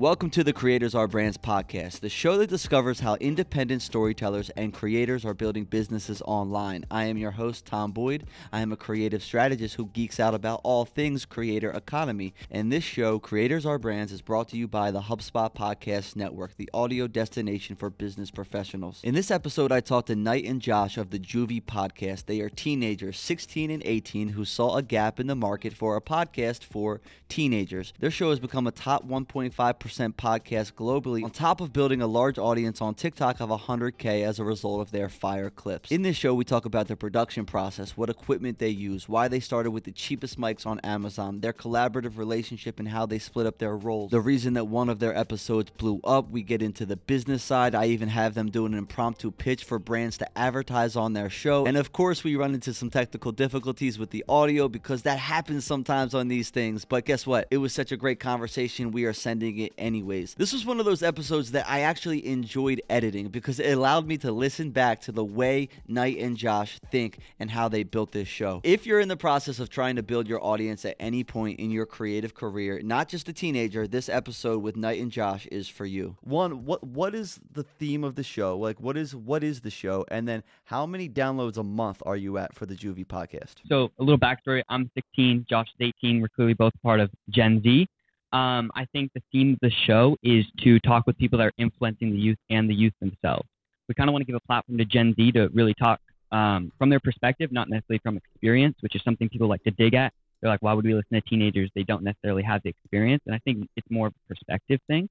Welcome 0.00 0.30
to 0.30 0.42
the 0.42 0.54
Creators 0.54 0.94
Are 0.94 1.06
Brands 1.06 1.36
podcast, 1.36 2.00
the 2.00 2.08
show 2.08 2.38
that 2.38 2.48
discovers 2.48 3.00
how 3.00 3.16
independent 3.16 3.82
storytellers 3.82 4.48
and 4.56 4.72
creators 4.72 5.26
are 5.26 5.34
building 5.34 5.64
businesses 5.64 6.22
online. 6.22 6.86
I 6.90 7.04
am 7.04 7.18
your 7.18 7.32
host, 7.32 7.66
Tom 7.66 7.92
Boyd. 7.92 8.24
I 8.50 8.62
am 8.62 8.72
a 8.72 8.78
creative 8.78 9.22
strategist 9.22 9.74
who 9.74 9.90
geeks 9.92 10.18
out 10.18 10.32
about 10.32 10.62
all 10.64 10.86
things 10.86 11.26
creator 11.26 11.70
economy. 11.70 12.32
And 12.50 12.72
this 12.72 12.82
show, 12.82 13.18
Creators 13.18 13.66
Are 13.66 13.78
Brands, 13.78 14.10
is 14.10 14.22
brought 14.22 14.48
to 14.48 14.56
you 14.56 14.66
by 14.66 14.90
the 14.90 15.02
HubSpot 15.02 15.54
Podcast 15.54 16.16
Network, 16.16 16.56
the 16.56 16.70
audio 16.72 17.06
destination 17.06 17.76
for 17.76 17.90
business 17.90 18.30
professionals. 18.30 19.02
In 19.04 19.14
this 19.14 19.30
episode, 19.30 19.70
I 19.70 19.80
talked 19.80 20.06
to 20.06 20.16
Knight 20.16 20.46
and 20.46 20.62
Josh 20.62 20.96
of 20.96 21.10
the 21.10 21.18
Juvie 21.18 21.62
podcast. 21.62 22.24
They 22.24 22.40
are 22.40 22.48
teenagers, 22.48 23.18
16 23.18 23.70
and 23.70 23.82
18, 23.84 24.30
who 24.30 24.46
saw 24.46 24.76
a 24.76 24.82
gap 24.82 25.20
in 25.20 25.26
the 25.26 25.34
market 25.34 25.74
for 25.74 25.94
a 25.94 26.00
podcast 26.00 26.64
for 26.64 27.02
teenagers. 27.28 27.92
Their 27.98 28.10
show 28.10 28.30
has 28.30 28.40
become 28.40 28.66
a 28.66 28.72
top 28.72 29.06
1.5% 29.06 29.89
podcast 29.98 30.72
globally, 30.74 31.22
on 31.24 31.30
top 31.30 31.60
of 31.60 31.72
building 31.72 32.00
a 32.00 32.06
large 32.06 32.38
audience 32.38 32.80
on 32.80 32.94
TikTok 32.94 33.40
of 33.40 33.50
100K 33.50 34.24
as 34.24 34.38
a 34.38 34.44
result 34.44 34.80
of 34.80 34.90
their 34.90 35.08
fire 35.08 35.50
clips. 35.50 35.90
In 35.90 36.02
this 36.02 36.16
show, 36.16 36.34
we 36.34 36.44
talk 36.44 36.64
about 36.64 36.86
their 36.86 36.96
production 36.96 37.44
process, 37.44 37.96
what 37.96 38.08
equipment 38.08 38.58
they 38.58 38.68
use, 38.68 39.08
why 39.08 39.28
they 39.28 39.40
started 39.40 39.70
with 39.70 39.84
the 39.84 39.92
cheapest 39.92 40.38
mics 40.38 40.66
on 40.66 40.80
Amazon, 40.80 41.40
their 41.40 41.52
collaborative 41.52 42.16
relationship, 42.16 42.78
and 42.78 42.88
how 42.88 43.06
they 43.06 43.18
split 43.18 43.46
up 43.46 43.58
their 43.58 43.76
roles. 43.76 44.10
The 44.10 44.20
reason 44.20 44.54
that 44.54 44.66
one 44.66 44.88
of 44.88 44.98
their 44.98 45.16
episodes 45.16 45.70
blew 45.70 46.00
up, 46.04 46.30
we 46.30 46.42
get 46.42 46.62
into 46.62 46.86
the 46.86 46.96
business 46.96 47.42
side. 47.42 47.74
I 47.74 47.86
even 47.86 48.08
have 48.08 48.34
them 48.34 48.50
do 48.50 48.66
an 48.66 48.74
impromptu 48.74 49.30
pitch 49.30 49.64
for 49.64 49.78
brands 49.78 50.18
to 50.18 50.38
advertise 50.38 50.96
on 50.96 51.12
their 51.12 51.30
show. 51.30 51.66
And 51.66 51.76
of 51.76 51.92
course, 51.92 52.24
we 52.24 52.36
run 52.36 52.54
into 52.54 52.72
some 52.74 52.90
technical 52.90 53.32
difficulties 53.32 53.98
with 53.98 54.10
the 54.10 54.24
audio 54.28 54.68
because 54.68 55.02
that 55.02 55.18
happens 55.18 55.64
sometimes 55.64 56.14
on 56.14 56.28
these 56.28 56.50
things. 56.50 56.84
But 56.84 57.04
guess 57.04 57.26
what? 57.26 57.48
It 57.50 57.58
was 57.58 57.72
such 57.72 57.92
a 57.92 57.96
great 57.96 58.20
conversation. 58.20 58.92
We 58.92 59.04
are 59.04 59.12
sending 59.12 59.58
it 59.58 59.72
anyways. 59.80 60.34
This 60.34 60.52
was 60.52 60.64
one 60.64 60.78
of 60.78 60.86
those 60.86 61.02
episodes 61.02 61.52
that 61.52 61.68
I 61.68 61.80
actually 61.80 62.26
enjoyed 62.26 62.82
editing 62.88 63.28
because 63.28 63.58
it 63.58 63.72
allowed 63.72 64.06
me 64.06 64.16
to 64.18 64.30
listen 64.30 64.70
back 64.70 65.00
to 65.02 65.12
the 65.12 65.24
way 65.24 65.68
Knight 65.88 66.18
and 66.18 66.36
Josh 66.36 66.78
think 66.90 67.18
and 67.38 67.50
how 67.50 67.68
they 67.68 67.82
built 67.82 68.12
this 68.12 68.28
show. 68.28 68.60
If 68.62 68.86
you're 68.86 69.00
in 69.00 69.08
the 69.08 69.16
process 69.16 69.58
of 69.58 69.70
trying 69.70 69.96
to 69.96 70.02
build 70.02 70.28
your 70.28 70.44
audience 70.44 70.84
at 70.84 70.96
any 71.00 71.24
point 71.24 71.58
in 71.58 71.70
your 71.70 71.86
creative 71.86 72.34
career, 72.34 72.80
not 72.82 73.08
just 73.08 73.28
a 73.28 73.32
teenager, 73.32 73.86
this 73.86 74.08
episode 74.08 74.62
with 74.62 74.76
Knight 74.76 75.00
and 75.00 75.10
Josh 75.10 75.46
is 75.46 75.68
for 75.68 75.86
you. 75.86 76.16
One, 76.20 76.64
what 76.64 76.84
what 76.84 77.14
is 77.14 77.40
the 77.52 77.62
theme 77.62 78.04
of 78.04 78.14
the 78.14 78.22
show? 78.22 78.56
Like 78.58 78.80
what 78.80 78.96
is 78.96 79.14
what 79.14 79.42
is 79.42 79.60
the 79.60 79.70
show? 79.70 80.04
And 80.08 80.28
then 80.28 80.42
how 80.64 80.86
many 80.86 81.08
downloads 81.08 81.56
a 81.56 81.62
month 81.62 82.02
are 82.04 82.16
you 82.16 82.38
at 82.38 82.54
for 82.54 82.66
the 82.66 82.74
Juvie 82.74 83.06
podcast? 83.06 83.56
So 83.66 83.90
a 83.98 84.02
little 84.02 84.18
backstory: 84.18 84.62
I'm 84.68 84.90
16, 84.94 85.46
Josh 85.48 85.68
is 85.78 85.92
18. 86.02 86.20
We're 86.20 86.28
clearly 86.28 86.54
both 86.54 86.72
part 86.82 87.00
of 87.00 87.10
Gen 87.30 87.62
Z. 87.62 87.86
Um, 88.32 88.70
I 88.74 88.86
think 88.92 89.10
the 89.14 89.22
theme 89.32 89.54
of 89.54 89.58
the 89.60 89.70
show 89.86 90.16
is 90.22 90.44
to 90.62 90.78
talk 90.80 91.06
with 91.06 91.18
people 91.18 91.38
that 91.38 91.46
are 91.46 91.52
influencing 91.58 92.12
the 92.12 92.18
youth 92.18 92.38
and 92.48 92.68
the 92.68 92.74
youth 92.74 92.92
themselves. 93.00 93.48
We 93.88 93.94
kind 93.94 94.08
of 94.08 94.12
want 94.12 94.22
to 94.22 94.26
give 94.26 94.36
a 94.36 94.46
platform 94.46 94.78
to 94.78 94.84
Gen 94.84 95.14
Z 95.16 95.32
to 95.32 95.48
really 95.52 95.74
talk 95.74 96.00
um, 96.30 96.70
from 96.78 96.90
their 96.90 97.00
perspective, 97.00 97.50
not 97.50 97.68
necessarily 97.68 98.00
from 98.04 98.16
experience, 98.16 98.76
which 98.80 98.94
is 98.94 99.02
something 99.02 99.28
people 99.28 99.48
like 99.48 99.64
to 99.64 99.72
dig 99.72 99.94
at. 99.94 100.12
They're 100.40 100.50
like, 100.50 100.62
why 100.62 100.72
would 100.72 100.84
we 100.84 100.94
listen 100.94 101.14
to 101.14 101.20
teenagers? 101.22 101.70
They 101.74 101.82
don't 101.82 102.04
necessarily 102.04 102.42
have 102.44 102.62
the 102.62 102.70
experience. 102.70 103.22
And 103.26 103.34
I 103.34 103.38
think 103.40 103.68
it's 103.76 103.90
more 103.90 104.06
of 104.06 104.14
a 104.14 104.28
perspective 104.28 104.80
thing. 104.86 105.08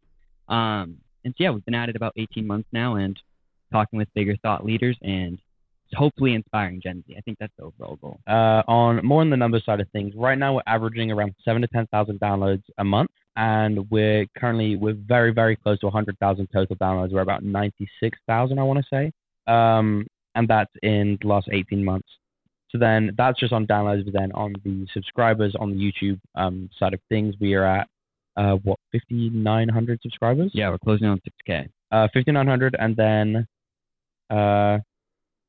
Um, 0.47 0.97
and 1.25 1.33
so, 1.37 1.43
yeah, 1.43 1.51
we've 1.51 1.65
been 1.65 1.75
at 1.75 1.89
it 1.89 1.95
about 1.95 2.13
18 2.15 2.47
months 2.47 2.69
now 2.71 2.95
and 2.95 3.19
talking 3.71 3.97
with 3.97 4.07
bigger 4.15 4.35
thought 4.41 4.65
leaders 4.65 4.97
and 5.01 5.39
hopefully 5.95 6.33
inspiring 6.33 6.81
Gen 6.81 7.03
Z. 7.07 7.15
I 7.17 7.21
think 7.21 7.37
that's 7.39 7.53
the 7.57 7.65
overall 7.65 7.97
goal. 7.97 8.19
Uh, 8.27 8.63
on 8.67 9.05
more 9.05 9.21
on 9.21 9.29
the 9.29 9.37
number 9.37 9.59
side 9.59 9.79
of 9.79 9.89
things, 9.89 10.13
right 10.15 10.37
now 10.37 10.55
we're 10.55 10.61
averaging 10.67 11.11
around 11.11 11.33
seven 11.43 11.61
to 11.61 11.67
ten 11.67 11.87
thousand 11.87 12.19
downloads 12.19 12.63
a 12.77 12.83
month, 12.83 13.11
and 13.35 13.89
we're 13.89 14.25
currently 14.37 14.75
we're 14.75 14.97
very 15.07 15.33
very 15.33 15.55
close 15.55 15.79
to 15.79 15.89
hundred 15.89 16.17
thousand 16.19 16.47
total 16.53 16.75
downloads. 16.75 17.11
We're 17.11 17.21
about 17.21 17.43
ninety 17.43 17.89
six 18.01 18.17
thousand, 18.27 18.59
I 18.59 18.63
want 18.63 18.79
to 18.79 18.85
say, 18.91 19.11
um, 19.51 20.05
and 20.35 20.47
that's 20.47 20.71
in 20.83 21.17
the 21.21 21.27
last 21.27 21.49
eighteen 21.51 21.83
months. 21.83 22.07
So 22.69 22.77
then 22.77 23.15
that's 23.17 23.39
just 23.39 23.53
on 23.53 23.65
downloads. 23.65 24.05
But 24.05 24.13
then 24.13 24.31
on 24.33 24.53
the 24.63 24.87
subscribers 24.93 25.55
on 25.59 25.71
the 25.71 25.77
YouTube 25.77 26.19
um, 26.35 26.69
side 26.77 26.93
of 26.93 26.99
things, 27.09 27.35
we 27.39 27.55
are 27.55 27.65
at 27.65 27.87
uh, 28.37 28.55
what 28.63 28.79
fifty 28.91 29.29
nine 29.29 29.69
hundred 29.69 29.99
subscribers. 30.01 30.51
Yeah, 30.53 30.69
we're 30.69 30.77
closing 30.77 31.07
on 31.07 31.19
6K. 31.47 31.67
Uh, 31.91 32.07
fifty 32.13 32.31
nine 32.31 32.47
hundred, 32.47 32.75
and 32.79 32.95
then. 32.95 33.47
Uh, 34.29 34.77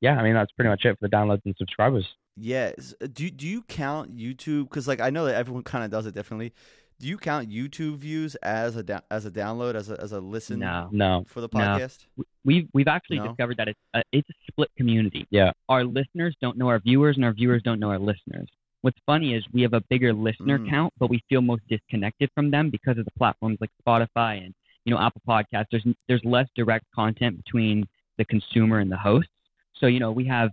yeah, 0.00 0.16
I 0.18 0.22
mean 0.22 0.34
that's 0.34 0.52
pretty 0.52 0.68
much 0.68 0.84
it 0.84 0.98
for 0.98 1.08
the 1.08 1.14
downloads 1.16 1.42
and 1.44 1.54
subscribers. 1.58 2.06
Yes. 2.36 2.94
Do 3.12 3.30
do 3.30 3.46
you 3.46 3.62
count 3.62 4.16
YouTube? 4.16 4.64
Because 4.64 4.88
like 4.88 5.00
I 5.00 5.10
know 5.10 5.24
that 5.26 5.34
everyone 5.34 5.62
kind 5.62 5.84
of 5.84 5.90
does 5.90 6.06
it 6.06 6.14
differently. 6.14 6.52
Do 6.98 7.06
you 7.08 7.16
count 7.16 7.48
YouTube 7.48 7.96
views 7.96 8.34
as 8.36 8.76
a 8.76 8.82
da- 8.82 9.00
as 9.10 9.24
a 9.24 9.30
download 9.30 9.74
as 9.74 9.90
a 9.90 10.00
as 10.00 10.12
a 10.12 10.20
listen? 10.20 10.58
No. 10.60 10.88
No. 10.92 11.24
For 11.26 11.40
the 11.40 11.48
No. 11.52 11.60
podcast. 11.60 12.06
We've 12.44 12.68
we've 12.74 12.88
actually 12.88 13.18
No? 13.18 13.28
discovered 13.28 13.56
that 13.58 13.68
it's 13.68 13.80
a, 13.94 14.02
it's 14.12 14.28
a 14.28 14.34
split 14.50 14.70
community. 14.76 15.26
Yeah. 15.30 15.52
Our 15.68 15.84
listeners 15.84 16.36
don't 16.40 16.56
know 16.58 16.68
our 16.68 16.78
viewers, 16.78 17.16
and 17.16 17.24
our 17.24 17.32
viewers 17.32 17.62
don't 17.62 17.80
know 17.80 17.90
our 17.90 17.98
listeners. 17.98 18.48
What's 18.82 18.98
funny 19.04 19.34
is 19.34 19.44
we 19.52 19.60
have 19.62 19.74
a 19.74 19.82
bigger 19.90 20.12
listener 20.14 20.58
Mm. 20.58 20.70
count, 20.70 20.94
but 20.98 21.10
we 21.10 21.22
feel 21.28 21.42
most 21.42 21.62
disconnected 21.68 22.30
from 22.34 22.50
them 22.50 22.70
because 22.70 22.96
of 22.96 23.04
the 23.04 23.10
platforms 23.18 23.58
like 23.60 23.70
Spotify 23.86 24.42
and 24.44 24.54
you 24.86 24.94
know 24.94 25.00
Apple 25.00 25.20
Podcasts. 25.28 25.66
There's 25.70 25.84
there's 26.08 26.24
less 26.24 26.48
direct 26.54 26.86
content 26.94 27.36
between 27.44 27.86
the 28.18 28.24
consumer 28.26 28.78
and 28.78 28.90
the 28.90 28.96
hosts. 28.96 29.30
So 29.80 29.86
you 29.86 29.98
know 29.98 30.12
we 30.12 30.26
have 30.26 30.50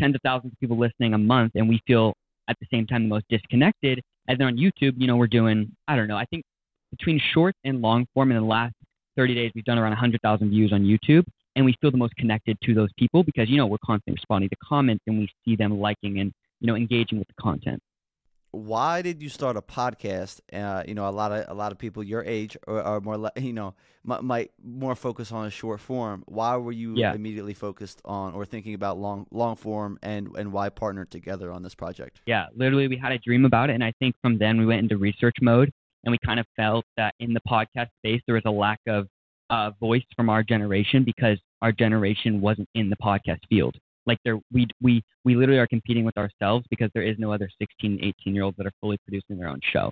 tens 0.00 0.14
of 0.14 0.20
thousands 0.22 0.52
of 0.52 0.60
people 0.60 0.78
listening 0.78 1.14
a 1.14 1.18
month, 1.18 1.52
and 1.54 1.68
we 1.68 1.80
feel 1.86 2.14
at 2.48 2.56
the 2.60 2.66
same 2.70 2.86
time 2.86 3.04
the 3.04 3.08
most 3.08 3.24
disconnected. 3.28 4.00
And 4.28 4.38
then 4.38 4.46
on 4.48 4.56
YouTube, 4.56 4.94
you 4.96 5.06
know, 5.06 5.16
we're 5.16 5.26
doing 5.26 5.70
I 5.88 5.96
don't 5.96 6.08
know. 6.08 6.16
I 6.16 6.24
think 6.26 6.44
between 6.90 7.20
short 7.32 7.54
and 7.64 7.80
long 7.80 8.06
form 8.14 8.30
in 8.30 8.36
the 8.36 8.44
last 8.44 8.74
30 9.16 9.34
days, 9.34 9.52
we've 9.54 9.64
done 9.64 9.78
around 9.78 9.90
100,000 9.90 10.50
views 10.50 10.72
on 10.72 10.82
YouTube, 10.82 11.24
and 11.56 11.64
we 11.64 11.74
feel 11.80 11.90
the 11.90 11.96
most 11.96 12.14
connected 12.16 12.58
to 12.64 12.74
those 12.74 12.90
people 12.98 13.22
because 13.22 13.48
you 13.48 13.56
know 13.56 13.66
we're 13.66 13.78
constantly 13.84 14.14
responding 14.14 14.48
to 14.50 14.56
comments 14.62 15.02
and 15.06 15.18
we 15.18 15.28
see 15.44 15.56
them 15.56 15.78
liking 15.78 16.18
and 16.20 16.32
you 16.60 16.66
know 16.66 16.74
engaging 16.74 17.18
with 17.18 17.28
the 17.28 17.34
content. 17.40 17.80
Why 18.54 19.02
did 19.02 19.22
you 19.22 19.28
start 19.28 19.56
a 19.56 19.62
podcast? 19.62 20.40
Uh, 20.52 20.82
you 20.86 20.94
know, 20.94 21.08
a 21.08 21.10
lot 21.10 21.32
of 21.32 21.44
a 21.48 21.54
lot 21.54 21.72
of 21.72 21.78
people 21.78 22.02
your 22.02 22.22
age 22.24 22.56
are, 22.66 22.80
are 22.80 23.00
more 23.00 23.30
you 23.36 23.52
know 23.52 23.74
might, 24.04 24.22
might 24.22 24.50
more 24.62 24.94
focus 24.94 25.32
on 25.32 25.46
a 25.46 25.50
short 25.50 25.80
form. 25.80 26.22
Why 26.26 26.56
were 26.56 26.72
you 26.72 26.96
Yeah. 26.96 27.14
immediately 27.14 27.54
focused 27.54 28.00
on 28.04 28.32
or 28.34 28.44
thinking 28.44 28.74
about 28.74 28.98
long 28.98 29.26
long 29.30 29.56
form 29.56 29.98
and 30.02 30.28
and 30.36 30.52
why 30.52 30.68
partner 30.68 31.04
together 31.04 31.50
on 31.50 31.62
this 31.62 31.74
project? 31.74 32.20
Yeah, 32.26 32.46
literally, 32.54 32.88
we 32.88 32.96
had 32.96 33.12
a 33.12 33.18
dream 33.18 33.44
about 33.44 33.70
it, 33.70 33.74
and 33.74 33.84
I 33.84 33.92
think 33.98 34.14
from 34.22 34.38
then 34.38 34.58
we 34.58 34.66
went 34.66 34.80
into 34.80 34.96
research 34.96 35.36
mode, 35.42 35.70
and 36.04 36.12
we 36.12 36.18
kind 36.24 36.38
of 36.38 36.46
felt 36.56 36.84
that 36.96 37.14
in 37.18 37.34
the 37.34 37.40
podcast 37.48 37.88
space 37.98 38.20
there 38.26 38.34
was 38.34 38.44
a 38.46 38.50
lack 38.50 38.80
of 38.86 39.08
uh, 39.50 39.70
voice 39.80 40.04
from 40.16 40.30
our 40.30 40.42
generation 40.42 41.04
because 41.04 41.38
our 41.60 41.72
generation 41.72 42.40
wasn't 42.40 42.68
in 42.74 42.88
the 42.90 42.96
podcast 42.96 43.40
field. 43.48 43.76
Like 44.06 44.18
there, 44.24 44.38
we 44.52 44.66
we 44.82 45.02
we 45.24 45.36
literally 45.36 45.60
are 45.60 45.66
competing 45.66 46.04
with 46.04 46.16
ourselves 46.18 46.66
because 46.70 46.90
there 46.94 47.02
is 47.02 47.16
no 47.18 47.32
other 47.32 47.48
16, 47.58 47.98
18 48.02 48.34
year 48.34 48.44
olds 48.44 48.56
that 48.58 48.66
are 48.66 48.72
fully 48.80 48.98
producing 49.06 49.38
their 49.38 49.48
own 49.48 49.60
show. 49.72 49.90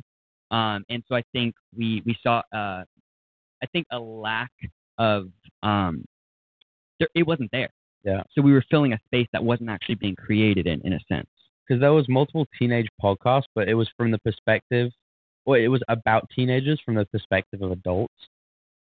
Um, 0.50 0.84
and 0.91 1.03
so 1.09 1.15
I 1.15 1.23
think 1.33 1.55
we 1.77 2.03
we 2.05 2.17
saw 2.22 2.43
uh, 2.53 2.84
I 3.62 3.67
think 3.72 3.87
a 3.91 3.99
lack 3.99 4.53
of 4.99 5.28
um, 5.62 6.05
there, 6.99 7.09
it 7.15 7.27
wasn't 7.27 7.51
there. 7.53 7.71
Yeah. 8.05 8.22
So 8.33 8.43
we 8.43 8.53
were 8.53 8.65
filling 8.71 8.93
a 8.93 8.99
space 9.06 9.28
that 9.33 9.43
wasn't 9.43 9.71
actually 9.71 9.95
being 9.97 10.17
created 10.17 10.67
in 10.67 10.81
in 10.84 10.93
a 10.95 11.01
sense. 11.09 11.28
because 11.67 11.81
there 11.81 11.93
was 11.93 12.09
multiple 12.09 12.47
teenage 12.59 12.89
podcasts, 13.03 13.45
but 13.55 13.69
it 13.69 13.75
was 13.75 13.89
from 13.97 14.11
the 14.11 14.19
perspective, 14.19 14.91
well, 15.47 15.61
it 15.61 15.69
was 15.69 15.83
about 15.89 16.28
teenagers 16.34 16.81
from 16.84 16.95
the 16.95 17.06
perspective 17.06 17.62
of 17.62 17.72
adults, 17.72 18.15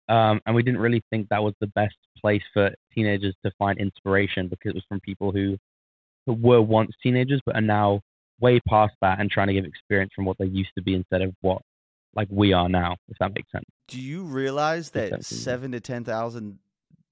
um, 0.10 0.40
and 0.46 0.56
we 0.56 0.64
didn't 0.64 0.80
really 0.80 1.02
think 1.10 1.28
that 1.30 1.42
was 1.44 1.54
the 1.62 1.68
best 1.68 1.96
place 2.20 2.44
for 2.54 2.72
teenagers 2.94 3.36
to 3.46 3.52
find 3.58 3.80
inspiration 3.80 4.48
because 4.48 4.70
it 4.72 4.76
was 4.76 4.84
from 4.88 5.00
people 5.02 5.32
who, 5.32 5.58
who 6.26 6.34
were 6.34 6.62
once 6.62 6.92
teenagers 7.02 7.42
but 7.46 7.56
are 7.56 7.62
now 7.62 8.02
way 8.40 8.60
past 8.68 8.94
that 9.02 9.20
and 9.20 9.30
trying 9.30 9.48
to 9.48 9.54
give 9.54 9.66
experience 9.66 10.12
from 10.16 10.26
what 10.26 10.38
they 10.38 10.46
used 10.46 10.72
to 10.76 10.82
be 10.84 10.96
instead 10.96 11.22
of 11.22 11.34
what 11.42 11.62
like 12.14 12.28
we 12.30 12.52
are 12.54 12.68
now, 12.68 12.96
if 13.08 13.18
that 13.20 13.34
makes 13.34 13.52
sense. 13.52 13.66
Do 13.88 14.00
you 14.00 14.24
realize 14.24 14.90
that 14.92 15.24
seven 15.24 15.72
to 15.72 15.80
ten 15.80 16.04
thousand 16.04 16.60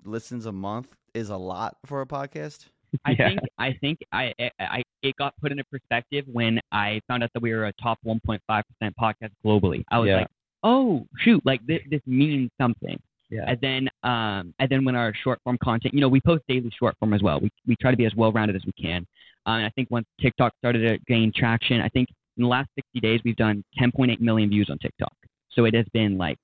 listens 0.04 0.46
a 0.46 0.52
month 0.52 0.96
is 1.14 1.30
a 1.30 1.38
lot 1.38 1.78
for 1.86 2.02
a 2.02 2.06
podcast? 2.06 2.66
I 3.06 3.16
Yeah. 3.18 3.28
think 3.30 3.40
I 3.58 3.74
think 3.74 4.00
I, 4.12 4.34
I 4.40 4.52
I 4.60 4.84
it 5.02 5.16
got 5.16 5.34
put 5.42 5.52
into 5.52 5.64
perspective 5.72 6.26
when 6.28 6.60
I 6.72 7.00
found 7.08 7.24
out 7.24 7.30
that 7.34 7.42
we 7.42 7.54
were 7.54 7.66
a 7.68 7.74
top 7.82 7.98
1.5 8.06 8.40
percent 8.48 8.96
podcast 9.00 9.32
globally. 9.46 9.84
I 9.90 10.00
was 10.00 10.08
Yeah. 10.10 10.18
like, 10.18 10.28
oh 10.64 11.06
shoot, 11.20 11.42
like 11.46 11.66
this 11.66 11.80
this 11.90 12.02
means 12.06 12.50
something. 12.60 13.00
Yeah. 13.30 13.46
And 13.48 13.58
then 13.62 13.90
um 14.04 14.54
and 14.60 14.70
then 14.70 14.84
when 14.86 14.96
our 14.96 15.14
short 15.24 15.40
form 15.44 15.58
content, 15.64 15.94
you 15.94 16.02
know, 16.02 16.10
we 16.10 16.22
post 16.22 16.44
daily 16.48 16.72
short 16.78 16.96
form 17.00 17.14
as 17.14 17.22
well. 17.22 17.40
We 17.40 17.50
we 17.68 17.76
try 17.82 17.92
to 17.92 17.98
be 17.98 18.06
as 18.06 18.16
well 18.16 18.32
rounded 18.32 18.56
as 18.56 18.64
we 18.66 18.72
can. 18.74 19.06
Uh, 19.48 19.52
and 19.52 19.66
I 19.66 19.70
think 19.70 19.90
once 19.92 20.06
TikTok 20.20 20.54
started 20.58 20.88
to 20.88 20.98
gain 21.08 21.32
traction, 21.36 21.80
I 21.82 21.90
think 21.90 22.10
in 22.38 22.44
the 22.44 22.50
last 22.50 22.70
60 22.76 23.00
days 23.00 23.22
we've 23.24 23.36
done 23.36 23.64
10.8 23.80 24.20
million 24.20 24.50
views 24.50 24.70
on 24.70 24.78
TikTok. 24.80 25.14
So 25.52 25.66
it 25.66 25.74
has 25.76 25.86
been 25.94 26.18
like 26.18 26.38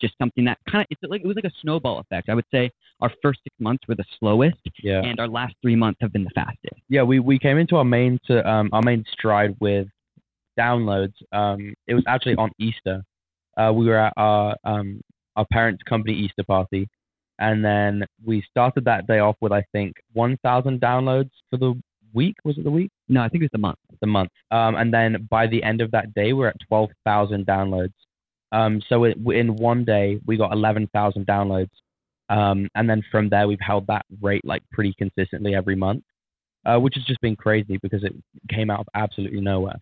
just 0.00 0.14
something 0.18 0.44
that 0.44 0.58
kind 0.68 0.82
of 0.82 0.86
it's 0.90 1.00
like 1.10 1.20
it 1.22 1.26
was 1.26 1.36
like 1.36 1.44
a 1.44 1.52
snowball 1.60 2.00
effect. 2.00 2.28
I 2.28 2.34
would 2.34 2.44
say 2.52 2.70
our 3.00 3.10
first 3.22 3.40
six 3.44 3.54
months 3.60 3.84
were 3.88 3.94
the 3.94 4.04
slowest, 4.18 4.58
Yeah. 4.82 5.00
and 5.02 5.18
our 5.20 5.28
last 5.28 5.54
three 5.62 5.76
months 5.76 5.98
have 6.02 6.12
been 6.12 6.24
the 6.24 6.30
fastest. 6.34 6.80
yeah, 6.88 7.02
we, 7.02 7.18
we 7.20 7.38
came 7.38 7.56
into 7.58 7.76
our 7.76 7.84
main 7.84 8.18
to 8.26 8.48
um, 8.48 8.68
our 8.72 8.82
main 8.82 9.04
stride 9.12 9.54
with 9.60 9.86
downloads. 10.58 11.14
Um, 11.32 11.74
it 11.86 11.94
was 11.94 12.04
actually 12.06 12.34
on 12.36 12.50
Easter. 12.58 13.02
Uh, 13.56 13.72
we 13.74 13.86
were 13.86 13.98
at 13.98 14.12
our 14.16 14.56
um, 14.64 15.00
our 15.36 15.46
parents' 15.52 15.82
company 15.82 16.14
Easter 16.14 16.44
party, 16.44 16.88
and 17.38 17.64
then 17.64 18.04
we 18.24 18.42
started 18.50 18.84
that 18.84 19.06
day 19.06 19.18
off 19.18 19.36
with 19.40 19.52
I 19.52 19.64
think 19.72 19.94
1,000 20.12 20.80
downloads 20.80 21.30
for 21.50 21.56
the 21.56 21.74
week. 22.12 22.36
Was 22.44 22.58
it 22.58 22.64
the 22.64 22.70
week? 22.70 22.90
No, 23.08 23.22
I 23.22 23.28
think 23.28 23.42
it's 23.42 23.52
the 23.52 23.58
month. 23.58 23.78
The 24.00 24.06
month. 24.06 24.30
Um, 24.50 24.76
and 24.76 24.92
then 24.92 25.26
by 25.30 25.46
the 25.46 25.62
end 25.62 25.80
of 25.80 25.90
that 25.92 26.14
day, 26.14 26.32
we're 26.32 26.48
at 26.48 26.56
12,000 26.68 27.46
downloads. 27.46 27.92
Um, 28.52 28.82
so 28.88 29.04
it, 29.04 29.16
in 29.26 29.56
one 29.56 29.84
day, 29.84 30.20
we 30.26 30.36
got 30.36 30.52
11,000 30.52 31.26
downloads. 31.26 31.70
Um, 32.28 32.68
and 32.74 32.88
then 32.88 33.02
from 33.10 33.28
there, 33.28 33.48
we've 33.48 33.60
held 33.60 33.86
that 33.88 34.04
rate 34.20 34.44
like 34.44 34.62
pretty 34.70 34.94
consistently 34.98 35.54
every 35.54 35.74
month, 35.74 36.04
uh, 36.64 36.78
which 36.78 36.94
has 36.94 37.04
just 37.04 37.20
been 37.20 37.36
crazy 37.36 37.78
because 37.82 38.04
it 38.04 38.14
came 38.50 38.70
out 38.70 38.80
of 38.80 38.86
absolutely 38.94 39.40
nowhere. 39.40 39.76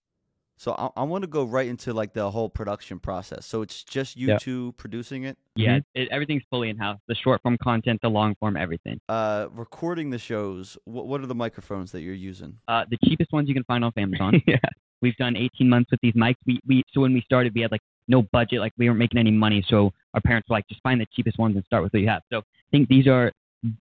So 0.60 0.72
I, 0.72 1.00
I 1.00 1.04
want 1.04 1.22
to 1.22 1.26
go 1.26 1.44
right 1.44 1.66
into 1.66 1.94
like 1.94 2.12
the 2.12 2.30
whole 2.30 2.50
production 2.50 2.98
process. 2.98 3.46
So 3.46 3.62
it's 3.62 3.82
just 3.82 4.14
you 4.14 4.28
Yeah. 4.28 4.36
two 4.38 4.72
producing 4.76 5.24
it, 5.24 5.38
Yeah, 5.56 5.78
it, 5.94 6.08
everything's 6.10 6.42
fully 6.50 6.68
in 6.68 6.76
house. 6.76 6.98
The 7.08 7.14
short 7.14 7.40
form 7.40 7.56
content, 7.62 8.00
the 8.02 8.10
long 8.10 8.34
form, 8.38 8.58
everything. 8.58 9.00
uh, 9.08 9.46
recording 9.52 10.10
the 10.10 10.18
shows. 10.18 10.76
What, 10.84 11.06
what 11.06 11.22
are 11.22 11.26
the 11.26 11.34
microphones 11.34 11.92
that 11.92 12.02
you're 12.02 12.12
using? 12.12 12.58
Uh, 12.68 12.84
the 12.90 12.98
cheapest 13.06 13.32
ones 13.32 13.48
you 13.48 13.54
can 13.54 13.64
find 13.64 13.82
off 13.82 13.94
Amazon. 13.96 14.42
yeah. 14.46 14.58
We've 15.00 15.16
done 15.16 15.34
18 15.34 15.66
months 15.66 15.90
with 15.90 16.00
these 16.02 16.12
mics. 16.12 16.34
We, 16.46 16.60
we 16.66 16.82
so 16.92 17.00
when 17.00 17.14
we 17.14 17.22
started, 17.22 17.54
we 17.54 17.62
had 17.62 17.70
like 17.72 17.80
no 18.06 18.20
budget, 18.20 18.60
like 18.60 18.74
we 18.76 18.86
weren't 18.86 18.98
making 18.98 19.18
any 19.18 19.30
money. 19.30 19.64
So 19.66 19.94
our 20.12 20.20
parents 20.20 20.50
were 20.50 20.56
like, 20.56 20.68
just 20.68 20.82
find 20.82 21.00
the 21.00 21.06
cheapest 21.14 21.38
ones 21.38 21.56
and 21.56 21.64
start 21.64 21.82
with 21.84 21.94
what 21.94 22.02
you 22.02 22.08
have. 22.08 22.20
So 22.30 22.40
I 22.40 22.70
think 22.70 22.90
these 22.90 23.06
are 23.06 23.32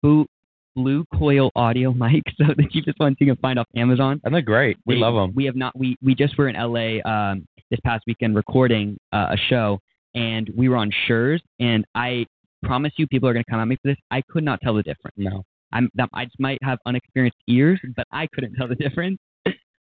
boot 0.03 0.29
blue 0.77 1.05
coil 1.19 1.51
audio 1.57 1.93
mics. 2.05 2.23
So 2.37 2.45
the 2.57 2.69
cheapest 2.71 3.01
ones 3.01 3.17
you 3.19 3.27
can 3.27 3.37
find 3.37 3.59
off 3.59 3.67
Amazon. 3.75 4.21
And 4.25 4.33
they're 4.33 4.43
great. 4.43 4.77
We 4.87 4.95
They- 4.95 5.01
love 5.01 5.15
them. 5.15 5.35
We 5.35 5.45
have 5.47 5.57
not. 5.57 5.77
We 5.77 5.97
we 6.03 6.15
just 6.15 6.39
were 6.39 6.49
in 6.49 6.55
LA 6.55 7.01
um, 7.11 7.45
this 7.71 7.81
past 7.85 8.05
weekend 8.07 8.37
recording 8.37 8.97
uh, 9.13 9.29
a 9.31 9.37
show, 9.49 9.81
and 10.15 10.49
we 10.57 10.69
were 10.69 10.77
on 10.77 10.91
Shure, 11.07 11.39
and 11.59 11.85
I 11.97 12.27
promise 12.63 12.93
you, 12.97 13.07
people 13.09 13.29
are 13.29 13.33
going 13.33 13.45
to 13.45 13.51
come 13.51 13.61
at 13.61 13.67
me 13.69 13.77
for 13.83 13.89
this. 13.89 13.97
I 14.11 14.23
could 14.31 14.45
not 14.45 14.61
tell 14.61 14.75
the 14.75 14.83
difference. 14.83 15.17
No. 15.17 15.43
I'm 15.73 15.91
I 16.15 16.25
just 16.27 16.39
might 16.39 16.59
have 16.63 16.79
unexperienced 16.87 17.39
ears, 17.49 17.81
but 17.97 18.07
I 18.13 18.29
couldn't 18.33 18.55
tell 18.55 18.69
the 18.69 18.75
difference. 18.87 19.19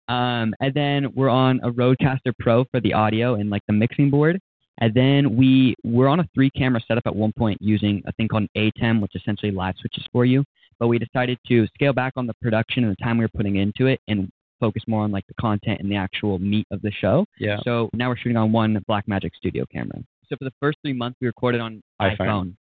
Um, 0.09 0.53
and 0.59 0.73
then 0.73 1.13
we're 1.15 1.29
on 1.29 1.59
a 1.63 1.69
Rodecaster 1.71 2.33
Pro 2.39 2.65
for 2.71 2.79
the 2.81 2.93
audio 2.93 3.35
and 3.35 3.49
like 3.49 3.61
the 3.67 3.73
mixing 3.73 4.09
board. 4.09 4.39
And 4.79 4.93
then 4.93 5.35
we 5.37 5.75
were 5.83 6.07
on 6.07 6.19
a 6.19 6.25
three 6.33 6.49
camera 6.51 6.81
setup 6.87 7.03
at 7.05 7.15
one 7.15 7.31
point 7.37 7.57
using 7.61 8.01
a 8.07 8.11
thing 8.13 8.27
called 8.27 8.47
an 8.55 8.71
ATEM, 8.81 9.01
which 9.01 9.11
essentially 9.15 9.51
live 9.51 9.75
switches 9.79 10.03
for 10.11 10.25
you. 10.25 10.43
But 10.83 10.89
we 10.89 10.99
decided 10.99 11.37
to 11.47 11.65
scale 11.73 11.93
back 11.93 12.11
on 12.17 12.27
the 12.27 12.33
production 12.41 12.83
and 12.83 12.91
the 12.91 13.01
time 13.01 13.17
we 13.17 13.23
were 13.23 13.29
putting 13.33 13.55
into 13.55 13.85
it 13.85 14.01
and 14.09 14.29
focus 14.59 14.83
more 14.85 15.01
on 15.05 15.13
like 15.13 15.25
the 15.27 15.33
content 15.39 15.79
and 15.79 15.89
the 15.89 15.95
actual 15.95 16.39
meat 16.39 16.67
of 16.71 16.81
the 16.81 16.91
show. 16.91 17.25
Yeah. 17.39 17.55
So 17.63 17.89
now 17.93 18.09
we're 18.09 18.17
shooting 18.17 18.35
on 18.35 18.51
one 18.51 18.83
Blackmagic 18.89 19.29
Studio 19.37 19.63
camera. 19.71 19.99
So 20.27 20.35
for 20.35 20.43
the 20.43 20.51
first 20.59 20.77
three 20.83 20.91
months, 20.91 21.17
we 21.21 21.27
recorded 21.27 21.61
on 21.61 21.81
iPhone. 22.01 22.17
iPhone. 22.17 22.55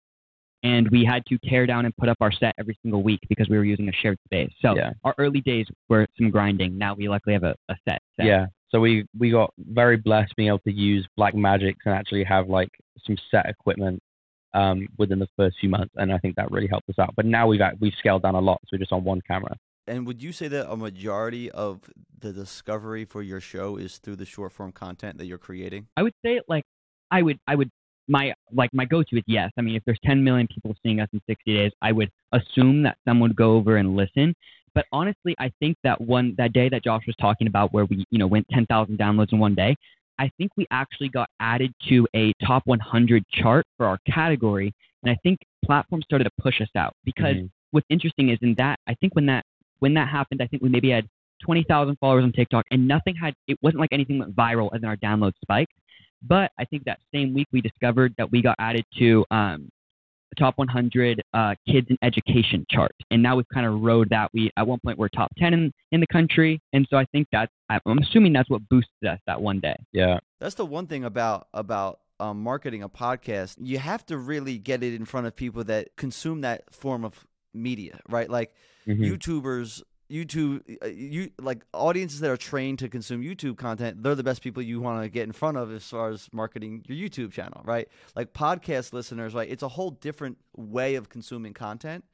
And 0.64 0.90
we 0.90 1.06
had 1.06 1.26
to 1.28 1.38
tear 1.46 1.66
down 1.66 1.86
and 1.86 1.96
put 1.96 2.10
up 2.10 2.18
our 2.20 2.34
set 2.34 2.56
every 2.60 2.78
single 2.82 3.04
week 3.04 3.22
because 3.30 3.48
we 3.48 3.56
were 3.56 3.64
using 3.64 3.88
a 3.88 3.94
shared 3.94 4.18
space. 4.26 4.52
So 4.62 4.76
Yeah. 4.76 4.92
our 5.06 5.16
early 5.18 5.40
days 5.40 5.68
were 5.88 6.06
some 6.18 6.30
grinding. 6.30 6.78
Now 6.78 6.96
we 6.96 7.08
luckily 7.08 7.32
have 7.32 7.44
a, 7.46 7.56
a 7.70 7.76
set, 7.88 8.02
set. 8.18 8.26
Yeah. 8.26 8.48
So 8.70 8.82
we 8.82 9.06
we 9.18 9.32
got 9.32 9.54
very 9.58 9.96
blessed 9.96 10.36
being 10.36 10.50
able 10.50 10.60
to 10.60 10.74
use 10.74 11.08
Blackmagic 11.18 11.76
and 11.86 11.96
actually 11.96 12.26
have 12.26 12.50
like 12.50 12.70
some 13.06 13.16
set 13.32 13.46
equipment 13.46 14.04
um, 14.54 14.88
within 14.98 15.20
the 15.20 15.28
first 15.38 15.58
few 15.60 15.70
months, 15.70 15.94
and 15.98 16.12
I 16.12 16.18
think 16.18 16.36
that 16.36 16.52
really 16.52 16.68
helped 16.68 16.90
us 16.90 17.00
out. 17.00 17.14
But 17.16 17.26
now 17.26 17.48
we've 17.48 17.62
we've 17.80 17.94
scaled 18.00 18.24
down 18.24 18.36
a 18.36 18.40
lot, 18.40 18.60
so 18.64 18.70
we're 18.74 18.80
just 18.80 18.92
on 18.92 19.04
one 19.04 19.22
camera. 19.28 19.56
And 19.88 20.06
would 20.06 20.22
you 20.22 20.32
say 20.32 20.48
that 20.50 20.72
a 20.72 20.78
majority 20.78 21.50
of 21.50 21.82
the 22.20 22.32
discovery 22.32 23.06
for 23.06 23.24
your 23.24 23.42
show 23.42 23.76
is 23.76 23.98
through 23.98 24.18
the 24.18 24.26
short 24.26 24.52
form 24.52 24.72
content 24.72 25.18
that 25.18 25.26
you're 25.26 25.40
creating? 25.40 25.88
I 25.98 26.04
would 26.04 26.14
say 26.24 26.42
like 26.48 26.64
I 27.10 27.22
would 27.22 27.40
I 27.48 27.56
would 27.56 27.70
my 28.08 28.34
like 28.52 28.70
my 28.74 28.86
go 28.86 29.02
to 29.02 29.18
is 29.18 29.24
yes. 29.26 29.52
I 29.58 29.62
mean 29.62 29.76
if 29.76 29.84
there's 29.86 30.00
10 30.06 30.24
million 30.24 30.48
people 30.48 30.76
seeing 30.84 31.00
us 31.00 31.10
in 31.12 31.22
60 31.28 31.56
days, 31.56 31.72
I 31.82 31.92
would 31.92 32.10
assume 32.32 32.84
that 32.84 32.98
someone 33.08 33.32
would 33.32 33.38
go 33.38 33.54
over 33.54 33.78
and 33.78 33.96
listen. 33.96 34.36
But 34.76 34.86
honestly, 34.92 35.36
I 35.40 35.52
think 35.60 35.78
that 35.84 36.00
one 36.00 36.36
that 36.38 36.54
day 36.54 36.70
that 36.70 36.84
Josh 36.84 37.04
was 37.08 37.16
talking 37.20 37.48
about 37.48 37.74
where 37.74 37.86
we 37.86 38.06
you 38.12 38.20
know 38.20 38.28
went 38.28 38.46
10,000 38.52 38.98
downloads 38.98 39.34
in 39.34 39.40
one 39.40 39.56
day, 39.56 39.76
I 40.20 40.30
think 40.38 40.52
we 40.58 40.68
actually 40.70 41.10
got 41.10 41.30
added 41.40 41.74
to 41.88 42.08
a 42.16 42.34
top 42.46 42.64
100 42.66 43.24
chart 43.30 43.66
for 43.78 43.86
our 43.88 43.98
category, 44.06 44.74
and 45.02 45.12
I 45.12 45.18
think 45.24 45.40
platforms 45.66 46.04
started 46.06 46.26
to 46.26 46.32
push 46.42 46.62
us 46.62 46.70
out 46.76 46.94
because 47.06 47.38
Mhm. 47.38 47.50
what's 47.72 47.88
interesting 47.90 48.30
is 48.30 48.38
in 48.42 48.54
that 48.56 48.80
I 48.86 48.94
think 48.96 49.16
when 49.16 49.26
that 49.28 49.46
when 49.80 49.94
that 49.94 50.10
happened, 50.10 50.42
I 50.42 50.48
think 50.48 50.62
we 50.62 50.68
maybe 50.68 50.90
had 50.90 51.08
20,000 51.42 51.96
followers 52.02 52.26
on 52.26 52.34
TikTok, 52.34 52.66
and 52.70 52.86
nothing 52.86 53.16
had 53.16 53.34
it 53.48 53.58
wasn't 53.62 53.80
like 53.80 53.94
anything 53.94 54.20
went 54.20 54.36
viral, 54.36 54.70
and 54.74 54.84
then 54.84 54.90
our 54.90 54.98
downloads 54.98 55.36
spiked. 55.42 55.74
But 56.22 56.52
I 56.60 56.66
think 56.66 56.84
that 56.84 57.00
same 57.14 57.34
week 57.34 57.48
we 57.54 57.62
discovered 57.62 58.14
that 58.18 58.30
we 58.30 58.42
got 58.42 58.56
added 58.60 58.84
to 58.98 59.26
um, 59.32 59.70
top 60.38 60.58
100 60.58 61.22
uh, 61.34 61.56
kids 61.68 61.88
in 61.90 61.98
education 62.02 62.66
chart, 62.70 62.92
and 63.12 63.22
now 63.24 63.36
we've 63.36 63.48
kind 63.54 63.66
of 63.66 63.82
rode 63.82 64.10
that. 64.10 64.30
We 64.34 64.52
at 64.58 64.68
one 64.68 64.80
point 64.84 64.98
we're 64.98 65.10
top 65.10 65.32
10 65.38 65.54
in, 65.54 65.72
in 65.92 66.00
the 66.00 66.08
country, 66.08 66.60
and 66.74 66.88
so 66.90 66.98
I 66.98 67.06
think 67.12 67.28
that's 67.32 67.52
I'm 67.70 68.00
assuming 68.00 68.34
that's 68.34 68.50
what 68.50 68.68
boosted 68.70 69.08
us 69.08 69.20
that 69.28 69.42
one 69.42 69.60
day. 69.60 69.76
Yeah. 69.94 70.20
That's 70.40 70.56
the 70.56 70.66
one 70.66 70.88
thing 70.88 71.04
about 71.04 71.48
about 71.54 72.00
um, 72.20 72.42
marketing 72.42 72.84
a 72.84 72.90
podcast. 72.90 73.56
You 73.60 73.78
have 73.80 74.06
to 74.08 74.18
really 74.18 74.58
get 74.58 74.84
it 74.84 74.94
in 74.94 75.06
front 75.06 75.28
of 75.28 75.36
people 75.36 75.64
that 75.66 75.96
consume 75.96 76.42
that 76.42 76.74
form 76.74 77.06
of 77.06 77.26
media, 77.54 78.00
right? 78.10 78.30
Like 78.30 78.54
Mhm. 78.88 79.06
YouTubers, 79.18 79.84
YouTube, 80.10 80.62
uh, 80.84 80.88
you 80.88 81.32
like 81.40 81.64
audiences 81.74 82.20
that 82.22 82.32
are 82.32 82.38
trained 82.38 82.80
to 82.80 82.90
consume 82.90 83.22
YouTube 83.22 83.58
content. 83.58 84.02
They're 84.02 84.16
the 84.16 84.24
best 84.24 84.42
people 84.42 84.64
you 84.64 84.80
want 84.80 85.04
to 85.04 85.10
get 85.10 85.24
in 85.24 85.32
front 85.32 85.58
of 85.58 85.72
as 85.72 85.84
far 85.84 86.10
as 86.10 86.28
marketing 86.32 86.84
your 86.88 86.98
YouTube 86.98 87.32
channel, 87.32 87.62
right? 87.64 87.88
Like 88.16 88.34
podcast 88.34 88.92
listeners, 88.92 89.34
right? 89.34 89.50
It's 89.50 89.64
a 89.64 89.68
whole 89.68 89.92
different 89.92 90.38
way 90.56 90.96
of 90.96 91.10
consuming 91.10 91.54
content 91.54 92.06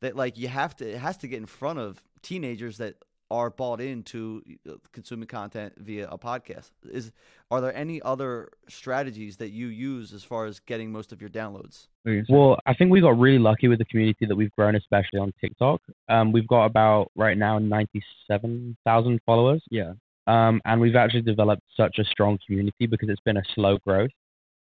that 0.00 0.16
like 0.16 0.36
you 0.36 0.48
have 0.48 0.74
to 0.76 0.88
it 0.88 0.98
has 0.98 1.16
to 1.18 1.28
get 1.28 1.38
in 1.38 1.46
front 1.46 1.78
of 1.78 2.02
teenagers 2.22 2.78
that 2.78 2.96
are 3.34 3.50
bought 3.50 3.80
into 3.80 4.42
uh, 4.68 4.74
consuming 4.92 5.26
content 5.26 5.72
via 5.76 6.08
a 6.08 6.16
podcast. 6.16 6.70
Is 6.88 7.10
are 7.50 7.60
there 7.60 7.74
any 7.74 8.00
other 8.02 8.50
strategies 8.68 9.36
that 9.38 9.50
you 9.50 9.66
use 9.66 10.12
as 10.12 10.22
far 10.22 10.46
as 10.46 10.60
getting 10.60 10.92
most 10.92 11.12
of 11.12 11.20
your 11.20 11.30
downloads? 11.30 11.88
Well, 12.28 12.58
I 12.64 12.74
think 12.74 12.92
we 12.92 13.00
got 13.00 13.18
really 13.18 13.38
lucky 13.38 13.66
with 13.66 13.80
the 13.80 13.84
community 13.86 14.26
that 14.26 14.36
we've 14.36 14.52
grown, 14.52 14.76
especially 14.76 15.18
on 15.18 15.32
TikTok. 15.40 15.80
Um, 16.08 16.30
we've 16.32 16.46
got 16.46 16.66
about 16.66 17.10
right 17.16 17.36
now 17.36 17.58
97,000 17.58 19.20
followers. 19.26 19.62
yeah, 19.70 19.94
Um, 20.26 20.60
and 20.64 20.80
we've 20.80 20.96
actually 20.96 21.22
developed 21.22 21.62
such 21.76 21.98
a 21.98 22.04
strong 22.04 22.38
community 22.46 22.86
because 22.86 23.08
it's 23.08 23.20
been 23.24 23.38
a 23.38 23.44
slow 23.54 23.78
growth. 23.86 24.10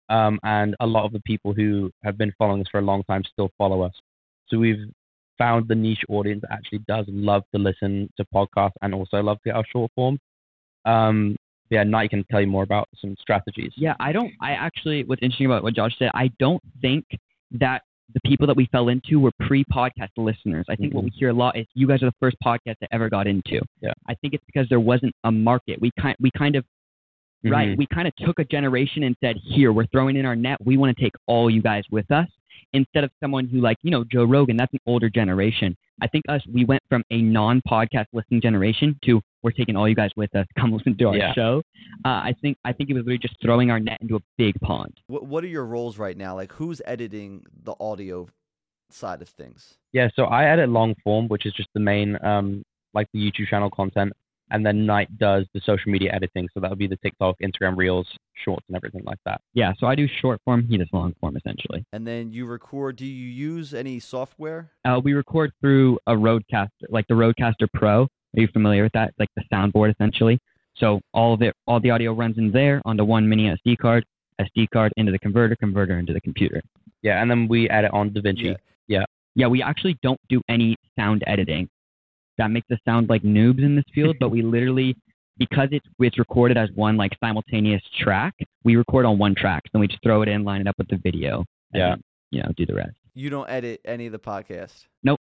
Um, 0.09 0.39
and 0.43 0.75
a 0.79 0.87
lot 0.87 1.05
of 1.05 1.13
the 1.13 1.21
people 1.21 1.53
who 1.53 1.91
have 2.03 2.17
been 2.17 2.33
following 2.37 2.61
us 2.61 2.67
for 2.71 2.79
a 2.79 2.83
long 2.83 3.03
time 3.03 3.23
still 3.23 3.51
follow 3.57 3.81
us. 3.83 3.93
So 4.47 4.57
we've 4.57 4.85
found 5.39 5.67
the 5.67 5.75
niche 5.75 6.03
audience 6.09 6.41
that 6.41 6.51
actually 6.51 6.79
does 6.87 7.05
love 7.07 7.43
to 7.55 7.59
listen 7.59 8.09
to 8.17 8.25
podcasts 8.33 8.73
and 8.83 8.93
also 8.93 9.23
love 9.23 9.37
to 9.37 9.49
get 9.49 9.55
our 9.55 9.65
short 9.71 9.91
form. 9.95 10.19
Um, 10.85 11.35
yeah, 11.71 11.83
Knight 11.83 12.11
can 12.11 12.23
tell 12.29 12.41
you 12.41 12.47
more 12.47 12.63
about 12.63 12.87
some 12.99 13.15
strategies. 13.19 13.71
Yeah, 13.75 13.95
I 13.99 14.11
don't. 14.11 14.31
I 14.41 14.51
actually, 14.51 15.03
what's 15.03 15.21
interesting 15.21 15.45
about 15.47 15.63
what 15.63 15.75
Josh 15.75 15.95
said, 15.97 16.11
I 16.13 16.31
don't 16.39 16.61
think 16.81 17.05
that 17.51 17.83
the 18.13 18.19
people 18.25 18.47
that 18.47 18.57
we 18.57 18.67
fell 18.71 18.89
into 18.89 19.19
were 19.19 19.31
pre-podcast 19.41 20.09
listeners. 20.17 20.65
I 20.67 20.75
think 20.75 20.95
what 20.95 21.03
we 21.03 21.11
hear 21.11 21.29
a 21.29 21.33
lot 21.33 21.57
is 21.57 21.67
you 21.75 21.87
guys 21.87 22.01
are 22.01 22.07
the 22.07 22.15
first 22.19 22.37
podcast 22.43 22.75
I 22.81 22.87
ever 22.91 23.07
got 23.07 23.27
into. 23.27 23.61
Yeah. 23.81 23.93
I 24.07 24.15
think 24.15 24.33
it's 24.33 24.43
because 24.47 24.67
there 24.67 24.79
wasn't 24.79 25.13
a 25.23 25.31
market. 25.31 25.79
We 25.79 25.91
kind 25.99 26.15
we 26.19 26.31
kind 26.35 26.55
of 26.55 26.65
right. 27.43 27.69
Mhm. 27.69 27.77
We 27.77 27.85
kind 27.93 28.07
of 28.07 28.15
took 28.15 28.39
a 28.39 28.45
generation 28.45 29.03
and 29.03 29.15
said, 29.23 29.35
here 29.43 29.71
we're 29.71 29.85
throwing 29.87 30.15
in 30.15 30.25
our 30.25 30.35
net. 30.35 30.57
We 30.65 30.75
want 30.75 30.97
to 30.97 31.03
take 31.03 31.13
all 31.27 31.51
you 31.51 31.61
guys 31.61 31.83
with 31.91 32.09
us 32.09 32.27
instead 32.73 33.03
of 33.03 33.11
someone 33.21 33.47
who 33.47 33.59
like 33.61 33.77
you 33.81 33.91
know 33.91 34.03
Joe 34.03 34.23
Rogan. 34.23 34.57
That's 34.57 34.73
an 34.73 34.79
older 34.85 35.09
generation. 35.09 35.75
I 36.01 36.07
think 36.07 36.23
us 36.29 36.41
we 36.51 36.63
went 36.65 36.81
from 36.89 37.03
a 37.11 37.21
non-podcast 37.21 38.05
listening 38.13 38.41
generation 38.41 38.97
to 39.05 39.21
we're 39.43 39.51
taking 39.51 39.75
all 39.75 39.87
you 39.87 39.95
guys 39.95 40.11
with 40.15 40.33
us. 40.35 40.45
Come 40.59 40.71
listen 40.71 40.97
to 40.97 41.05
our 41.09 41.15
Yeah. 41.17 41.33
show. 41.33 41.61
Uh, 42.05 42.09
I 42.09 42.35
think 42.41 42.57
I 42.65 42.73
think 42.73 42.89
it 42.89 42.93
was 42.93 43.05
really 43.05 43.17
just 43.19 43.35
throwing 43.41 43.69
our 43.71 43.79
net 43.79 43.97
into 44.01 44.15
a 44.15 44.19
big 44.37 44.55
pond. 44.61 44.97
What 45.07 45.25
What 45.25 45.43
are 45.43 45.47
your 45.47 45.65
roles 45.65 45.97
right 45.97 46.15
now? 46.17 46.35
Like 46.35 46.51
who's 46.53 46.81
editing 46.85 47.43
the 47.63 47.75
audio 47.79 48.27
side 48.89 49.21
of 49.21 49.29
things? 49.29 49.75
Yeah, 49.91 50.09
so 50.15 50.25
I 50.25 50.45
edit 50.45 50.69
long 50.69 50.95
form, 51.03 51.27
which 51.27 51.45
is 51.45 51.53
just 51.53 51.69
the 51.73 51.79
main, 51.79 52.17
um, 52.23 52.63
like 52.93 53.07
the 53.13 53.19
YouTube 53.19 53.47
channel 53.47 53.69
content, 53.69 54.13
and 54.51 54.65
then 54.65 54.85
Knight 54.85 55.17
does 55.17 55.45
the 55.53 55.61
social 55.65 55.91
media 55.91 56.11
editing. 56.13 56.47
So 56.53 56.59
that 56.59 56.69
would 56.69 56.79
be 56.79 56.87
the 56.87 56.97
TikTok, 56.97 57.35
Instagram 57.43 57.77
Reels, 57.77 58.07
Shorts, 58.43 58.65
and 58.67 58.75
everything 58.75 59.03
like 59.05 59.19
that. 59.25 59.41
Yeah, 59.53 59.73
so 59.79 59.87
I 59.87 59.95
do 59.95 60.07
short 60.21 60.39
form. 60.45 60.65
He 60.67 60.77
does 60.77 60.87
long 60.93 61.13
form 61.19 61.37
essentially. 61.37 61.85
And 61.93 62.05
then 62.05 62.31
you 62.31 62.45
record. 62.45 62.97
Do 62.97 63.05
you 63.05 63.27
use 63.27 63.73
any 63.73 63.99
software? 63.99 64.71
Uh, 64.85 64.99
we 65.03 65.13
record 65.13 65.51
through 65.61 65.99
a 66.07 66.13
Rodecaster, 66.13 66.69
like 66.89 67.05
the 67.07 67.15
Rodecaster 67.15 67.67
Pro. 67.73 68.03
Are 68.03 68.41
you 68.41 68.47
familiar 68.53 68.83
with 68.83 68.93
that? 68.93 69.09
It's 69.09 69.19
like 69.19 69.29
the 69.35 69.43
soundboard 69.51 69.91
essentially. 69.91 70.39
So 70.75 71.01
all 71.13 71.33
of 71.33 71.41
it, 71.41 71.53
all 71.67 71.79
the 71.79 71.89
audio 71.89 72.13
runs 72.13 72.37
in 72.37 72.51
there 72.51 72.81
onto 72.85 73.03
one 73.03 73.27
mini 73.27 73.53
SD 73.65 73.77
card, 73.77 74.05
SD 74.39 74.67
card 74.71 74.93
into 74.97 75.11
the 75.11 75.19
converter, 75.19 75.55
converter 75.55 75.97
into 75.99 76.13
the 76.13 76.21
computer. 76.21 76.61
Yeah, 77.01 77.21
and 77.21 77.29
then 77.29 77.47
we 77.47 77.69
edit 77.69 77.91
on 77.91 78.11
DaVinci. 78.11 78.55
Yeah. 78.87 79.05
Yeah, 79.35 79.47
we 79.47 79.61
actually 79.61 79.97
don't 80.01 80.19
do 80.27 80.41
any 80.49 80.75
sound 80.97 81.23
editing. 81.27 81.69
That 82.39 82.49
makes 82.49 82.69
us 82.71 82.79
sound 82.85 83.07
like 83.09 83.21
noobs 83.21 83.59
in 83.63 83.75
this 83.75 83.85
field, 83.93 84.15
but 84.19 84.29
we 84.29 84.41
literally, 84.55 84.95
because 85.37 85.69
it's 85.71 85.85
it's 85.99 86.17
recorded 86.17 86.57
as 86.57 86.69
one 86.73 86.97
like 86.97 87.11
simultaneous 87.23 87.81
track, 87.99 88.33
we 88.63 88.75
record 88.75 89.05
on 89.05 89.17
one 89.19 89.35
track. 89.35 89.63
Then 89.71 89.79
we 89.81 89.87
just 89.87 90.01
throw 90.01 90.23
it 90.23 90.27
in, 90.27 90.43
line 90.43 90.61
it 90.61 90.67
up 90.67 90.75
with 90.79 90.87
the 90.87 90.97
video. 91.03 91.45
and 91.73 91.79
Yeah. 91.79 91.89
then, 91.89 92.01
you 92.31 92.41
know, 92.41 92.51
do 92.57 92.65
the 92.65 92.73
rest. 92.73 92.95
You 93.13 93.29
don't 93.29 93.49
edit 93.49 93.81
any 93.85 94.05
of 94.07 94.11
the 94.13 94.19
podcast. 94.19 94.85
Nope, 95.03 95.19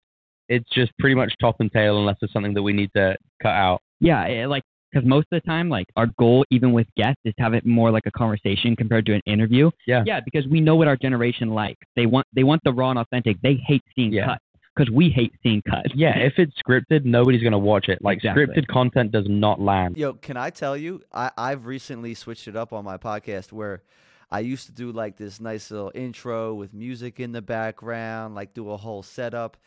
it's 0.49 0.69
just 0.71 0.91
pretty 0.99 1.15
much 1.15 1.33
top 1.39 1.55
and 1.59 1.71
tail 1.71 1.97
unless 1.99 2.17
it's 2.21 2.33
something 2.33 2.53
that 2.55 2.61
we 2.63 2.73
need 2.73 2.89
to 2.95 3.15
cut 3.41 3.49
out. 3.53 3.79
Yeah, 3.99 4.25
it, 4.25 4.47
like 4.47 4.63
because 4.91 5.07
most 5.07 5.27
of 5.31 5.41
the 5.41 5.47
time, 5.47 5.69
like 5.69 5.87
our 5.95 6.07
goal, 6.19 6.45
even 6.51 6.71
with 6.71 6.85
guests, 6.97 7.19
is 7.25 7.33
to 7.37 7.43
have 7.43 7.53
it 7.55 7.65
more 7.65 7.89
like 7.91 8.03
a 8.05 8.11
conversation 8.11 8.75
compared 8.75 9.05
to 9.07 9.13
an 9.13 9.21
interview. 9.25 9.71
Yeah. 9.87 10.03
Yeah, 10.05 10.19
because 10.23 10.45
we 10.47 10.61
know 10.61 10.75
what 10.75 10.87
our 10.87 10.95
generation 10.97 11.49
likes. 11.49 11.81
They 11.95 12.05
want 12.05 12.27
they 12.33 12.43
want 12.43 12.61
the 12.63 12.73
raw 12.73 12.89
and 12.91 12.99
authentic. 12.99 13.37
They 13.41 13.55
hate 13.65 13.81
seeing 13.95 14.13
Yeah. 14.13 14.25
cuts 14.25 14.43
because 14.75 14.91
we 14.91 15.09
hate 15.09 15.33
seeing 15.43 15.61
cuts. 15.69 15.89
Yeah, 15.95 16.17
if 16.17 16.33
it's 16.37 16.53
scripted, 16.61 17.05
nobody's 17.05 17.43
gonna 17.43 17.57
watch 17.59 17.89
it. 17.89 17.99
Like 18.01 18.17
Exactly. 18.17 18.45
scripted 18.47 18.67
content 18.67 19.11
does 19.11 19.25
not 19.27 19.59
land. 19.61 19.97
Yo, 19.97 20.13
can 20.13 20.37
I 20.37 20.49
tell 20.49 20.75
you? 20.77 21.01
I, 21.11 21.31
I've 21.37 21.65
recently 21.65 22.13
switched 22.13 22.47
it 22.47 22.55
up 22.55 22.73
on 22.73 22.83
my 22.83 22.97
podcast 22.97 23.51
where 23.51 23.83
I 24.31 24.39
used 24.39 24.65
to 24.65 24.71
do 24.71 24.91
like 24.91 25.17
this 25.17 25.39
nice 25.39 25.69
little 25.69 25.91
intro 25.93 26.53
with 26.55 26.73
music 26.73 27.19
in 27.19 27.31
the 27.33 27.41
background, 27.41 28.33
like 28.35 28.53
do 28.53 28.71
a 28.71 28.77
whole 28.77 29.03
setup. 29.03 29.57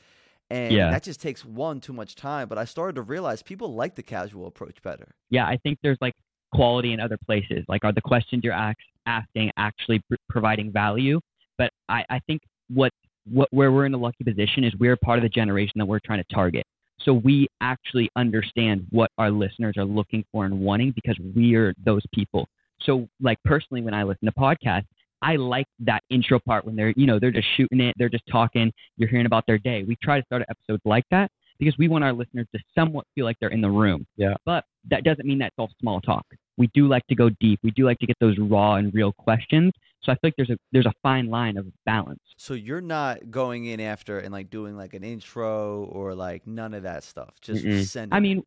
And 0.50 0.72
Yeah. 0.72 0.90
that 0.90 1.02
just 1.02 1.20
takes 1.20 1.44
one 1.44 1.80
too 1.80 1.92
much 1.92 2.14
time. 2.16 2.48
But 2.48 2.58
I 2.58 2.64
started 2.64 2.94
to 2.96 3.02
realize 3.02 3.42
people 3.42 3.74
like 3.74 3.94
the 3.94 4.02
casual 4.02 4.46
approach 4.46 4.80
better. 4.82 5.14
yeah, 5.30 5.46
I 5.46 5.56
think 5.62 5.78
there's 5.82 5.98
like 6.00 6.14
quality 6.52 6.92
in 6.92 7.00
other 7.00 7.18
places. 7.26 7.64
Like, 7.68 7.84
are 7.84 7.92
the 7.92 8.00
questions 8.00 8.42
you're 8.44 8.52
ax- 8.52 8.82
asking 9.06 9.50
actually 9.56 10.00
pr- 10.08 10.14
providing 10.28 10.70
value? 10.72 11.20
But 11.58 11.70
I, 11.88 12.04
I 12.10 12.18
think 12.26 12.42
what, 12.68 12.92
what 13.30 13.48
where 13.52 13.72
we're 13.72 13.86
in 13.86 13.94
a 13.94 13.98
lucky 13.98 14.24
position 14.24 14.64
is 14.64 14.72
we're 14.78 14.96
part 14.96 15.18
of 15.18 15.22
the 15.22 15.28
generation 15.28 15.72
that 15.76 15.86
we're 15.86 16.00
trying 16.04 16.22
to 16.22 16.34
target. 16.34 16.64
So 17.00 17.12
we 17.12 17.46
actually 17.60 18.10
understand 18.16 18.86
what 18.90 19.10
our 19.18 19.30
listeners 19.30 19.74
are 19.76 19.84
looking 19.84 20.24
for 20.32 20.44
and 20.44 20.60
wanting 20.60 20.92
because 20.92 21.16
we're 21.34 21.74
those 21.84 22.02
people. 22.12 22.48
So, 22.82 23.08
like 23.20 23.38
personally, 23.44 23.82
when 23.82 23.94
I 23.94 24.02
listen 24.02 24.26
to 24.26 24.32
podcasts, 24.32 24.86
I 25.22 25.36
like 25.36 25.66
that 25.80 26.02
intro 26.10 26.38
part 26.38 26.64
when 26.64 26.76
they're, 26.76 26.92
you 26.96 27.06
know, 27.06 27.18
they're 27.18 27.30
just 27.30 27.48
shooting 27.56 27.80
it, 27.80 27.94
they're 27.98 28.08
just 28.08 28.24
talking, 28.30 28.72
you're 28.96 29.08
hearing 29.08 29.26
about 29.26 29.44
their 29.46 29.58
day. 29.58 29.82
We 29.82 29.96
try 30.02 30.20
to 30.20 30.26
start 30.26 30.42
episodes 30.48 30.82
like 30.84 31.04
that 31.10 31.30
because 31.58 31.74
we 31.78 31.88
want 31.88 32.04
our 32.04 32.12
listeners 32.12 32.46
to 32.54 32.60
somewhat 32.74 33.06
feel 33.14 33.24
like 33.24 33.36
they're 33.40 33.50
in 33.50 33.62
the 33.62 33.70
room. 33.70 34.06
Yeah. 34.16 34.34
But 34.44 34.64
that 34.90 35.04
doesn't 35.04 35.26
mean 35.26 35.38
that's 35.38 35.54
all 35.58 35.70
small 35.80 36.00
talk. 36.00 36.24
We 36.58 36.68
do 36.74 36.86
like 36.86 37.06
to 37.08 37.14
go 37.14 37.30
deep. 37.40 37.60
We 37.62 37.70
do 37.70 37.84
like 37.84 37.98
to 38.00 38.06
get 38.06 38.16
those 38.20 38.36
raw 38.38 38.76
and 38.76 38.92
real 38.92 39.12
questions. 39.12 39.72
So 40.06 40.12
I 40.12 40.14
feel 40.14 40.20
like 40.28 40.34
there's 40.36 40.50
a 40.50 40.56
there's 40.72 40.86
a 40.86 40.92
fine 41.02 41.28
line 41.28 41.56
of 41.58 41.66
balance. 41.84 42.20
So 42.38 42.54
you're 42.54 42.80
not 42.80 43.30
going 43.30 43.66
in 43.66 43.80
after 43.80 44.18
and 44.18 44.32
like 44.32 44.48
doing 44.48 44.76
like 44.76 44.94
an 44.94 45.04
intro 45.04 45.84
or 45.84 46.14
like 46.14 46.46
none 46.46 46.72
of 46.74 46.84
that 46.84 47.04
stuff. 47.04 47.34
Just 47.42 47.64
Mm-mm. 47.64 47.84
sending. 47.84 48.16
I 48.16 48.20
mean, 48.20 48.42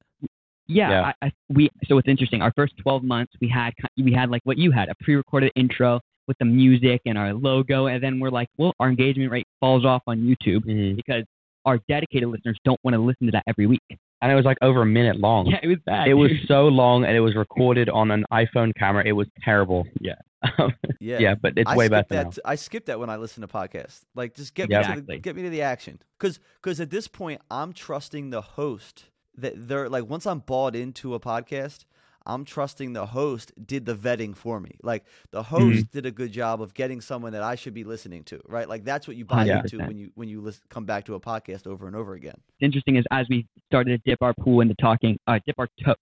yeah, 0.67 0.89
Yeah. 0.89 1.11
I, 1.21 1.27
I, 1.27 1.31
we. 1.49 1.69
So 1.85 1.97
it's 1.97 2.07
interesting. 2.07 2.41
Our 2.41 2.53
first 2.55 2.73
12 2.77 3.03
months, 3.03 3.33
we 3.41 3.49
had 3.49 3.73
we 4.01 4.13
had 4.13 4.29
like 4.31 4.41
what 4.45 4.57
you 4.57 4.71
had, 4.71 4.89
a 4.89 4.95
pre-recorded 5.03 5.51
intro 5.55 5.99
with 6.27 6.37
the 6.39 6.45
music 6.45 7.01
and 7.05 7.17
our 7.17 7.33
logo, 7.33 7.87
and 7.87 8.01
then 8.03 8.19
we're 8.19 8.29
like, 8.29 8.47
well, 8.57 8.73
our 8.79 8.89
engagement 8.89 9.31
rate 9.31 9.47
falls 9.59 9.83
off 9.85 10.03
on 10.07 10.19
YouTube 10.19 10.63
Mhm. 10.65 10.95
because 10.95 11.23
our 11.65 11.79
dedicated 11.89 12.29
listeners 12.29 12.57
don't 12.63 12.79
want 12.83 12.93
to 12.93 12.99
listen 13.01 13.25
to 13.27 13.31
that 13.31 13.43
every 13.47 13.65
week. 13.65 13.81
And 14.21 14.31
it 14.31 14.35
was 14.35 14.45
like 14.45 14.57
over 14.61 14.81
a 14.83 14.85
minute 14.85 15.19
long. 15.19 15.47
Yeah, 15.51 15.59
it 15.63 15.67
was 15.67 15.77
bad. 15.85 16.07
It 16.07 16.13
was 16.13 16.31
so 16.47 16.67
long 16.67 17.03
and 17.05 17.15
it 17.15 17.19
was 17.19 17.35
recorded 17.35 17.89
on 17.89 18.11
an 18.11 18.25
iPhone 18.31 18.71
camera. 18.77 19.03
It 19.05 19.13
was 19.13 19.27
terrible. 19.43 19.85
Yeah. 19.99 20.15
Um, 20.57 20.73
yeah. 20.99 21.19
yeah, 21.19 21.35
but 21.35 21.53
it's 21.57 21.69
I 21.69 21.75
way 21.75 21.87
better 21.89 22.07
that. 22.09 22.25
now. 22.25 22.31
I 22.45 22.55
skip 22.55 22.85
that 22.85 22.99
when 22.99 23.09
I 23.09 23.17
listen 23.17 23.41
to 23.41 23.47
podcasts. 23.47 24.01
Like, 24.15 24.35
just 24.35 24.53
get 24.53 24.69
me 24.69 24.75
to 24.95 25.01
the, 25.01 25.17
get 25.19 25.35
me 25.35 25.41
to 25.43 25.49
the 25.49 25.61
action. 25.61 25.99
Because 26.17 26.39
because 26.61 26.79
at 26.79 26.89
this 26.89 27.07
point, 27.09 27.41
I'm 27.51 27.73
trusting 27.73 28.29
the 28.29 28.41
host 28.41 29.05
that 29.35 29.53
they're 29.67 29.89
like. 29.89 30.05
Once 30.09 30.25
I'm 30.25 30.39
bought 30.39 30.75
into 30.75 31.13
a 31.13 31.19
podcast, 31.19 31.83
I'm 32.25 32.45
trusting 32.45 32.93
the 32.93 33.07
host 33.07 33.51
did 33.65 33.85
the 33.85 33.95
vetting 33.95 34.35
for 34.35 34.59
me. 34.61 34.71
Like 34.81 35.03
the 35.31 35.43
Mm-hmm. 35.43 35.55
host 35.73 35.91
did 35.91 36.05
a 36.05 36.11
good 36.11 36.31
job 36.31 36.61
of 36.61 36.73
getting 36.73 37.01
someone 37.01 37.33
that 37.33 37.43
I 37.43 37.55
should 37.55 37.73
be 37.73 37.83
listening 37.83 38.23
to. 38.25 38.39
Right. 38.47 38.67
Like 38.69 38.85
that's 38.85 39.07
what 39.07 39.17
you 39.17 39.25
buy 39.25 39.45
into 39.45 39.77
100%. 39.77 39.87
when 39.87 39.97
you 39.97 40.11
when 40.15 40.29
you 40.29 40.39
listen, 40.41 40.61
come 40.69 40.85
back 40.85 41.03
to 41.05 41.15
a 41.15 41.19
podcast 41.19 41.67
over 41.67 41.85
and 41.87 41.95
over 41.97 42.13
again. 42.13 42.35
interesting 42.61 42.95
is 42.95 43.05
as 43.11 43.25
we 43.29 43.45
started 43.67 44.01
to 44.03 44.09
dip 44.09 44.21
our 44.21 44.33
pool 44.33 44.61
into 44.61 44.75
talking, 44.75 45.17
uh, 45.27 45.39
dip 45.45 45.55
our 45.59 45.67
toe. 45.83 45.95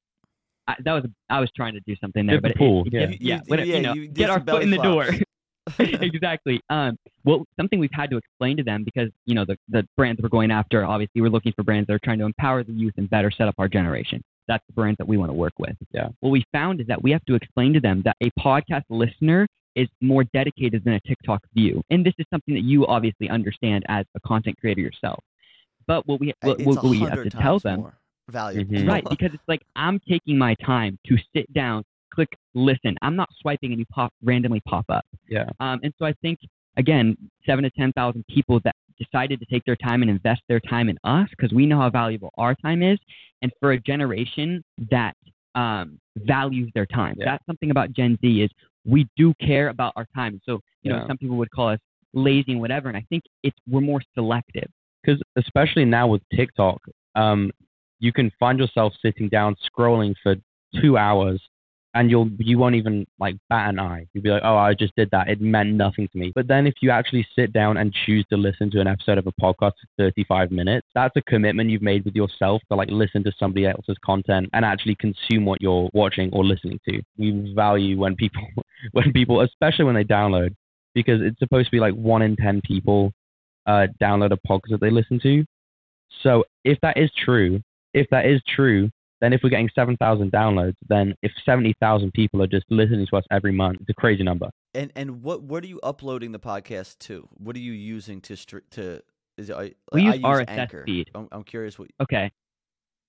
I, 0.67 0.75
that 0.83 0.93
was 0.93 1.05
I 1.29 1.39
was 1.39 1.49
trying 1.55 1.73
to 1.73 1.79
do 1.81 1.95
something 2.01 2.25
there, 2.25 2.37
Dip 2.39 2.43
the 2.43 2.49
but 2.49 2.51
it- 2.51 2.57
pool, 2.57 2.83
it, 2.87 2.93
yeah. 2.93 2.99
yeah, 2.99 3.07
You- 3.07 3.17
yeah, 3.19 3.35
you- 3.35 3.41
whatever, 3.47 3.67
yeah, 3.67 3.75
you 3.75 3.81
know, 3.83 3.93
you 3.93 4.07
get 4.07 4.29
our 4.29 4.37
some 4.37 4.45
foot 4.47 4.63
in 4.63 4.69
the 4.71 4.77
door. 4.77 5.07
exactly. 5.79 6.61
Um, 6.69 6.97
well, 7.25 7.45
something 7.59 7.77
we've 7.79 7.89
had 7.91 8.09
to 8.11 8.17
explain 8.17 8.55
to 8.57 8.63
them 8.63 8.83
because 8.83 9.09
you 9.25 9.35
know 9.35 9.43
the 9.45 9.57
the 9.69 9.85
brands 9.97 10.21
we're 10.21 10.29
going 10.29 10.51
after. 10.51 10.85
Obviously, 10.85 11.21
we're 11.21 11.29
looking 11.29 11.51
for 11.53 11.63
brands 11.63 11.87
that 11.87 11.93
are 11.93 11.99
trying 11.99 12.19
to 12.19 12.25
empower 12.25 12.63
the 12.63 12.71
youth 12.71 12.93
and 12.97 13.09
better 13.09 13.29
set 13.31 13.47
up 13.47 13.55
our 13.57 13.67
generation. 13.67 14.23
That's 14.47 14.63
the 14.67 14.73
brands 14.73 14.97
that 14.97 15.07
we 15.07 15.17
want 15.17 15.29
to 15.29 15.33
work 15.33 15.53
with. 15.59 15.75
Yeah. 15.91 16.07
What 16.21 16.29
we 16.29 16.45
found 16.53 16.79
is 16.79 16.87
that 16.87 17.03
we 17.03 17.11
have 17.11 17.23
to 17.25 17.35
explain 17.35 17.73
to 17.73 17.81
them 17.81 18.01
that 18.05 18.15
a 18.23 18.31
podcast 18.39 18.83
listener 18.89 19.45
is 19.75 19.89
more 20.01 20.23
dedicated 20.33 20.85
than 20.85 20.93
a 20.93 20.99
TikTok 21.01 21.41
view, 21.53 21.81
and 21.89 22.05
this 22.05 22.13
is 22.17 22.25
something 22.29 22.53
that 22.55 22.63
you 22.63 22.87
obviously 22.87 23.29
understand 23.29 23.83
as 23.89 24.05
a 24.15 24.21
content 24.21 24.57
creator 24.59 24.81
yourself. 24.81 25.21
But 25.85 26.07
what 26.07 26.19
we 26.21 26.33
what, 26.41 26.61
what 26.61 26.83
we 26.83 26.99
have 26.99 27.23
to 27.23 27.29
tell 27.29 27.59
them 27.59 27.81
more 27.81 27.97
valuable. 28.29 28.75
Mhm. 28.75 28.87
right 28.87 29.03
because 29.09 29.33
it's 29.33 29.43
like 29.47 29.61
i'm 29.75 29.99
taking 30.07 30.37
my 30.37 30.53
time 30.55 30.97
to 31.05 31.17
sit 31.35 31.51
down 31.53 31.83
click 32.13 32.29
listen 32.53 32.95
i'm 33.01 33.15
not 33.15 33.29
swiping 33.39 33.71
and 33.71 33.79
you 33.79 33.85
pop 33.87 34.13
randomly 34.23 34.59
pop 34.61 34.85
up 34.89 35.05
Yeah. 35.27 35.49
um, 35.59 35.79
and 35.83 35.93
so 35.97 36.05
i 36.05 36.13
think 36.21 36.39
again 36.77 37.15
seven 37.45 37.63
to 37.63 37.69
ten 37.71 37.91
thousand 37.93 38.25
people 38.27 38.59
that 38.63 38.75
decided 38.99 39.39
to 39.39 39.45
take 39.45 39.63
their 39.65 39.75
time 39.75 40.01
and 40.01 40.09
invest 40.09 40.41
their 40.49 40.59
time 40.59 40.89
in 40.89 40.97
us 41.03 41.29
because 41.29 41.53
we 41.53 41.65
know 41.65 41.79
how 41.79 41.89
valuable 41.89 42.31
our 42.37 42.55
time 42.55 42.81
is 42.81 42.97
and 43.41 43.51
for 43.59 43.73
a 43.73 43.79
generation 43.79 44.63
that 44.89 45.15
um, 45.55 45.99
values 46.17 46.69
their 46.73 46.85
time 46.87 47.15
Yeah. 47.17 47.25
that's 47.25 47.45
something 47.45 47.71
about 47.71 47.91
gen 47.93 48.17
z 48.21 48.41
is 48.43 48.49
we 48.85 49.07
do 49.15 49.33
care 49.35 49.69
about 49.69 49.93
our 49.95 50.07
time 50.15 50.39
so 50.45 50.59
you 50.81 50.91
know 50.91 51.05
some 51.07 51.17
people 51.17 51.37
would 51.37 51.51
call 51.51 51.69
us 51.69 51.79
lazy 52.13 52.53
and 52.53 52.61
whatever 52.61 52.87
and 52.89 52.97
i 52.97 53.05
think 53.09 53.23
it's 53.43 53.57
we're 53.69 53.81
more 53.81 54.01
selective 54.15 54.69
because 55.03 55.21
especially 55.37 55.85
now 55.85 56.05
with 56.07 56.21
TikTok, 56.33 56.81
um, 57.15 57.49
you 57.99 58.13
can 58.13 58.31
find 58.39 58.59
yourself 58.59 58.93
sitting 59.01 59.29
down 59.29 59.55
scrolling 59.69 60.15
for 60.21 60.35
two 60.81 60.97
hours, 60.97 61.41
and 61.93 62.11
you'll 62.11 62.29
you 62.37 62.57
won't 62.57 62.75
even 62.75 63.07
like 63.19 63.35
bat 63.49 63.69
an 63.69 63.79
eye. 63.79 64.05
You'll 64.13 64.23
be 64.23 64.29
like, 64.29 64.43
oh, 64.43 64.55
I 64.55 64.73
just 64.73 64.95
did 64.95 65.09
that. 65.11 65.29
It 65.29 65.41
meant 65.41 65.73
nothing 65.73 66.07
to 66.09 66.17
me. 66.17 66.31
But 66.35 66.47
then 66.47 66.67
if 66.67 66.75
you 66.81 66.91
actually 66.91 67.25
sit 67.35 67.53
down 67.53 67.77
and 67.77 67.93
choose 68.05 68.25
to 68.29 68.37
listen 68.37 68.69
to 68.71 68.81
an 68.81 68.87
episode 68.87 69.17
of 69.17 69.25
a 69.25 69.31
podcast 69.31 69.71
for 69.71 69.87
35 69.97 70.51
minutes, 70.51 70.87
that's 70.93 71.15
a 71.15 71.21
commitment 71.23 71.69
you've 71.69 71.81
made 71.81 72.05
with 72.05 72.15
yourself 72.15 72.61
to 72.69 72.77
like 72.77 72.89
listen 72.91 73.23
to 73.23 73.31
somebody 73.39 73.65
else's 73.65 73.97
content 74.05 74.49
and 74.53 74.63
actually 74.63 74.95
consume 74.95 75.45
what 75.45 75.61
you're 75.61 75.89
watching 75.93 76.29
or 76.33 76.45
listening 76.45 76.79
to. 76.87 77.01
We 77.17 77.53
value 77.55 77.97
when 77.97 78.15
people 78.15 78.41
when 78.91 79.11
people, 79.11 79.41
especially 79.41 79.85
when 79.85 79.95
they 79.95 80.03
download, 80.03 80.55
because 80.93 81.21
it's 81.21 81.39
supposed 81.39 81.67
to 81.67 81.71
be 81.71 81.79
like 81.79 81.93
one 81.93 82.21
in 82.21 82.35
ten 82.35 82.61
people 82.61 83.11
uh, 83.65 83.87
download 84.01 84.31
a 84.31 84.47
podcast 84.47 84.69
that 84.69 84.81
they 84.81 84.89
listen 84.89 85.19
to. 85.21 85.45
So 86.23 86.45
if 86.63 86.79
that 86.81 86.97
is 86.97 87.11
true, 87.23 87.61
if 87.97 88.07
that 88.11 88.25
is 88.25 88.41
true, 88.55 88.89
then 89.19 89.33
if 89.33 89.41
we're 89.43 89.49
getting 89.49 89.69
7,000 89.73 90.31
downloads, 90.31 90.75
then 90.87 91.15
if 91.23 91.31
70,000 91.45 92.11
people 92.13 92.41
are 92.41 92.47
just 92.47 92.65
listening 92.69 93.07
to 93.09 93.17
us 93.17 93.23
every 93.31 93.51
month, 93.51 93.79
it's 93.81 93.89
a 93.89 93.93
crazy 93.93 94.23
number. 94.23 94.49
And 94.75 94.91
and 94.95 95.23
what 95.23 95.41
what 95.41 95.63
are 95.63 95.67
you 95.67 95.79
uploading 95.81 96.33
the 96.33 96.39
podcast 96.39 96.99
to? 96.99 97.27
What 97.33 97.55
are 97.55 97.59
you 97.59 97.71
using 97.71 98.21
to 98.21 98.35
str- 98.35 98.59
to? 98.71 99.01
Is 99.37 99.49
it, 99.49 99.55
I, 99.55 99.73
We 99.91 100.07
I 100.07 100.13
use 100.15 100.45
Anchor. 100.47 100.83
feed. 100.85 101.09
I'm, 101.15 101.27
I'm 101.31 101.43
curious 101.43 101.79
what. 101.79 101.89
Okay. 102.01 102.31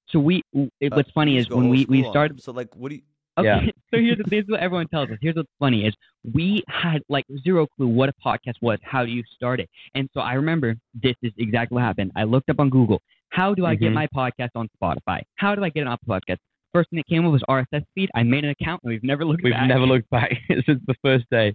So 0.09 0.18
we, 0.18 0.42
it, 0.80 0.92
uh, 0.92 0.97
what's 0.97 1.11
funny 1.11 1.35
you 1.35 1.40
is 1.40 1.50
when 1.50 1.68
we, 1.68 1.85
we 1.87 1.99
school 1.99 2.07
on 2.07 2.12
started. 2.12 2.42
So 2.42 2.52
like, 2.52 2.75
what 2.75 2.88
do 2.88 2.97
you? 2.97 3.02
Okay. 3.38 3.47
Yeah. 3.47 3.61
so 3.90 4.00
here's 4.00 4.18
this 4.26 4.45
is 4.45 4.49
what 4.49 4.61
everyone 4.61 4.88
tells 4.88 5.11
us. 5.11 5.18
Here's 5.21 5.37
what's 5.37 5.49
funny 5.59 5.87
is 5.87 5.95
we 6.33 6.64
had 6.68 7.02
like 7.11 7.26
zero 7.45 7.66
clue 7.76 7.88
what 7.88 8.09
a 8.09 8.14
podcast 8.25 8.54
was. 8.62 8.78
How 8.83 9.04
do 9.04 9.11
you 9.11 9.23
start 9.35 9.61
it? 9.61 9.68
And 9.95 10.09
so 10.14 10.21
I 10.21 10.35
remember 10.35 10.75
this 10.95 11.14
is 11.23 11.33
exactly 11.37 11.76
what 11.76 11.83
happened. 11.83 12.12
I 12.16 12.25
looked 12.25 12.49
up 12.49 12.61
on 12.61 12.71
Google. 12.71 13.02
How 13.30 13.54
do 13.54 13.66
I 13.66 13.75
get 13.75 13.90
Mhm. 13.92 13.94
my 13.94 14.06
podcast 14.08 14.50
on 14.54 14.68
Spotify? 14.80 15.20
How 15.37 15.54
do 15.54 15.62
I 15.64 15.68
get 15.70 15.82
an 15.82 15.88
on 15.88 15.99
podcast? 16.08 16.38
First 16.73 16.90
thing 16.90 16.99
that 16.99 17.06
came 17.06 17.25
up 17.25 17.32
was 17.32 17.42
RSS 17.49 17.85
feed. 17.94 18.11
I 18.14 18.23
made 18.23 18.44
an 18.44 18.50
account 18.50 18.82
and 18.82 18.90
we've 18.90 19.02
never 19.04 19.25
looked 19.25 19.42
We've 19.42 19.52
back. 19.52 19.68
never 19.68 19.87
looked 19.87 20.11
back 20.11 20.32
since 20.66 20.80
the 20.87 20.94
first 21.02 21.25
day. 21.30 21.54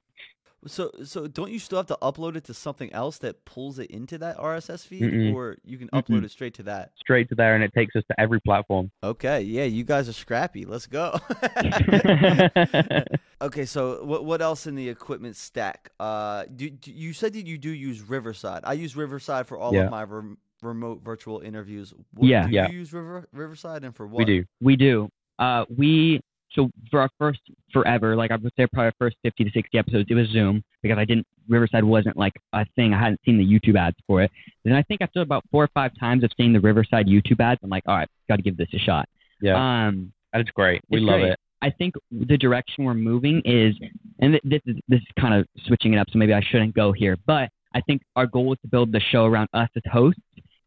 So 0.66 0.92
so 1.04 1.28
don't 1.28 1.52
you 1.52 1.60
still 1.60 1.78
have 1.78 1.88
to 1.88 1.98
upload 2.02 2.38
it 2.38 2.46
to 2.46 2.54
something 2.54 2.92
else 2.94 3.18
that 3.18 3.44
pulls 3.44 3.80
it 3.80 3.92
into 3.92 4.18
that 4.20 4.38
RSS 4.38 4.86
feed, 4.86 5.02
Mm-mm. 5.02 5.34
or 5.34 5.58
you 5.66 5.78
can 5.78 5.90
Mm-mm. 5.90 6.02
upload 6.08 6.24
it 6.24 6.32
straight 6.32 6.54
to 6.54 6.64
that? 6.64 6.92
Straight 6.96 7.28
to 7.30 7.36
there, 7.36 7.54
and 7.54 7.62
it 7.66 7.74
takes 7.74 7.94
us 7.98 8.04
to 8.10 8.18
every 8.18 8.40
platform. 8.40 8.90
Okay, 9.04 9.42
yeah, 9.42 9.66
you 9.66 9.84
guys 9.84 10.08
are 10.08 10.14
scrappy. 10.14 10.64
Let's 10.64 10.88
go. 10.88 11.20
okay, 13.42 13.66
so 13.66 14.04
what 14.06 14.24
what 14.26 14.42
else 14.42 14.66
in 14.66 14.76
the 14.76 14.88
equipment 14.88 15.36
stack? 15.36 15.92
Uh, 16.00 16.46
do, 16.56 16.70
do 16.70 16.92
you 16.94 17.14
said 17.14 17.34
that 17.34 17.46
you 17.46 17.58
do 17.58 17.70
use 17.70 18.02
Riverside? 18.02 18.62
I 18.64 18.74
use 18.74 18.96
Riverside 18.96 19.48
for 19.48 19.58
all 19.58 19.74
Yeah. 19.74 19.82
of 19.86 19.92
my 19.92 20.04
rem- 20.04 20.38
remote 20.66 21.02
virtual 21.04 21.40
interviews. 21.42 21.94
What, 22.14 22.28
Yeah. 22.28 22.48
do 22.48 22.54
Yeah. 22.54 22.70
you 22.70 22.80
use 22.80 22.94
River 22.94 23.28
Riverside 23.34 23.84
and 23.84 23.96
for 23.96 24.08
what? 24.08 24.20
we 24.20 24.26
do. 24.26 24.46
We 24.62 24.76
do. 24.76 25.10
Uh, 25.40 25.66
we 25.76 26.22
so 26.54 26.70
for 26.92 27.00
our 27.02 27.10
first 27.18 27.40
forever, 27.72 28.16
like 28.16 28.30
I 28.30 28.36
would 28.36 28.52
say, 28.56 28.68
probably 28.68 28.86
our 28.88 28.94
first 29.00 29.18
fifty 29.24 29.44
to 29.44 29.50
sixty 29.52 29.78
episodes, 29.80 30.08
it 30.10 30.14
was 30.16 30.28
Zoom 30.30 30.64
because 30.84 30.98
I 30.98 31.06
didn't 31.06 31.26
Riverside 31.50 31.84
wasn't 31.84 32.16
like 32.16 32.34
a 32.54 32.66
thing. 32.76 32.94
I 32.94 33.00
hadn't 33.00 33.20
seen 33.26 33.38
the 33.38 33.46
YouTube 33.46 33.76
ads 33.78 33.98
for 34.08 34.22
it. 34.22 34.32
Then 34.64 34.74
I 34.76 34.82
think 34.84 35.02
after 35.02 35.22
about 35.22 35.44
four 35.52 35.64
or 35.64 35.70
five 35.74 35.92
times 36.00 36.24
of 36.24 36.32
seeing 36.38 36.54
the 36.54 36.60
Riverside 36.62 37.08
YouTube 37.08 37.40
ads, 37.42 37.60
I'm 37.64 37.70
like, 37.70 37.84
all 37.88 37.98
right, 37.98 38.08
got 38.30 38.36
to 38.38 38.42
give 38.44 38.56
this 38.56 38.70
a 38.74 38.78
shot. 38.80 39.10
Yeah, 39.42 39.56
Um, 39.56 40.14
and 40.32 40.42
it's 40.42 40.52
great. 40.52 40.82
We 40.90 41.00
love 41.02 41.20
great. 41.20 41.32
it. 41.34 41.40
I 41.62 41.70
think 41.72 41.96
the 42.12 42.38
direction 42.38 42.84
we're 42.86 42.94
moving 42.94 43.42
is, 43.46 43.76
and 44.20 44.34
th- 44.34 44.44
this 44.44 44.62
is 44.68 44.78
this 44.88 45.00
is 45.02 45.08
kind 45.20 45.34
of 45.34 45.46
switching 45.66 45.94
it 45.94 45.98
up, 45.98 46.08
so 46.12 46.20
maybe 46.20 46.34
I 46.34 46.42
shouldn't 46.42 46.76
go 46.76 46.92
here, 46.92 47.18
but 47.26 47.50
I 47.74 47.82
think 47.82 48.04
our 48.16 48.28
goal 48.28 48.54
is 48.54 48.60
to 48.62 48.68
build 48.68 48.92
the 48.92 49.00
show 49.00 49.26
around 49.26 49.48
us 49.54 49.70
as 49.76 49.82
hosts 49.92 50.22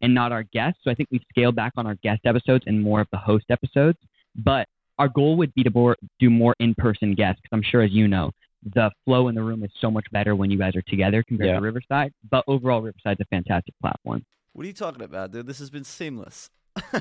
and 0.06 0.14
not 0.14 0.30
our 0.32 0.44
guests. 0.44 0.78
So 0.84 0.90
I 0.90 0.94
think 0.94 1.08
we've 1.10 1.24
scaled 1.28 1.56
back 1.56 1.72
on 1.76 1.84
our 1.86 1.96
guest 1.96 2.20
episodes 2.24 2.62
and 2.68 2.80
more 2.80 3.00
of 3.00 3.08
the 3.10 3.18
host 3.18 3.46
episodes. 3.50 3.98
But 4.36 4.66
our 4.98 5.08
goal 5.08 5.36
would 5.38 5.52
be 5.54 5.64
to 5.64 5.70
more, 5.70 5.96
do 6.20 6.30
more 6.30 6.54
in-person 6.60 7.14
guests 7.16 7.40
because 7.42 7.56
I'm 7.56 7.62
sure, 7.62 7.82
as 7.82 7.90
you 7.90 8.06
know, 8.06 8.30
the 8.74 8.90
flow 9.04 9.26
in 9.28 9.34
the 9.34 9.42
room 9.42 9.64
is 9.64 9.70
so 9.80 9.90
much 9.90 10.06
better 10.12 10.34
when 10.36 10.48
you 10.50 10.58
guys 10.58 10.76
are 10.76 10.82
together 10.82 11.22
compared 11.26 11.48
Yeah. 11.50 11.56
to 11.56 11.60
Riverside. 11.60 12.12
But 12.30 12.44
overall, 12.46 12.80
Riverside's 12.82 13.20
a 13.20 13.24
fantastic 13.26 13.74
platform. 13.80 14.24
What 14.52 14.64
are 14.64 14.68
you 14.68 14.72
talking 14.74 15.02
about, 15.02 15.32
dude? 15.32 15.46
This 15.46 15.58
has 15.58 15.70
been 15.70 15.84
seamless. 15.84 16.48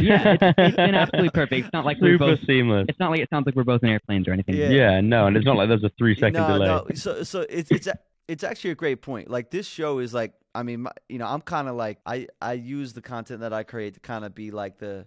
Yeah, 0.00 0.32
it's, 0.40 0.54
it's 0.58 0.76
been 0.76 0.94
absolutely 0.94 1.30
perfect. 1.30 1.66
It's 1.66 1.72
not 1.74 1.84
like 1.84 1.98
we're 2.00 2.14
Super 2.14 2.36
both. 2.36 2.46
seamless. 2.46 2.86
It's 2.88 2.98
not 2.98 3.10
like 3.10 3.20
it 3.20 3.28
sounds 3.28 3.44
like 3.44 3.54
we're 3.54 3.64
both 3.64 3.82
in 3.82 3.90
airplanes 3.90 4.26
or 4.26 4.32
anything. 4.32 4.54
Yeah. 4.56 4.70
Yeah. 4.70 5.00
no, 5.00 5.26
and 5.26 5.36
it's 5.36 5.44
not 5.44 5.56
like 5.56 5.68
there's 5.68 5.84
a 5.84 5.90
three 5.98 6.14
second 6.14 6.40
no, 6.40 6.48
delay. 6.54 6.66
no. 6.68 6.86
So, 6.94 7.22
so 7.22 7.44
it's 7.50 7.70
it's 7.70 7.86
a, 7.86 7.98
it's 8.30 8.44
actually 8.44 8.70
a 8.70 8.74
great 8.84 9.02
point. 9.02 9.28
Like 9.30 9.50
this 9.50 9.66
show 9.66 9.98
is 9.98 10.14
like, 10.14 10.32
I 10.54 10.62
mean, 10.62 10.82
my, 10.82 10.92
you 11.08 11.18
know, 11.18 11.26
I'm 11.26 11.40
kind 11.42 11.68
of 11.68 11.74
like 11.76 11.98
I 12.06 12.26
I 12.40 12.52
use 12.54 12.92
the 12.92 13.02
content 13.02 13.40
that 13.40 13.52
I 13.52 13.62
create 13.62 13.94
to 13.94 14.00
kind 14.00 14.24
of 14.24 14.34
be 14.34 14.50
like 14.50 14.78
the 14.78 15.06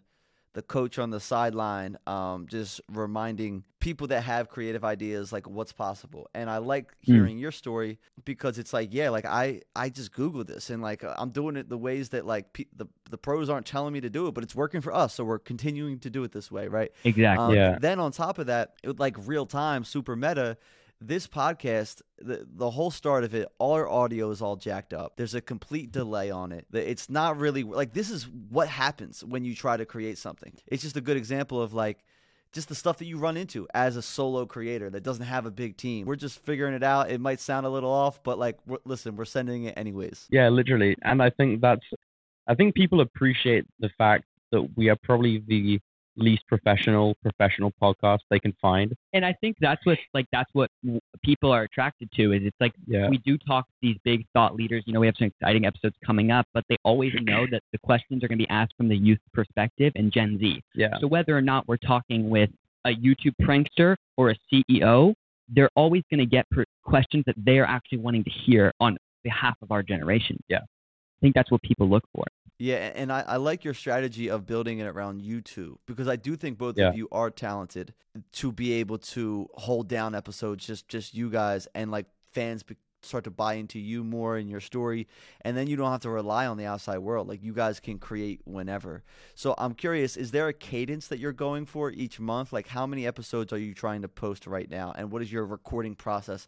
the 0.53 0.61
coach 0.61 0.99
on 0.99 1.09
the 1.09 1.19
sideline, 1.19 1.97
um, 2.05 2.45
just 2.47 2.79
reminding 2.91 3.63
people 3.79 4.05
that 4.07 4.21
have 4.21 4.49
creative 4.49 4.83
ideas 4.85 5.33
like 5.33 5.47
what's 5.49 5.73
possible. 5.73 6.29
And 6.35 6.47
I 6.47 6.59
like 6.59 6.91
Hmm. 7.05 7.13
hearing 7.13 7.37
your 7.39 7.51
story 7.51 7.97
because 8.23 8.59
it's 8.59 8.71
like, 8.71 8.89
yeah, 8.93 9.09
like 9.09 9.25
I 9.25 9.61
I 9.75 9.89
just 9.89 10.11
googled 10.13 10.47
this 10.47 10.69
and 10.69 10.81
like 10.81 11.03
I'm 11.03 11.31
doing 11.31 11.55
it 11.55 11.69
the 11.69 11.77
ways 11.77 12.09
that 12.09 12.25
like 12.25 12.53
pe- 12.53 12.71
the 12.75 12.85
the 13.09 13.17
pros 13.17 13.49
aren't 13.49 13.65
telling 13.65 13.93
me 13.93 14.01
to 14.01 14.09
do 14.09 14.27
it, 14.27 14.33
but 14.35 14.43
it's 14.43 14.55
working 14.55 14.81
for 14.81 14.93
us, 14.93 15.15
so 15.15 15.23
we're 15.23 15.39
continuing 15.39 15.97
to 15.99 16.09
do 16.09 16.23
it 16.23 16.31
this 16.31 16.51
way, 16.51 16.67
right? 16.67 16.91
Exactly. 17.03 17.43
Um, 17.45 17.53
Yeah. 17.55 17.77
Then 17.79 17.99
on 17.99 18.11
top 18.11 18.37
of 18.37 18.45
that, 18.47 18.75
it, 18.83 18.99
like 18.99 19.15
real 19.27 19.45
time, 19.47 19.83
super 19.83 20.15
meta. 20.15 20.57
This 21.05 21.27
podcast, 21.27 22.01
the 22.17 22.47
the 22.49 22.69
whole 22.69 22.91
start 22.91 23.25
of 23.25 23.35
it, 23.35 23.49
all 23.59 23.73
our 23.73 23.89
audio 23.89 24.29
is 24.31 24.41
all 24.41 24.55
jacked 24.55 24.93
up. 24.93 25.17
There's 25.17 25.35
a 25.35 25.41
complete 25.41 25.91
delay 25.91 26.31
on 26.31 26.53
it. 26.53 26.65
It's 26.71 27.09
not 27.09 27.37
really 27.37 27.63
like 27.63 27.93
this 27.93 28.09
is 28.09 28.27
what 28.49 28.69
happens 28.69 29.23
when 29.23 29.43
you 29.43 29.53
try 29.53 29.75
to 29.75 29.85
create 29.85 30.17
something. 30.17 30.53
It's 30.67 30.81
just 30.81 30.95
a 30.95 31.01
good 31.01 31.17
example 31.17 31.61
of 31.61 31.73
like 31.73 32.05
just 32.53 32.69
the 32.69 32.75
stuff 32.75 32.99
that 32.99 33.05
you 33.05 33.17
run 33.17 33.35
into 33.35 33.67
as 33.73 33.97
a 33.97 34.01
solo 34.01 34.45
creator 34.45 34.89
that 34.91 35.03
doesn't 35.03 35.25
have 35.25 35.45
a 35.45 35.51
big 35.51 35.75
team. 35.75 36.05
We're 36.05 36.15
just 36.15 36.39
figuring 36.39 36.75
it 36.75 36.83
out. 36.83 37.11
It 37.11 37.19
might 37.19 37.39
sound 37.39 37.65
a 37.65 37.69
little 37.69 37.91
off, 37.91 38.23
but 38.23 38.37
like, 38.39 38.59
we're, 38.65 38.77
listen, 38.85 39.15
we're 39.15 39.25
sending 39.25 39.65
it 39.65 39.73
anyways. 39.75 40.27
Yeah, 40.29 40.49
literally. 40.49 40.95
And 41.01 41.21
I 41.21 41.31
think 41.31 41.61
that's, 41.61 41.83
I 42.47 42.53
think 42.53 42.75
people 42.75 43.01
appreciate 43.01 43.65
the 43.79 43.89
fact 43.97 44.25
that 44.51 44.61
we 44.77 44.89
are 44.89 44.97
probably 45.03 45.43
the 45.47 45.81
least 46.15 46.43
professional 46.47 47.15
professional 47.23 47.71
podcast 47.81 48.19
they 48.29 48.39
can 48.39 48.53
find. 48.61 48.93
and 49.13 49.25
I 49.25 49.33
think 49.41 49.57
that's 49.59 49.83
what 49.85 49.97
like 50.13 50.27
that's 50.31 50.49
what 50.53 50.69
people 51.23 51.51
are 51.51 51.63
attracted 51.63 52.09
to 52.13 52.33
is 52.33 52.41
it's 52.43 52.55
like 52.59 52.73
Yeah. 52.85 53.09
we 53.09 53.17
do 53.19 53.37
talk 53.37 53.67
to 53.67 53.73
these 53.81 53.97
big 54.03 54.25
thought 54.33 54.55
leaders. 54.55 54.83
You 54.85 54.93
know, 54.93 54.99
we 54.99 55.07
have 55.07 55.15
some 55.17 55.27
exciting 55.27 55.65
episodes 55.65 55.95
coming 56.05 56.29
up, 56.31 56.45
but 56.53 56.63
they 56.69 56.77
always 56.83 57.13
know 57.21 57.45
that 57.51 57.61
the 57.71 57.79
questions 57.79 58.23
are 58.23 58.27
going 58.27 58.37
to 58.37 58.43
be 58.45 58.49
asked 58.49 58.73
from 58.77 58.89
the 58.89 58.97
youth 58.97 59.19
perspective 59.33 59.91
and 59.95 60.11
Gen 60.11 60.37
Z. 60.39 60.61
Yeah. 60.75 60.97
So 60.99 61.07
whether 61.07 61.35
or 61.37 61.41
not 61.41 61.67
we're 61.67 61.77
talking 61.77 62.29
with 62.29 62.49
a 62.85 62.89
YouTube 62.95 63.33
prankster 63.41 63.95
or 64.17 64.31
a 64.31 64.35
CEO, 64.51 65.13
they're 65.49 65.69
always 65.75 66.03
going 66.11 66.19
to 66.19 66.25
get 66.25 66.49
per- 66.51 66.65
questions 66.83 67.23
that 67.27 67.35
they 67.37 67.57
are 67.57 67.65
actually 67.65 67.99
wanting 67.99 68.23
to 68.25 68.29
hear 68.29 68.71
on 68.79 68.97
behalf 69.23 69.55
of 69.61 69.71
our 69.71 69.81
generation. 69.81 70.37
Yeah. 70.49 70.57
I 70.59 71.19
think 71.21 71.33
that's 71.35 71.49
what 71.49 71.61
people 71.61 71.87
look 71.89 72.03
for. 72.13 72.25
Yeah, 72.59 72.91
and 72.95 73.11
I, 73.11 73.21
I 73.21 73.35
like 73.37 73.63
your 73.63 73.73
strategy 73.73 74.29
of 74.29 74.45
building 74.45 74.79
it 74.79 74.85
around 74.85 75.21
you 75.21 75.41
two 75.41 75.79
because 75.85 76.07
I 76.07 76.15
do 76.15 76.35
think 76.35 76.57
both 76.57 76.77
Yeah. 76.77 76.89
of 76.89 76.95
you 76.95 77.07
are 77.11 77.29
talented 77.31 77.93
to 78.33 78.51
be 78.51 78.73
able 78.73 78.99
to 78.99 79.47
hold 79.55 79.87
down 79.87 80.13
episodes, 80.15 80.65
just 80.65 80.87
just 80.87 81.13
you 81.13 81.29
guys, 81.29 81.67
and 81.73 81.89
like 81.91 82.05
fans 82.31 82.61
be, 82.63 82.77
start 83.01 83.23
to 83.25 83.31
buy 83.31 83.55
into 83.55 83.79
you 83.79 84.03
more 84.03 84.37
and 84.37 84.49
your 84.49 84.59
story, 84.61 85.07
and 85.41 85.57
then 85.57 85.67
you 85.67 85.75
don't 85.75 85.91
have 85.91 86.01
to 86.01 86.09
rely 86.09 86.45
on 86.45 86.57
the 86.57 86.65
outside 86.65 86.99
world. 86.99 87.27
Like 87.27 87.43
you 87.43 87.53
guys 87.53 87.79
can 87.79 87.97
create 87.97 88.39
whenever. 88.45 89.03
So 89.35 89.55
I'm 89.57 89.73
curious, 89.73 90.15
is 90.15 90.31
there 90.31 90.47
a 90.47 90.53
cadence 90.53 91.07
that 91.07 91.17
you're 91.19 91.33
going 91.33 91.65
for 91.65 91.91
each 91.91 92.19
month? 92.19 92.53
Like 92.53 92.67
how 92.67 92.85
many 92.85 93.05
episodes 93.07 93.51
are 93.51 93.57
you 93.57 93.73
trying 93.73 94.03
to 94.03 94.07
post 94.07 94.45
right 94.47 94.69
now, 94.69 94.93
and 94.95 95.11
what 95.11 95.19
does 95.19 95.31
your 95.31 95.45
recording 95.45 95.95
process? 95.95 96.47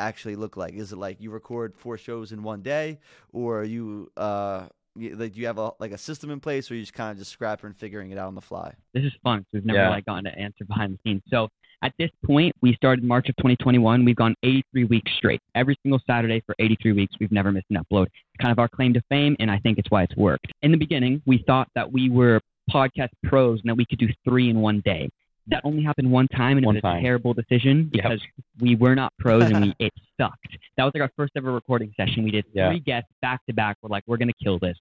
actually 0.00 0.36
look 0.36 0.56
like 0.56 0.74
is 0.74 0.92
it 0.92 0.96
like 0.96 1.20
you 1.20 1.28
record 1.28 1.74
four 1.76 1.98
shows 1.98 2.30
in 2.30 2.44
one 2.44 2.62
day 2.62 3.00
or 3.32 3.62
are 3.62 3.64
you 3.64 4.08
uh 4.16 4.64
like 4.96 5.32
do 5.32 5.40
you 5.40 5.46
have 5.46 5.58
a 5.58 5.70
like 5.78 5.92
a 5.92 5.98
system 5.98 6.30
in 6.30 6.40
place 6.40 6.70
or 6.70 6.74
you 6.74 6.82
just 6.82 6.94
kind 6.94 7.12
of 7.12 7.18
just 7.18 7.30
scrapping 7.30 7.66
and 7.66 7.76
figuring 7.76 8.10
it 8.10 8.18
out 8.18 8.26
on 8.28 8.34
the 8.34 8.40
fly 8.40 8.72
This 8.94 9.04
is 9.04 9.12
fun. 9.22 9.40
'cause 9.40 9.46
We've 9.54 9.64
never 9.64 9.78
Yeah. 9.78 9.90
like 9.90 10.06
gotten 10.06 10.26
an 10.26 10.34
answer 10.38 10.64
behind 10.64 10.94
the 10.94 10.98
scenes. 11.04 11.22
So 11.28 11.48
at 11.82 11.92
this 11.98 12.10
point, 12.24 12.56
we 12.60 12.74
started 12.74 13.04
March 13.04 13.28
of 13.28 13.36
2021. 13.36 14.04
We've 14.04 14.16
gone 14.16 14.34
83 14.42 14.84
weeks 14.84 15.12
straight. 15.16 15.40
Every 15.54 15.76
single 15.84 16.00
Saturday 16.08 16.40
for 16.44 16.56
83 16.58 16.90
weeks, 16.92 17.14
we've 17.20 17.30
never 17.30 17.52
missed 17.52 17.66
an 17.70 17.76
upload. 17.76 18.06
It's 18.06 18.40
kind 18.40 18.50
of 18.50 18.58
our 18.58 18.66
claim 18.68 18.92
to 18.94 19.00
fame, 19.08 19.36
and 19.38 19.48
I 19.48 19.60
think 19.60 19.78
it's 19.78 19.88
why 19.88 20.02
it's 20.02 20.16
worked. 20.16 20.48
In 20.62 20.72
the 20.72 20.76
beginning, 20.76 21.22
we 21.24 21.38
thought 21.46 21.68
that 21.76 21.92
we 21.92 22.10
were 22.10 22.40
podcast 22.68 23.10
pros 23.22 23.60
and 23.60 23.68
that 23.70 23.76
we 23.76 23.86
could 23.86 24.00
do 24.00 24.08
three 24.24 24.50
in 24.50 24.58
one 24.60 24.80
day. 24.80 25.08
That 25.48 25.62
only 25.64 25.82
happened 25.82 26.10
one 26.10 26.28
time, 26.28 26.56
and 26.58 26.66
One 26.66 26.76
it 26.76 26.84
was 26.84 26.90
time. 26.90 26.98
a 26.98 27.02
terrible 27.02 27.32
decision 27.34 27.90
Yep. 27.92 28.04
because 28.04 28.20
we 28.60 28.74
were 28.76 28.94
not 28.94 29.12
pros 29.18 29.44
and 29.50 29.64
we 29.66 29.74
it 29.86 29.92
sucked. 30.20 30.56
That 30.76 30.84
was 30.84 30.92
like 30.94 31.02
our 31.02 31.10
first 31.16 31.32
ever 31.36 31.52
recording 31.52 31.92
session. 31.96 32.22
We 32.22 32.30
did 32.30 32.44
Yeah. 32.52 32.68
three 32.70 32.80
guests 32.80 33.10
back 33.22 33.40
to 33.46 33.54
back. 33.54 33.76
We're 33.82 33.88
like, 33.88 34.04
we're 34.06 34.18
gonna 34.18 34.32
kill 34.42 34.58
this. 34.58 34.76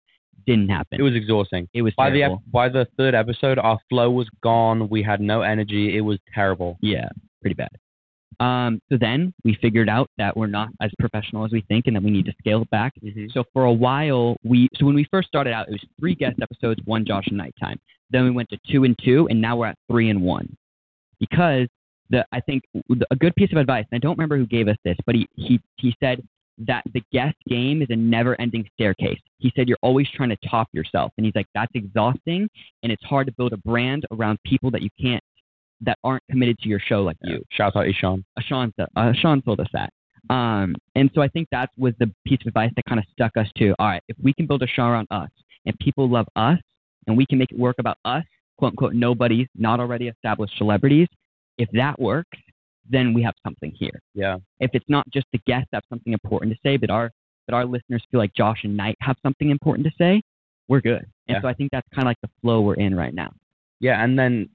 Didn't 0.45 0.69
happen. 0.69 0.99
It 0.99 1.03
was 1.03 1.15
exhausting. 1.15 1.67
it 1.73 1.81
was 1.81 1.93
By 1.95 2.09
the 2.09 2.19
terrible. 2.19 2.43
ep- 2.45 2.51
by 2.51 2.69
the 2.69 2.85
third 2.97 3.15
episode, 3.15 3.57
our 3.59 3.79
flow 3.89 4.11
was 4.11 4.29
gone. 4.43 4.87
We 4.89 5.01
had 5.03 5.19
no 5.21 5.41
energy. 5.41 5.97
It 5.97 6.01
was 6.01 6.19
terrible. 6.33 6.77
Yeah, 6.81 7.09
pretty 7.41 7.55
bad. 7.55 7.69
Um, 8.39 8.79
so 8.91 8.97
then 8.99 9.33
we 9.43 9.57
figured 9.61 9.89
out 9.89 10.09
that 10.17 10.37
we're 10.37 10.47
not 10.47 10.69
as 10.81 10.91
professional 10.99 11.43
as 11.43 11.51
we 11.51 11.61
think 11.61 11.87
and 11.87 11.95
that 11.95 12.03
we 12.03 12.11
need 12.11 12.25
to 12.25 12.33
scale 12.37 12.61
it 12.61 12.69
back. 12.69 12.93
So 13.33 13.43
for 13.53 13.65
a 13.65 13.73
while, 13.73 14.37
we 14.43 14.69
so 14.75 14.85
when 14.85 14.95
we 14.95 15.07
first 15.09 15.27
started 15.27 15.53
out, 15.53 15.67
it 15.67 15.71
was 15.71 15.83
three 15.99 16.13
guest 16.13 16.39
episodes, 16.41 16.79
one 16.85 17.05
Josh 17.05 17.25
and 17.27 17.37
Nighttime. 17.37 17.79
Then 18.11 18.23
we 18.23 18.31
went 18.31 18.49
to 18.49 18.57
two 18.69 18.83
and 18.83 18.95
two, 19.03 19.27
and 19.29 19.41
now 19.41 19.57
we're 19.57 19.67
at 19.67 19.77
three 19.89 20.09
and 20.09 20.21
one. 20.21 20.55
Because 21.19 21.67
the 22.09 22.25
I 22.31 22.39
think 22.41 22.63
a 23.09 23.15
good 23.15 23.35
piece 23.35 23.51
of 23.51 23.57
advice, 23.57 23.85
and 23.91 23.97
I 23.97 23.99
don't 23.99 24.17
remember 24.17 24.37
who 24.37 24.45
gave 24.45 24.67
us 24.67 24.77
this, 24.83 24.97
but 25.05 25.15
he 25.15 25.27
he 25.35 25.59
he 25.77 25.95
said 25.99 26.21
that 26.59 26.83
the 26.93 27.01
guest 27.11 27.35
game 27.47 27.83
is 27.83 27.87
a 27.91 27.95
never-ending 27.95 28.67
staircase. 28.73 29.19
He 29.37 29.51
said 29.55 29.67
you're 29.67 29.77
always 29.83 30.07
trying 30.09 30.29
to 30.29 30.37
top 30.49 30.67
yourself, 30.73 31.11
and 31.17 31.25
he's 31.25 31.35
like 31.35 31.47
that's 31.55 31.71
exhausting, 31.73 32.49
and 32.83 32.91
it's 32.91 33.03
hard 33.03 33.27
to 33.27 33.33
build 33.33 33.53
a 33.53 33.57
brand 33.57 34.05
around 34.11 34.37
people 34.45 34.71
that 34.71 34.81
you 34.81 34.89
can't 34.99 35.23
that 35.81 35.97
aren't 36.03 36.23
committed 36.29 36.57
to 36.59 36.69
your 36.69 36.79
show 36.79 37.03
like 37.03 37.17
you. 37.23 37.43
Shout 37.51 37.75
out. 37.75 37.87
Uh, 37.87 37.91
Sean, 37.93 38.23
uh, 38.95 39.13
Sean 39.13 39.41
told 39.41 39.59
us 39.59 39.67
that. 39.73 39.89
Um, 40.29 40.75
and 40.95 41.09
so 41.13 41.21
I 41.21 41.27
think 41.29 41.47
that 41.51 41.69
was 41.77 41.93
the 41.99 42.11
piece 42.25 42.39
of 42.41 42.47
advice 42.47 42.71
that 42.75 42.83
kind 42.85 42.99
of 42.99 43.05
stuck 43.11 43.37
us 43.37 43.47
to, 43.57 43.73
all 43.79 43.87
right, 43.87 44.01
if 44.09 44.17
we 44.21 44.33
can 44.33 44.45
build 44.45 44.63
a 44.63 44.67
show 44.67 44.83
around 44.83 45.07
us 45.11 45.29
and 45.65 45.77
people 45.79 46.09
love 46.09 46.25
us 46.35 46.59
and 47.05 47.15
we 47.15 47.25
can 47.25 47.37
make 47.37 47.51
it 47.51 47.57
work 47.59 47.75
about 47.79 47.97
us, 48.03 48.23
quote 48.57 48.71
unquote, 48.71 48.93
nobodies, 48.93 49.47
not 49.55 49.79
already 49.79 50.07
established 50.07 50.57
celebrities, 50.57 51.07
if 51.57 51.69
that 51.73 51.99
works, 51.99 52.37
then 52.89 53.13
we 53.13 53.21
have 53.21 53.33
something 53.45 53.71
here. 53.77 53.99
Yeah. 54.13 54.37
If 54.59 54.71
it's 54.73 54.85
not 54.89 55.07
just 55.11 55.27
the 55.31 55.39
guests 55.45 55.67
that 55.71 55.77
have 55.77 55.83
something 55.89 56.13
important 56.13 56.51
to 56.53 56.59
say, 56.63 56.77
but 56.77 56.89
our, 56.89 57.11
but 57.45 57.53
our 57.53 57.65
listeners 57.65 58.03
feel 58.11 58.19
like 58.19 58.33
Josh 58.35 58.59
and 58.63 58.75
Knight 58.75 58.95
have 59.01 59.15
something 59.23 59.49
important 59.49 59.87
to 59.87 59.93
say, 59.97 60.21
we're 60.67 60.81
good. 60.81 61.05
And 61.27 61.35
Yeah. 61.35 61.41
so 61.41 61.47
I 61.47 61.53
think 61.53 61.71
that's 61.71 61.87
kind 61.93 62.05
of 62.05 62.09
like 62.09 62.21
the 62.21 62.29
flow 62.41 62.61
we're 62.61 62.75
in 62.75 62.95
right 62.95 63.13
now. 63.13 63.31
Yeah, 63.79 64.03
and 64.03 64.17
then 64.17 64.49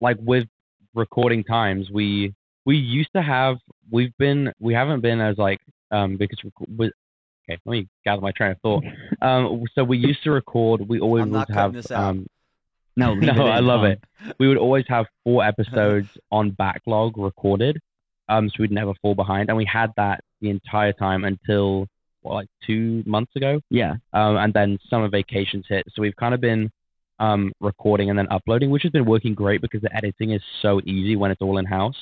like 0.00 0.16
with 0.20 0.46
recording 0.96 1.44
times, 1.44 1.90
we 1.90 2.34
we 2.64 2.76
used 2.76 3.10
to 3.14 3.22
have 3.22 3.58
we've 3.90 4.16
been 4.18 4.52
we 4.58 4.74
haven't 4.74 5.00
been 5.00 5.20
as 5.20 5.38
like 5.38 5.60
um 5.90 6.16
because 6.16 6.38
rec- 6.42 6.68
with 6.76 6.92
okay 7.48 7.58
let 7.64 7.72
me 7.72 7.88
gather 8.04 8.20
my 8.22 8.32
train 8.32 8.52
of 8.52 8.60
thought. 8.60 8.84
Um, 9.22 9.62
so 9.74 9.82
we 9.82 9.96
used 9.98 10.22
to 10.24 10.30
record. 10.30 10.86
We 10.86 11.00
always 11.00 11.22
I'm 11.22 11.30
would 11.30 11.36
not 11.38 11.48
cutting 11.48 11.62
have 11.62 11.72
this 11.74 11.90
out. 11.90 12.04
um 12.10 12.26
No, 12.96 13.14
no 13.30 13.46
I 13.46 13.60
love 13.60 13.80
Tom. 13.82 13.92
it. 13.92 14.04
We 14.38 14.48
would 14.48 14.58
always 14.58 14.84
have 14.88 15.06
four 15.24 15.44
episodes 15.52 16.08
on 16.30 16.50
backlog 16.50 17.16
recorded, 17.16 17.78
um 18.28 18.48
so 18.50 18.56
we'd 18.60 18.72
never 18.72 18.92
fall 19.02 19.14
behind, 19.14 19.48
and 19.48 19.56
we 19.56 19.64
had 19.64 19.90
that 19.96 20.20
the 20.40 20.50
entire 20.50 20.92
time 20.92 21.24
until 21.24 21.86
what 22.22 22.34
like 22.34 22.48
two 22.66 23.02
months 23.06 23.34
ago 23.36 23.60
Yeah. 23.70 23.94
um, 24.12 24.36
and 24.36 24.52
then 24.52 24.78
summer 24.90 25.08
vacations 25.08 25.64
hit. 25.68 25.84
So 25.94 26.02
we've 26.02 26.16
kind 26.16 26.34
of 26.34 26.40
been 26.40 26.70
um, 27.18 27.52
recording 27.60 28.10
and 28.10 28.18
then 28.18 28.26
uploading, 28.30 28.70
which 28.70 28.82
has 28.82 28.92
been 28.92 29.06
working 29.06 29.34
great 29.34 29.60
because 29.60 29.80
the 29.82 29.94
editing 29.96 30.32
is 30.32 30.42
so 30.62 30.80
easy 30.84 31.16
when 31.16 31.30
it's 31.30 31.40
all 31.42 31.58
in 31.58 31.64
house. 31.64 31.96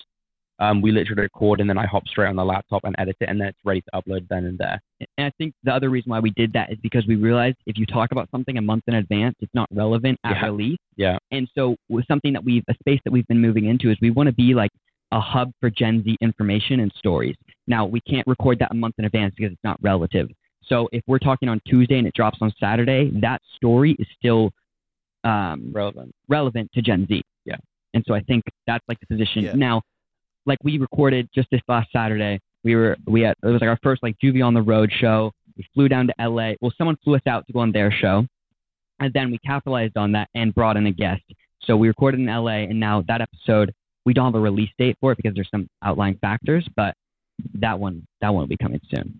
Um, 0.61 0.81
we 0.81 0.93
literally 0.93 1.23
record 1.23 1.61
and 1.61 1.69
then 1.69 1.77
I 1.79 1.85
hop 1.87 2.07
straight 2.07 2.29
on 2.29 2.37
the 2.37 2.45
laptop 2.45 2.85
and 2.85 2.95
edit 2.99 3.17
it, 3.21 3.29
and 3.29 3.41
then 3.41 3.49
it's 3.49 3.59
ready 3.65 3.81
to 3.81 3.91
upload 3.93 4.29
then 4.29 4.45
and 4.45 4.57
there. 4.57 4.81
And 5.19 5.27
I 5.27 5.33
think 5.37 5.53
the 5.65 5.73
other 5.73 5.91
reason 5.91 6.11
why 6.11 6.21
we 6.21 6.31
did 6.31 6.53
that 6.53 6.71
is 6.71 6.79
because 6.81 7.05
we 7.09 7.17
realized 7.17 7.57
if 7.67 7.77
you 7.77 7.87
talk 7.87 8.13
about 8.13 8.31
something 8.31 8.57
a 8.57 8.63
month 8.63 8.85
in 8.87 8.95
advance, 8.95 9.35
it's 9.41 9.55
not 9.55 9.69
relevant 9.73 10.19
at 10.23 10.37
Yeah. 10.37 10.47
release. 10.47 10.79
Yeah. 10.97 11.19
And 11.33 11.49
so 11.57 11.75
with 11.89 12.07
something 12.07 12.33
that 12.35 12.45
we've 12.45 12.63
a 12.69 12.75
space 12.75 13.01
that 13.05 13.11
we've 13.13 13.27
been 13.27 13.41
moving 13.41 13.65
into 13.65 13.91
is 13.91 13.97
we 14.01 14.11
want 14.11 14.29
to 14.29 14.33
be 14.35 14.55
like 14.55 14.71
a 15.11 15.21
hub 15.21 15.51
for 15.61 15.71
Gen 15.71 16.05
Z 16.05 16.17
information 16.21 16.81
and 16.81 16.93
stories. 16.99 17.35
Now 17.67 17.85
we 17.85 18.01
can't 18.03 18.27
record 18.29 18.61
that 18.61 18.71
a 18.71 18.75
month 18.75 18.95
in 18.99 19.07
advance 19.07 19.35
because 19.37 19.53
it's 19.53 19.65
not 19.65 19.79
relative. 19.83 20.29
So 20.67 20.89
if 20.93 21.03
we're 21.09 21.19
talking 21.19 21.49
on 21.49 21.61
Tuesday 21.67 21.99
and 21.99 22.07
it 22.07 22.15
drops 22.15 22.39
on 22.41 22.53
Saturday, 22.61 23.11
that 23.21 23.43
story 23.57 23.97
is 23.99 24.07
still 24.17 24.53
um, 25.25 25.71
Relevant. 25.73 26.15
relevant 26.29 26.71
to 26.75 26.83
Gen 26.83 27.07
Z. 27.07 27.23
Yeah. 27.45 27.57
And 27.95 28.05
so 28.07 28.15
I 28.15 28.21
think 28.21 28.45
that's 28.67 28.85
like 28.89 28.99
the 29.01 29.07
position. 29.07 29.45
Yeah. 29.45 29.55
Now, 29.55 29.83
like 30.47 30.59
we 30.63 30.79
recorded 30.79 31.29
just 31.35 31.49
this 31.51 31.61
last 31.69 31.91
Saturday, 31.93 32.41
we 32.65 32.75
were 32.77 32.97
we 33.07 33.23
had 33.23 33.35
it 33.43 33.47
was 33.47 33.61
like 33.61 33.69
our 33.69 33.79
first 33.83 34.03
like 34.03 34.17
Juvie 34.23 34.45
on 34.45 34.55
the 34.55 34.63
road 34.63 34.91
show. 34.93 35.33
We 35.57 35.67
flew 35.75 35.89
down 35.89 36.09
to 36.09 36.15
LA. 36.29 36.53
Well, 36.61 36.73
someone 36.77 36.97
flew 37.05 37.15
us 37.15 37.23
out 37.27 37.47
to 37.47 37.53
go 37.53 37.61
on 37.61 37.73
their 37.73 37.91
show, 37.93 38.27
and 39.01 39.13
then 39.13 39.31
we 39.31 39.39
capitalized 39.39 39.97
on 39.97 40.13
that 40.13 40.29
and 40.35 40.55
brought 40.55 40.77
in 40.77 40.87
a 40.87 40.91
guest. 40.93 41.23
So 41.63 41.77
we 41.77 41.89
recorded 41.89 42.21
in 42.21 42.27
LA, 42.27 42.65
and 42.69 42.79
now 42.81 43.03
that 43.09 43.21
episode 43.21 43.73
we 44.05 44.13
don't 44.13 44.27
have 44.27 44.35
a 44.35 44.41
release 44.41 44.71
date 44.79 44.97
for 45.01 45.13
it 45.13 45.17
because 45.17 45.35
there's 45.35 45.49
some 45.51 45.69
outlying 45.83 46.19
factors, 46.19 46.67
but 46.77 46.95
that 47.55 47.79
one 47.79 48.07
that 48.21 48.31
one 48.35 48.43
will 48.43 48.49
be 48.49 48.57
coming 48.57 48.81
soon. 48.95 49.19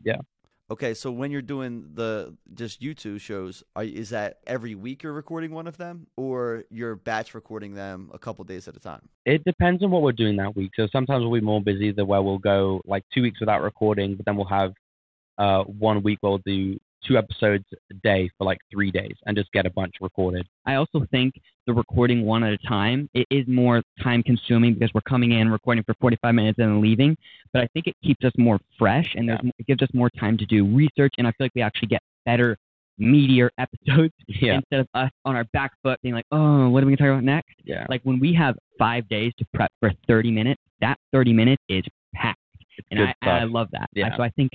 Okay, 0.71 0.95
so 0.95 1.11
when 1.11 1.31
you're 1.31 1.43
doing 1.43 1.91
the 1.93 2.35
just 2.55 2.81
YouTube 2.81 3.21
shows, 3.21 3.63
are, 3.77 3.85
is 3.85 4.11
that 4.11 4.39
every 4.47 4.75
week 4.75 5.03
you're 5.03 5.13
recording 5.13 5.51
one 5.51 5.67
of 5.67 5.77
them, 5.77 6.07
or 6.17 6.65
you're 6.71 6.97
batch 6.97 7.35
recording 7.35 7.75
them 7.75 8.11
a 8.15 8.19
couple 8.19 8.43
days 8.45 8.67
at 8.67 8.75
a 8.75 8.81
time? 8.81 9.03
It 9.27 9.45
depends 9.45 9.83
on 9.83 9.91
what 9.91 10.01
we're 10.01 10.13
doing 10.13 10.37
that 10.37 10.57
week. 10.57 10.71
So 10.75 10.89
sometimes 10.91 11.23
we'll 11.23 11.39
be 11.39 11.45
more 11.45 11.61
busy 11.61 11.93
than 11.93 12.07
where 12.07 12.23
we'll 12.23 12.39
go 12.39 12.81
like 12.87 13.05
two 13.13 13.21
weeks 13.21 13.41
without 13.41 13.61
recording, 13.61 14.15
but 14.15 14.25
then 14.25 14.37
we'll 14.37 14.47
have 14.47 14.73
uh, 15.37 15.65
one 15.65 16.03
week 16.03 16.19
where 16.23 16.31
we'll 16.31 16.43
do 16.47 16.79
two 17.07 17.17
episodes 17.17 17.65
a 17.91 17.95
day 18.03 18.31
for 18.39 18.45
like 18.45 18.59
three 18.71 18.91
days 18.91 19.15
and 19.27 19.37
just 19.37 19.51
get 19.53 19.67
a 19.67 19.71
bunch 19.71 19.95
recorded. 20.01 20.47
I 20.67 20.75
also 20.75 21.07
think 21.11 21.35
the 21.67 21.73
recording 21.73 22.25
one 22.25 22.43
at 22.45 22.53
a 22.53 22.59
time 22.59 23.09
it 23.15 23.27
is 23.31 23.47
more 23.47 23.83
time 24.03 24.23
consuming 24.23 24.75
because 24.75 24.91
we're 24.95 25.01
coming 25.03 25.33
in 25.33 25.51
recording 25.51 25.85
for 25.85 25.95
45 26.01 26.35
minutes 26.35 26.59
and 26.59 26.69
then 26.73 26.81
leaving. 26.81 27.17
But 27.53 27.63
I 27.63 27.69
think 27.73 27.87
it 27.87 27.95
keeps 28.03 28.25
us 28.25 28.33
more 28.39 28.59
fresh 28.79 29.15
and 29.15 29.29
there's, 29.29 29.41
it 29.59 29.67
gives 29.67 29.83
us 29.83 29.89
more 29.95 30.11
time 30.11 30.37
to 30.39 30.47
do 30.47 30.65
research. 30.67 31.15
And 31.19 31.27
I 31.27 31.31
feel 31.33 31.47
like 31.47 31.55
we 31.55 31.63
actually 31.63 31.89
get 31.89 32.03
better, 32.25 32.57
meatier 33.01 33.51
episodes 33.59 34.15
Yeah. 34.29 34.55
instead 34.57 34.81
of 34.81 34.89
us 34.95 35.11
on 35.25 35.37
our 35.37 35.45
back 35.53 35.73
foot 35.83 36.01
being 36.03 36.15
like, 36.15 36.27
oh, 36.33 36.69
what 36.69 36.83
are 36.83 36.87
we 36.87 36.97
gonna 36.97 37.09
talk 37.09 37.15
about 37.15 37.25
next? 37.25 37.55
Yeah. 37.65 37.87
Like 37.89 38.03
when 38.05 38.19
we 38.19 38.33
have 38.35 38.57
five 38.79 39.09
days 39.09 39.33
to 39.39 39.45
prep 39.55 39.71
for 39.81 39.93
30 40.09 40.31
minutes, 40.31 40.61
that 40.81 40.99
30 41.13 41.33
minutes 41.33 41.63
is 41.69 41.85
packed, 42.15 42.39
and 42.91 43.01
I, 43.01 43.15
I 43.23 43.45
love 43.45 43.69
that. 43.73 43.89
Yeah. 43.95 44.17
So 44.17 44.23
I 44.23 44.31
think 44.31 44.53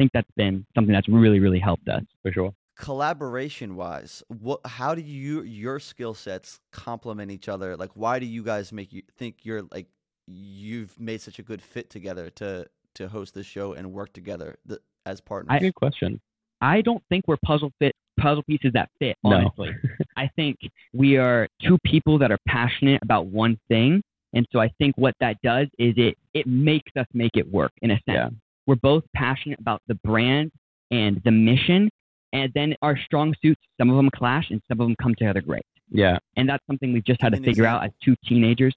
think 0.00 0.12
that's 0.14 0.30
been 0.34 0.64
something 0.74 0.94
that's 0.94 1.08
really 1.08 1.40
really 1.40 1.58
helped 1.58 1.88
us. 1.88 2.02
for 2.22 2.32
sure. 2.32 2.54
Collaboration 2.76 3.76
wise, 3.76 4.22
what? 4.28 4.60
How 4.64 4.94
do 4.94 5.02
you 5.02 5.42
your 5.42 5.78
skill 5.78 6.14
sets 6.14 6.60
complement 6.72 7.30
each 7.30 7.48
other? 7.48 7.76
Like, 7.76 7.90
why 7.94 8.18
do 8.18 8.24
you 8.24 8.42
guys 8.42 8.72
make 8.72 8.90
you 8.92 9.02
think 9.18 9.44
you're 9.44 9.62
like 9.70 9.86
you've 10.26 10.98
made 10.98 11.20
such 11.20 11.38
a 11.38 11.42
good 11.42 11.60
fit 11.60 11.90
together 11.90 12.30
to 12.30 12.66
to 12.94 13.08
host 13.08 13.34
this 13.34 13.44
show 13.44 13.74
and 13.74 13.92
work 13.92 14.14
together 14.14 14.56
th- 14.66 14.80
as 15.04 15.20
partners? 15.20 15.54
I, 15.54 15.58
Good 15.58 15.74
question. 15.74 16.20
I 16.62 16.80
don't 16.80 17.02
think 17.10 17.26
we're 17.28 17.36
puzzle 17.44 17.70
fit 17.78 17.94
puzzle 18.18 18.42
pieces 18.44 18.70
that 18.72 18.88
fit. 18.98 19.18
No. 19.22 19.50
I 20.16 20.30
think 20.36 20.56
we 20.94 21.18
are 21.18 21.48
two 21.62 21.76
people 21.84 22.18
that 22.18 22.32
are 22.32 22.38
passionate 22.48 23.00
about 23.02 23.26
one 23.26 23.58
thing, 23.68 24.02
and 24.32 24.46
so 24.52 24.58
I 24.58 24.70
think 24.78 24.96
what 24.96 25.14
that 25.20 25.36
does 25.42 25.66
is 25.78 25.92
it 25.98 26.16
it 26.32 26.46
makes 26.46 26.92
us 26.96 27.06
make 27.12 27.32
it 27.34 27.46
work 27.52 27.72
in 27.82 27.90
a 27.90 27.96
sense. 27.96 28.02
Yeah. 28.06 28.28
We're 28.70 28.76
both 28.76 29.02
passionate 29.16 29.58
about 29.58 29.82
the 29.88 29.96
brand 29.96 30.52
and 30.92 31.20
the 31.24 31.32
mission, 31.32 31.90
and 32.32 32.52
then 32.54 32.76
our 32.82 32.96
strong 32.96 33.34
suits. 33.42 33.60
Some 33.80 33.90
of 33.90 33.96
them 33.96 34.08
clash, 34.14 34.46
and 34.50 34.62
some 34.68 34.80
of 34.80 34.86
them 34.86 34.94
come 35.02 35.12
together 35.16 35.40
great. 35.40 35.64
Yeah. 35.90 36.18
And 36.36 36.48
that's 36.48 36.64
something 36.68 36.92
we've 36.92 37.04
just 37.04 37.20
had 37.20 37.32
to 37.32 37.38
an 37.38 37.42
figure 37.42 37.66
out 37.66 37.82
as 37.82 37.90
two 38.00 38.14
teenagers. 38.24 38.72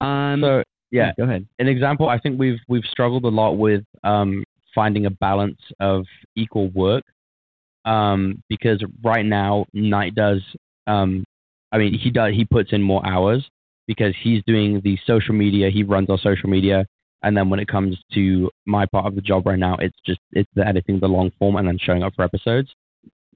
Um, 0.00 0.40
So 0.40 0.62
yeah, 0.92 1.10
go 1.18 1.24
ahead. 1.24 1.48
an 1.58 1.66
example, 1.66 2.08
I 2.08 2.20
think 2.20 2.38
we've 2.38 2.60
we've 2.68 2.84
struggled 2.84 3.24
a 3.24 3.28
lot 3.28 3.54
with 3.54 3.82
um, 4.04 4.44
finding 4.72 5.06
a 5.06 5.10
balance 5.10 5.58
of 5.80 6.06
equal 6.36 6.68
work 6.68 7.02
um, 7.84 8.40
because 8.48 8.84
right 9.02 9.26
now 9.26 9.66
Knight 9.72 10.14
does. 10.14 10.42
Um, 10.86 11.24
I 11.72 11.78
mean, 11.78 11.98
he 11.98 12.10
does. 12.10 12.34
He 12.34 12.44
puts 12.44 12.72
in 12.72 12.82
more 12.82 13.04
hours 13.04 13.44
because 13.88 14.14
he's 14.22 14.44
doing 14.46 14.80
the 14.84 14.96
social 15.04 15.34
media. 15.34 15.70
He 15.70 15.82
runs 15.82 16.08
our 16.08 16.18
social 16.18 16.48
media, 16.48 16.86
and 17.24 17.36
then 17.36 17.48
when 17.48 17.58
it 17.58 17.68
comes 17.68 17.98
to 18.12 18.50
my 18.66 18.86
part 18.86 19.06
of 19.06 19.14
the 19.14 19.20
job 19.20 19.46
right 19.46 19.58
now, 19.58 19.76
it's 19.76 19.96
just 20.06 20.20
it's 20.32 20.50
the 20.54 20.66
editing 20.66 21.00
the 21.00 21.08
long 21.08 21.30
form 21.38 21.56
and 21.56 21.66
then 21.66 21.78
showing 21.80 22.02
up 22.02 22.12
for 22.14 22.24
episodes. 22.24 22.72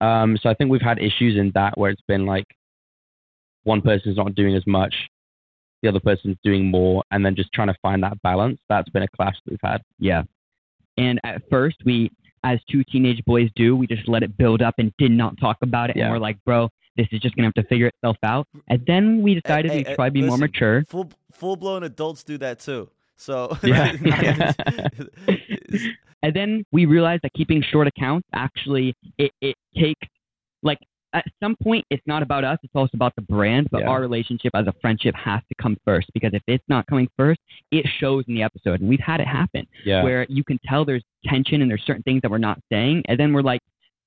Um, 0.00 0.38
so 0.40 0.48
I 0.48 0.54
think 0.54 0.70
we've 0.70 0.80
had 0.80 0.98
issues 0.98 1.36
in 1.36 1.50
that 1.54 1.76
where 1.76 1.90
it's 1.90 2.02
been 2.06 2.26
like 2.26 2.46
one 3.64 3.80
person's 3.80 4.16
not 4.16 4.34
doing 4.34 4.54
as 4.54 4.66
much, 4.66 4.94
the 5.82 5.88
other 5.88 6.00
person's 6.00 6.36
doing 6.44 6.70
more, 6.70 7.02
and 7.10 7.24
then 7.24 7.34
just 7.34 7.52
trying 7.52 7.68
to 7.68 7.76
find 7.82 8.02
that 8.02 8.20
balance. 8.22 8.60
That's 8.68 8.88
been 8.90 9.02
a 9.02 9.08
clash 9.08 9.34
that 9.44 9.50
we've 9.50 9.58
had. 9.62 9.82
Yeah. 9.98 10.22
And 10.96 11.20
at 11.24 11.42
first, 11.50 11.76
we, 11.84 12.10
as 12.44 12.58
two 12.70 12.84
teenage 12.84 13.24
boys 13.24 13.48
do, 13.56 13.76
we 13.76 13.86
just 13.86 14.08
let 14.08 14.22
it 14.22 14.36
build 14.36 14.62
up 14.62 14.74
and 14.78 14.92
did 14.98 15.12
not 15.12 15.38
talk 15.40 15.56
about 15.62 15.90
it. 15.90 15.96
Yeah. 15.96 16.04
And 16.04 16.12
we're 16.12 16.18
like, 16.18 16.38
bro, 16.44 16.68
this 16.96 17.06
is 17.12 17.20
just 17.20 17.36
going 17.36 17.50
to 17.50 17.56
have 17.56 17.64
to 17.64 17.68
figure 17.68 17.86
itself 17.86 18.16
out. 18.22 18.46
And 18.68 18.84
then 18.86 19.22
we 19.22 19.40
decided 19.40 19.70
hey, 19.70 19.78
we'd 19.78 19.88
hey, 19.88 19.94
try 19.94 20.08
to 20.08 20.12
be 20.12 20.22
more 20.22 20.38
mature. 20.38 20.84
Full 20.88 21.10
full 21.32 21.56
blown 21.56 21.84
adults 21.84 22.24
do 22.24 22.36
that 22.38 22.60
too. 22.60 22.90
So 23.18 23.56
Yeah. 23.62 23.92
And 26.22 26.34
then 26.34 26.64
we 26.72 26.84
realized 26.86 27.22
that 27.22 27.32
keeping 27.34 27.62
short 27.62 27.86
accounts 27.86 28.26
actually, 28.34 28.92
it, 29.18 29.30
it 29.40 29.54
takes, 29.76 30.06
like, 30.64 30.78
at 31.14 31.24
some 31.40 31.54
point, 31.62 31.84
it's 31.90 32.02
not 32.06 32.22
about 32.24 32.42
us, 32.44 32.58
it's 32.64 32.72
also 32.74 32.90
about 32.94 33.14
the 33.14 33.22
brand. 33.22 33.68
But 33.70 33.82
Yeah. 33.82 33.88
our 33.88 34.00
relationship 34.00 34.50
as 34.54 34.66
a 34.66 34.74
friendship 34.80 35.14
has 35.14 35.40
to 35.48 35.54
come 35.62 35.76
first 35.84 36.08
because 36.12 36.34
if 36.34 36.42
it's 36.48 36.64
not 36.68 36.86
coming 36.86 37.08
first, 37.16 37.38
it 37.70 37.86
shows 38.00 38.24
in 38.26 38.34
the 38.34 38.42
episode. 38.42 38.80
And 38.80 38.88
we've 38.88 38.98
had 39.00 39.20
it 39.20 39.28
happen. 39.28 39.64
Yeah. 39.84 40.02
where 40.02 40.26
you 40.28 40.42
can 40.42 40.58
tell 40.66 40.84
there's 40.84 41.04
tension 41.24 41.62
and 41.62 41.70
there's 41.70 41.84
certain 41.86 42.02
things 42.02 42.20
that 42.22 42.30
we're 42.32 42.38
not 42.38 42.58
saying. 42.70 43.04
And 43.08 43.18
then 43.18 43.32
we're 43.32 43.42
like, 43.42 43.60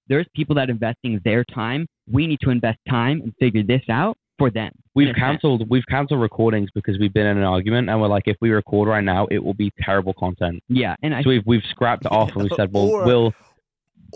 there's 0.08 0.28
people 0.36 0.54
that 0.56 0.68
are 0.68 0.74
investing 0.74 1.22
their 1.24 1.46
time. 1.46 1.88
We 2.12 2.28
need 2.28 2.40
to 2.42 2.50
invest 2.50 2.80
time 2.90 3.22
and 3.22 3.34
figure 3.40 3.64
this 3.64 3.84
out 3.90 4.18
for 4.42 4.50
them. 4.52 4.72
We've 4.94 5.08
in 5.08 5.16
a 5.16 5.18
sense. 5.18 5.20
cancelled 5.42 5.70
we've 5.70 5.86
cancelled 5.88 6.20
recordings 6.22 6.70
because 6.74 6.98
we've 7.00 7.14
been 7.14 7.28
in 7.28 7.38
an 7.38 7.44
argument 7.44 7.90
and 7.90 8.02
we're 8.02 8.08
like, 8.08 8.24
if 8.28 8.38
we 8.42 8.50
record 8.50 8.90
right 8.90 9.04
now, 9.04 9.28
it 9.32 9.44
will 9.44 9.54
be 9.54 9.72
terrible 9.82 10.14
content. 10.14 10.62
Yeah, 10.68 10.96
and 11.04 11.16
I 11.16 11.24
So 11.24 11.30
we've 11.30 11.44
we've 11.46 11.64
scrapped 11.70 12.06
it 12.06 12.12
off 12.12 12.32
and 12.36 12.44
we 12.44 12.50
said, 12.58 12.74
well, 12.74 12.90
Or- 12.90 13.06
we'll. 13.06 13.34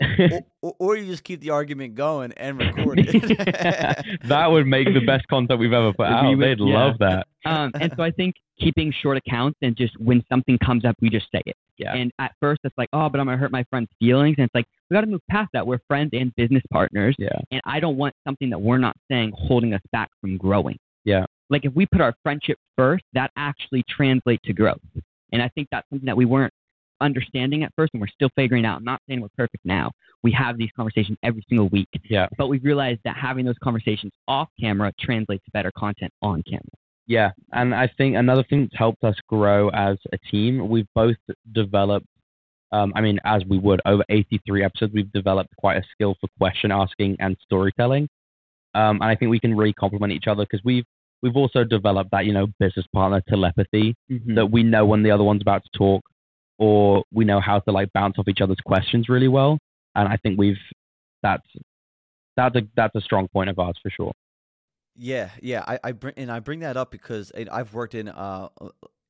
Or, 0.02 0.40
or, 0.62 0.74
or 0.78 0.96
you 0.96 1.06
just 1.06 1.24
keep 1.24 1.40
the 1.40 1.50
argument 1.50 1.94
going 1.94 2.32
and 2.36 2.58
record 2.58 2.98
it. 3.00 4.20
that 4.24 4.46
would 4.50 4.66
make 4.66 4.86
the 4.92 5.04
best 5.06 5.26
content 5.28 5.58
we've 5.60 5.72
ever 5.72 5.92
put 5.92 6.06
out. 6.06 6.28
would- 6.28 6.40
They'd 6.40 6.58
yeah. 6.58 6.64
love 6.84 6.98
that. 7.00 7.26
um, 7.44 7.72
and 7.80 7.92
so 7.96 8.02
I 8.02 8.10
think 8.10 8.34
keeping 8.58 8.92
short 9.02 9.16
accounts 9.16 9.58
and 9.62 9.76
just 9.76 9.98
when 10.00 10.24
something 10.28 10.58
comes 10.58 10.84
up, 10.84 10.96
we 11.00 11.10
just 11.10 11.26
say 11.32 11.42
it. 11.46 11.56
Yeah. 11.78 11.94
And 11.94 12.10
at 12.18 12.32
first, 12.40 12.60
it's 12.64 12.76
like, 12.78 12.88
oh, 12.94 13.08
but 13.08 13.20
I'm 13.20 13.26
gonna 13.26 13.36
hurt 13.36 13.52
my 13.52 13.64
friend's 13.68 13.90
feelings, 13.98 14.36
and 14.38 14.46
it's 14.46 14.54
like 14.54 14.64
we 14.88 14.94
got 14.94 15.02
to 15.02 15.06
move 15.06 15.20
past 15.30 15.50
that. 15.52 15.66
We're 15.66 15.78
friends 15.88 16.10
and 16.14 16.34
business 16.34 16.62
partners, 16.72 17.14
Yeah. 17.18 17.38
and 17.50 17.60
I 17.66 17.80
don't 17.80 17.96
want 17.98 18.14
something 18.26 18.48
that 18.50 18.58
we're 18.60 18.78
not 18.78 18.96
saying 19.10 19.32
holding 19.36 19.74
us 19.74 19.82
back 19.92 20.08
from 20.22 20.38
growing. 20.38 20.78
Yeah. 21.04 21.26
Like 21.50 21.64
if 21.66 21.74
we 21.74 21.84
put 21.86 22.00
our 22.00 22.14
friendship 22.22 22.58
first, 22.76 23.04
that 23.12 23.30
actually 23.36 23.84
translates 23.90 24.42
to 24.46 24.52
growth. 24.54 24.80
And 25.32 25.42
I 25.42 25.48
think 25.50 25.68
that's 25.70 25.86
something 25.90 26.06
that 26.06 26.16
we 26.16 26.24
weren't 26.24 26.52
understanding 27.00 27.62
at 27.62 27.72
first, 27.76 27.92
and 27.94 28.00
we're 28.00 28.06
still 28.08 28.30
figuring 28.36 28.64
out. 28.64 28.78
I'm 28.78 28.84
not 28.84 29.00
saying 29.08 29.20
we're 29.20 29.28
perfect 29.36 29.64
now. 29.64 29.90
We 30.22 30.32
have 30.32 30.58
these 30.58 30.70
conversations 30.74 31.18
every 31.22 31.44
single 31.48 31.68
week, 31.68 31.88
Yeah. 32.08 32.26
but 32.38 32.48
we've 32.48 32.64
realized 32.64 33.00
that 33.04 33.16
having 33.16 33.44
those 33.44 33.58
conversations 33.62 34.12
off 34.28 34.48
camera 34.60 34.92
translates 35.00 35.44
to 35.44 35.50
better 35.52 35.70
content 35.76 36.12
on 36.22 36.42
camera. 36.48 36.62
Yeah, 37.06 37.30
and 37.52 37.72
I 37.74 37.88
think 37.98 38.16
another 38.16 38.42
thing 38.42 38.62
that's 38.62 38.76
helped 38.76 39.04
us 39.04 39.14
grow 39.28 39.68
as 39.68 39.96
a 40.12 40.18
team, 40.18 40.68
we've 40.68 40.88
both 40.94 41.16
developed. 41.52 42.06
Um, 42.72 42.92
I 42.96 43.00
mean, 43.00 43.20
as 43.24 43.44
we 43.48 43.58
would 43.58 43.80
over 43.86 44.02
83 44.08 44.64
episodes, 44.64 44.92
we've 44.92 45.12
developed 45.12 45.50
quite 45.56 45.76
a 45.76 45.84
skill 45.92 46.16
for 46.20 46.28
question 46.38 46.72
asking 46.72 47.16
and 47.20 47.36
storytelling. 47.44 48.08
Um, 48.74 48.96
and 49.00 49.04
I 49.04 49.14
think 49.14 49.30
we 49.30 49.38
can 49.38 49.56
really 49.56 49.72
complement 49.72 50.12
each 50.12 50.26
other 50.26 50.42
because 50.44 50.60
we've 50.64 50.84
we've 51.22 51.36
also 51.36 51.62
developed 51.64 52.10
that 52.10 52.26
you 52.26 52.32
know 52.32 52.48
business 52.58 52.84
partner 52.92 53.22
telepathy 53.28 53.94
Mm-hmm. 54.10 54.34
that 54.34 54.46
we 54.46 54.62
know 54.64 54.84
when 54.84 55.02
the 55.04 55.10
other 55.12 55.22
one's 55.24 55.42
about 55.42 55.62
to 55.62 55.70
talk, 55.78 56.02
or 56.58 57.04
we 57.12 57.24
know 57.24 57.40
how 57.40 57.58
to 57.60 57.72
like 57.72 57.92
bounce 57.92 58.18
off 58.18 58.28
each 58.28 58.40
other's 58.40 58.60
questions 58.64 59.08
really 59.08 59.28
well. 59.28 59.58
And 59.94 60.08
I 60.08 60.16
think 60.16 60.38
we've 60.38 60.56
that's 61.22 61.46
that's 62.36 62.56
a 62.56 62.62
that's 62.76 62.94
a 62.94 63.00
strong 63.00 63.28
point 63.28 63.50
of 63.50 63.58
ours 63.58 63.78
for 63.82 63.90
sure. 63.90 64.12
Yeah, 64.96 65.30
yeah. 65.42 65.62
I, 65.66 65.78
I 65.84 65.92
bring 65.92 66.14
and 66.16 66.30
I 66.30 66.40
bring 66.40 66.60
that 66.60 66.76
up 66.76 66.90
because 66.90 67.32
I've 67.50 67.74
worked 67.74 67.94
in 67.94 68.08
uh 68.08 68.48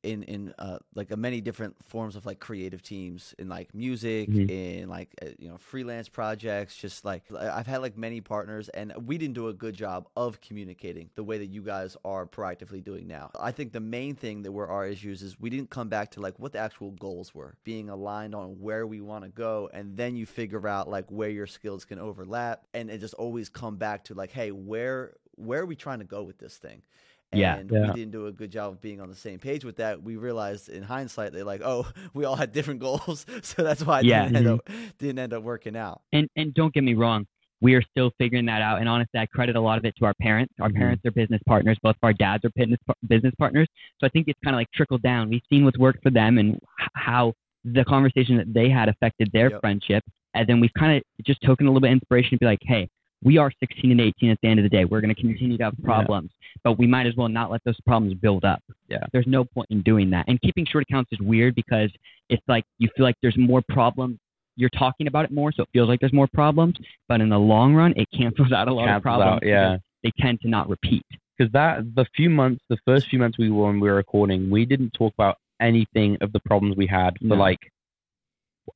in 0.06 0.22
in 0.24 0.54
uh 0.58 0.78
like 0.94 1.10
uh, 1.12 1.16
many 1.16 1.40
different 1.40 1.74
forms 1.84 2.16
of 2.16 2.24
like 2.24 2.38
creative 2.38 2.82
teams 2.82 3.34
in 3.38 3.48
like 3.48 3.74
music 3.74 4.28
Mhm. 4.30 4.50
in 4.50 4.88
like 4.88 5.10
uh, 5.22 5.26
you 5.38 5.48
know 5.48 5.58
freelance 5.58 6.08
projects 6.08 6.76
just 6.76 7.04
like 7.04 7.24
I've 7.58 7.66
had 7.66 7.82
like 7.82 7.96
many 7.96 8.20
partners 8.20 8.68
and 8.70 8.92
we 9.06 9.18
didn't 9.18 9.34
do 9.34 9.48
a 9.48 9.52
good 9.52 9.74
job 9.74 10.08
of 10.16 10.40
communicating 10.40 11.10
the 11.16 11.24
way 11.24 11.38
that 11.38 11.46
you 11.46 11.62
guys 11.62 11.96
are 12.04 12.26
proactively 12.26 12.82
doing 12.82 13.06
now. 13.06 13.30
I 13.38 13.52
think 13.52 13.72
the 13.72 13.80
main 13.80 14.14
thing 14.14 14.42
that 14.42 14.52
were 14.52 14.68
our 14.68 14.86
issues 14.86 15.22
is 15.22 15.38
we 15.40 15.50
didn't 15.50 15.70
come 15.70 15.88
back 15.88 16.10
to 16.12 16.20
like 16.20 16.38
what 16.38 16.52
the 16.52 16.58
actual 16.58 16.92
goals 16.92 17.34
were, 17.34 17.56
being 17.64 17.88
aligned 17.90 18.34
on 18.34 18.60
where 18.60 18.86
we 18.86 19.00
want 19.00 19.24
to 19.24 19.30
go 19.30 19.68
and 19.72 19.96
then 19.96 20.16
you 20.16 20.26
figure 20.26 20.66
out 20.68 20.88
like 20.88 21.06
where 21.10 21.30
your 21.30 21.46
skills 21.46 21.84
can 21.84 21.98
overlap 21.98 22.62
and 22.74 22.90
it 22.90 22.98
just 23.00 23.14
always 23.14 23.48
come 23.48 23.76
back 23.76 24.04
to 24.04 24.14
like 24.14 24.30
hey, 24.30 24.50
where 24.52 25.14
where 25.36 25.60
are 25.60 25.66
we 25.66 25.76
trying 25.76 25.98
to 25.98 26.04
go 26.16 26.22
with 26.22 26.38
this 26.38 26.56
thing? 26.56 26.80
Yeah. 27.32 27.56
And 27.56 27.70
Yeah. 27.70 27.88
we 27.88 27.92
didn't 28.00 28.12
do 28.12 28.26
a 28.26 28.32
good 28.32 28.50
job 28.50 28.72
of 28.72 28.80
being 28.80 29.00
on 29.00 29.08
the 29.08 29.14
same 29.16 29.38
page 29.38 29.64
with 29.64 29.76
that. 29.76 30.02
We 30.02 30.16
realized 30.16 30.68
in 30.68 30.82
hindsight 30.82 31.32
they're 31.32 31.44
like, 31.44 31.62
oh, 31.64 31.86
we 32.14 32.24
all 32.24 32.36
had 32.36 32.52
different 32.52 32.80
goals, 32.80 33.26
so 33.42 33.62
that's 33.62 33.84
why 33.84 34.00
it 34.00 34.06
Yeah. 34.06 34.24
didn't, 34.24 34.36
end 34.36 34.46
up, 34.48 34.70
didn't 34.98 35.18
end 35.18 35.32
up 35.32 35.42
working 35.42 35.76
out. 35.76 36.02
and 36.12 36.28
and 36.36 36.54
don't 36.54 36.72
get 36.72 36.84
me 36.84 36.94
wrong, 36.94 37.26
we 37.60 37.74
are 37.74 37.82
still 37.82 38.12
figuring 38.18 38.46
that 38.46 38.62
out. 38.62 38.78
And 38.80 38.88
honestly, 38.88 39.18
I 39.18 39.26
credit 39.26 39.56
a 39.56 39.60
lot 39.60 39.78
of 39.78 39.84
it 39.84 39.94
to 39.98 40.04
our 40.04 40.14
parents. 40.20 40.52
Our 40.60 40.68
Mhm. 40.68 40.76
parents 40.76 41.04
are 41.06 41.10
business 41.10 41.40
partners. 41.46 41.76
Both 41.82 41.96
of 41.96 42.04
our 42.04 42.12
dads 42.12 42.44
are 42.44 42.50
business 42.54 42.78
business 43.08 43.34
partners. 43.38 43.66
So 44.00 44.06
I 44.06 44.10
think 44.10 44.28
it's 44.28 44.38
kind 44.44 44.54
of 44.54 44.58
like 44.58 44.70
trickled 44.72 45.02
down. 45.02 45.28
We've 45.30 45.42
seen 45.50 45.64
what's 45.64 45.78
worked 45.78 46.02
for 46.02 46.10
them 46.10 46.38
and 46.38 46.58
how 46.94 47.32
the 47.64 47.84
conversation 47.84 48.36
that 48.36 48.52
they 48.54 48.68
had 48.70 48.88
affected 48.88 49.30
their 49.32 49.50
Yep. 49.50 49.60
friendship. 49.60 50.04
and 50.34 50.46
then 50.46 50.60
we've 50.60 50.72
kind 50.74 50.98
of 50.98 51.02
just 51.24 51.40
taken 51.40 51.66
a 51.66 51.70
little 51.70 51.80
bit 51.80 51.88
of 51.88 51.92
inspiration 51.94 52.32
to 52.32 52.36
be 52.38 52.44
like, 52.44 52.58
hey, 52.60 52.86
we 53.22 53.38
are 53.38 53.50
16 53.60 53.90
and 53.90 54.00
18 54.00 54.30
at 54.30 54.38
the 54.42 54.48
end 54.48 54.58
of 54.58 54.64
the 54.64 54.68
day. 54.68 54.84
We're 54.84 55.00
going 55.00 55.14
to 55.14 55.20
mm-hmm. 55.20 55.30
continue 55.30 55.58
to 55.58 55.64
have 55.64 55.74
problems, 55.82 56.30
but 56.64 56.78
we 56.78 56.86
might 56.86 57.06
as 57.06 57.14
well 57.16 57.28
not 57.28 57.50
let 57.50 57.62
those 57.64 57.80
problems 57.86 58.14
build 58.14 58.44
up. 58.44 58.62
Yeah. 58.88 59.04
There's 59.12 59.26
no 59.26 59.44
point 59.44 59.68
in 59.70 59.82
doing 59.82 60.10
that. 60.10 60.26
And 60.28 60.40
keeping 60.40 60.66
short 60.66 60.84
accounts 60.88 61.12
is 61.12 61.20
weird 61.20 61.54
because 61.54 61.90
it's 62.28 62.42
like 62.48 62.64
you 62.78 62.88
feel 62.96 63.04
like 63.04 63.16
there's 63.22 63.36
more 63.38 63.62
problems. 63.68 64.18
You're 64.56 64.70
talking 64.70 65.06
about 65.06 65.24
it 65.24 65.32
more, 65.32 65.52
so 65.52 65.62
it 65.62 65.68
feels 65.72 65.88
like 65.88 66.00
there's 66.00 66.12
more 66.12 66.28
problems. 66.32 66.76
But 67.08 67.20
in 67.20 67.28
the 67.28 67.38
long 67.38 67.74
run, 67.74 67.92
it 67.96 68.08
cancels 68.16 68.52
out 68.52 68.68
a 68.68 68.72
lot 68.72 68.88
of 68.88 69.02
problems. 69.02 69.42
out, 69.42 69.46
yeah. 69.46 69.76
They 70.02 70.12
tend 70.18 70.40
to 70.42 70.48
not 70.48 70.68
repeat. 70.68 71.04
because 71.36 71.52
that 71.52 71.94
the 71.94 72.06
few 72.14 72.30
months, 72.30 72.62
the 72.70 72.78
first 72.86 73.08
few 73.08 73.18
months 73.18 73.38
we 73.38 73.50
were 73.50 73.66
when 73.66 73.80
we 73.80 73.88
were 73.88 73.96
recording, 73.96 74.50
we 74.50 74.64
didn't 74.64 74.90
talk 74.90 75.12
about 75.14 75.36
anything 75.60 76.16
of 76.20 76.32
the 76.32 76.40
problems 76.40 76.76
we 76.76 76.86
had 76.86 77.18
for 77.18 77.26
No. 77.28 77.34
like 77.36 77.58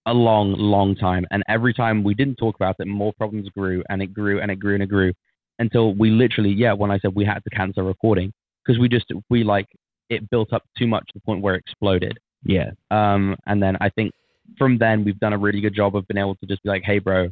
a 0.07 0.15
long, 0.15 0.55
long 0.55 0.95
time. 0.95 1.27
And 1.31 1.43
every 1.49 1.75
time 1.75 2.03
we 2.03 2.15
didn't 2.15 2.37
talk 2.37 2.57
about 2.57 2.77
it, 2.79 2.87
more 2.87 3.13
problems 3.15 3.49
grew 3.51 3.83
and 3.89 4.03
it 4.03 4.09
grew 4.09 4.41
and 4.41 4.51
it 4.51 4.57
grew 4.57 4.75
and 4.75 4.83
it 4.83 4.89
grew 4.89 5.13
until 5.59 5.95
we 5.95 6.11
literally, 6.11 6.51
yeah, 6.51 6.73
when 6.73 6.91
I 6.91 6.99
said 6.99 7.15
we 7.15 7.25
had 7.25 7.43
to 7.45 7.51
cancel 7.51 7.85
recording 7.85 8.33
because 8.65 8.79
we 8.81 8.89
just 8.89 9.07
we 9.29 9.45
like 9.45 9.67
it 10.09 10.29
built 10.31 10.53
up 10.53 10.65
too 10.77 10.87
much 10.87 11.07
to 11.09 11.13
the 11.15 11.21
point 11.21 11.43
where 11.43 11.55
it 11.55 11.59
exploded. 11.67 12.19
Yeah. 12.43 12.71
Um, 12.91 13.37
and 13.47 13.63
then 13.63 13.77
I 13.81 13.91
think 13.91 14.13
from 14.59 14.79
then 14.79 15.05
we've 15.05 15.19
done 15.21 15.33
a 15.33 15.39
really 15.39 15.61
good 15.61 15.75
job 15.75 15.97
of 15.97 16.07
being 16.09 16.19
able 16.19 16.35
to 16.37 16.47
just 16.47 16.63
be 16.63 16.69
like, 16.69 16.83
hey, 16.85 16.99
bro, 16.99 17.29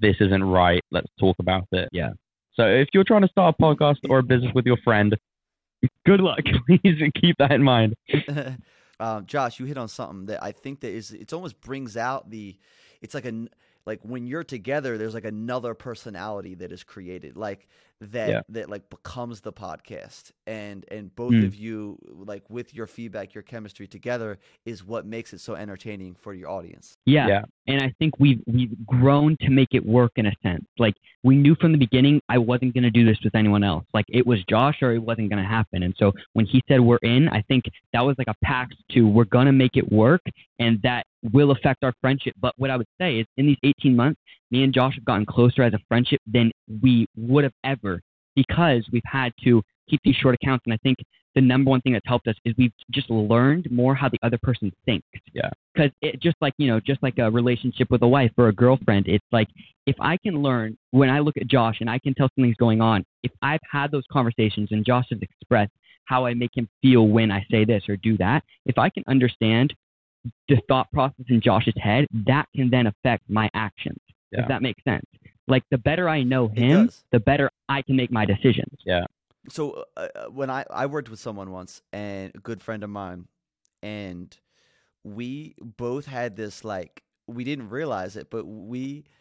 this 0.00 0.16
isn't 0.20 0.44
right. 0.44 0.82
Let's 0.90 1.08
talk 1.18 1.36
about 1.38 1.66
it. 1.72 1.88
Yeah. 1.92 2.10
So 2.54 2.66
if 2.66 2.88
you're 2.94 3.04
trying 3.04 3.22
to 3.22 3.28
start 3.28 3.56
a 3.58 3.62
podcast 3.62 3.98
or 4.08 4.18
a 4.18 4.22
business 4.22 4.52
with 4.54 4.64
your 4.64 4.76
friend, 4.84 5.16
good 6.06 6.20
luck. 6.20 6.40
Please 6.66 7.02
keep 7.20 7.36
that 7.38 7.52
in 7.52 7.62
mind. 7.62 7.94
um, 9.00 9.26
Josh, 9.26 9.58
you 9.58 9.66
hit 9.66 9.78
on 9.78 9.88
something 9.88 10.26
that 10.26 10.42
I 10.42 10.52
think 10.52 10.80
that 10.80 10.92
is 10.92 11.10
it's 11.10 11.32
almost 11.32 11.60
brings 11.60 11.96
out 11.96 12.30
the 12.30 12.56
it's 13.00 13.14
like 13.14 13.26
a 13.26 13.46
like 13.86 14.00
when 14.02 14.26
you're 14.26 14.44
together 14.44 14.96
there's 14.96 15.14
like 15.14 15.24
another 15.24 15.74
personality 15.74 16.54
that 16.56 16.72
is 16.72 16.84
created. 16.84 17.36
Like 17.36 17.68
that 18.00 18.28
Yeah. 18.28 18.40
that 18.50 18.68
like 18.68 18.90
becomes 18.90 19.40
the 19.40 19.52
podcast 19.52 20.32
and 20.46 20.84
and 20.90 21.14
both 21.14 21.32
Mm. 21.32 21.46
of 21.46 21.54
you 21.54 21.98
like 22.08 22.48
with 22.50 22.74
your 22.74 22.86
feedback 22.86 23.34
your 23.34 23.42
chemistry 23.42 23.86
together 23.86 24.38
is 24.66 24.84
what 24.84 25.06
makes 25.06 25.32
it 25.32 25.38
so 25.40 25.54
entertaining 25.54 26.14
for 26.14 26.34
your 26.34 26.50
audience 26.50 26.96
Yeah. 27.06 27.28
Yeah. 27.28 27.42
And 27.66 27.80
I 27.80 27.94
think 27.98 28.18
we've 28.18 28.42
we've 28.46 28.74
grown 28.86 29.36
to 29.40 29.48
make 29.50 29.68
it 29.72 29.86
work 29.86 30.12
in 30.16 30.26
a 30.26 30.32
sense. 30.42 30.66
Like 30.78 30.94
we 31.22 31.36
knew 31.36 31.54
from 31.54 31.72
the 31.72 31.78
beginning 31.78 32.20
I 32.28 32.36
wasn't 32.36 32.74
gonna 32.74 32.90
do 32.90 33.04
this 33.06 33.18
with 33.24 33.34
anyone 33.34 33.64
else. 33.64 33.84
Like 33.94 34.04
it 34.08 34.26
was 34.26 34.42
Josh 34.50 34.82
or 34.82 34.92
it 34.92 34.98
wasn't 35.02 35.30
gonna 35.30 35.46
happen. 35.48 35.82
And 35.84 35.94
so 35.98 36.12
when 36.34 36.44
he 36.46 36.62
said 36.68 36.80
we're 36.80 36.98
in, 36.98 37.28
I 37.30 37.40
think 37.42 37.64
that 37.94 38.02
was 38.04 38.16
like 38.18 38.28
a 38.28 38.34
pact 38.44 38.74
to 38.90 39.06
we're 39.08 39.24
gonna 39.24 39.52
make 39.52 39.76
it 39.76 39.90
work 39.90 40.20
and 40.58 40.80
that 40.82 41.06
will 41.32 41.52
affect 41.52 41.84
our 41.84 41.94
friendship. 42.02 42.34
But 42.38 42.52
what 42.58 42.70
I 42.70 42.76
would 42.76 42.88
say 43.00 43.20
is 43.20 43.26
in 43.38 43.46
these 43.46 43.56
eighteen 43.62 43.96
months, 43.96 44.20
me 44.54 44.62
and 44.62 44.72
Josh 44.72 44.94
have 44.94 45.04
gotten 45.04 45.26
closer 45.26 45.62
as 45.62 45.74
a 45.74 45.78
friendship 45.88 46.20
than 46.26 46.52
we 46.82 47.06
would 47.16 47.44
have 47.44 47.52
ever 47.64 48.00
because 48.36 48.86
we've 48.92 49.02
had 49.04 49.32
to 49.44 49.62
keep 49.88 50.00
these 50.04 50.16
short 50.16 50.34
accounts. 50.34 50.62
And 50.66 50.72
I 50.72 50.78
think 50.82 50.98
the 51.34 51.40
number 51.40 51.70
one 51.70 51.80
thing 51.80 51.92
that's 51.92 52.06
helped 52.06 52.28
us 52.28 52.36
is 52.44 52.54
we've 52.56 52.72
just 52.92 53.10
learned 53.10 53.70
more 53.70 53.94
how 53.94 54.08
the 54.08 54.18
other 54.22 54.38
person 54.42 54.72
thinks. 54.86 55.06
Yeah. 55.32 55.50
because 55.74 55.90
it 56.00 56.22
just 56.22 56.36
like 56.40 56.54
you 56.58 56.68
know 56.68 56.78
just 56.78 57.02
like 57.02 57.18
a 57.18 57.28
relationship 57.30 57.90
with 57.90 58.02
a 58.02 58.08
wife 58.08 58.30
or 58.38 58.48
a 58.48 58.52
girlfriend 58.52 59.06
it's 59.08 59.26
like 59.32 59.48
if 59.86 59.96
i 60.00 60.16
can 60.16 60.42
learn 60.42 60.76
when 60.92 61.10
i 61.10 61.18
look 61.18 61.36
at 61.36 61.48
josh 61.48 61.78
and 61.80 61.90
i 61.90 61.98
can 61.98 62.14
tell 62.14 62.28
something's 62.36 62.56
going 62.56 62.80
on 62.80 63.04
if 63.24 63.32
i've 63.42 63.60
had 63.68 63.90
those 63.90 64.04
conversations 64.12 64.68
and 64.70 64.86
josh 64.86 65.06
has 65.10 65.18
expressed 65.22 65.72
how 66.04 66.24
i 66.24 66.32
make 66.34 66.50
him 66.54 66.68
feel 66.80 67.08
when 67.08 67.32
i 67.32 67.44
say 67.50 67.64
this 67.64 67.82
or 67.88 67.96
do 67.96 68.16
that 68.16 68.44
if 68.66 68.78
i 68.78 68.88
can 68.88 69.02
understand 69.08 69.74
the 70.48 70.60
thought 70.68 70.90
process 70.92 71.26
in 71.28 71.40
josh's 71.40 71.74
head 71.76 72.06
that 72.26 72.46
can 72.54 72.70
then 72.70 72.86
affect 72.86 73.28
my 73.28 73.50
actions 73.54 73.98
Yeah. 74.34 74.42
if 74.42 74.48
that 74.48 74.62
makes 74.62 74.82
sense 74.84 75.06
like 75.46 75.62
the 75.70 75.78
better 75.78 76.08
i 76.08 76.22
know 76.22 76.48
him 76.48 76.90
the 77.12 77.20
better 77.20 77.50
i 77.68 77.82
can 77.82 77.96
make 77.96 78.10
my 78.10 78.24
decisions 78.24 78.78
Yeah. 78.84 79.04
so 79.48 79.84
uh, 79.96 80.08
uh, 80.14 80.24
when 80.26 80.50
I 80.50 80.64
I 80.70 80.86
worked 80.86 81.08
with 81.10 81.20
someone 81.20 81.50
once 81.50 81.82
and 81.92 82.32
a 82.34 82.38
good 82.38 82.62
friend 82.62 82.82
of 82.82 82.90
mine, 82.90 83.26
and 83.82 84.34
we 85.04 85.54
both 85.60 86.06
had 86.06 86.34
this 86.36 86.64
like 86.64 87.02
we 87.26 87.44
didn't 87.44 87.68
realize 87.68 88.16
it, 88.16 88.30
but 88.30 88.44
we 88.46 89.04
l- 89.06 89.12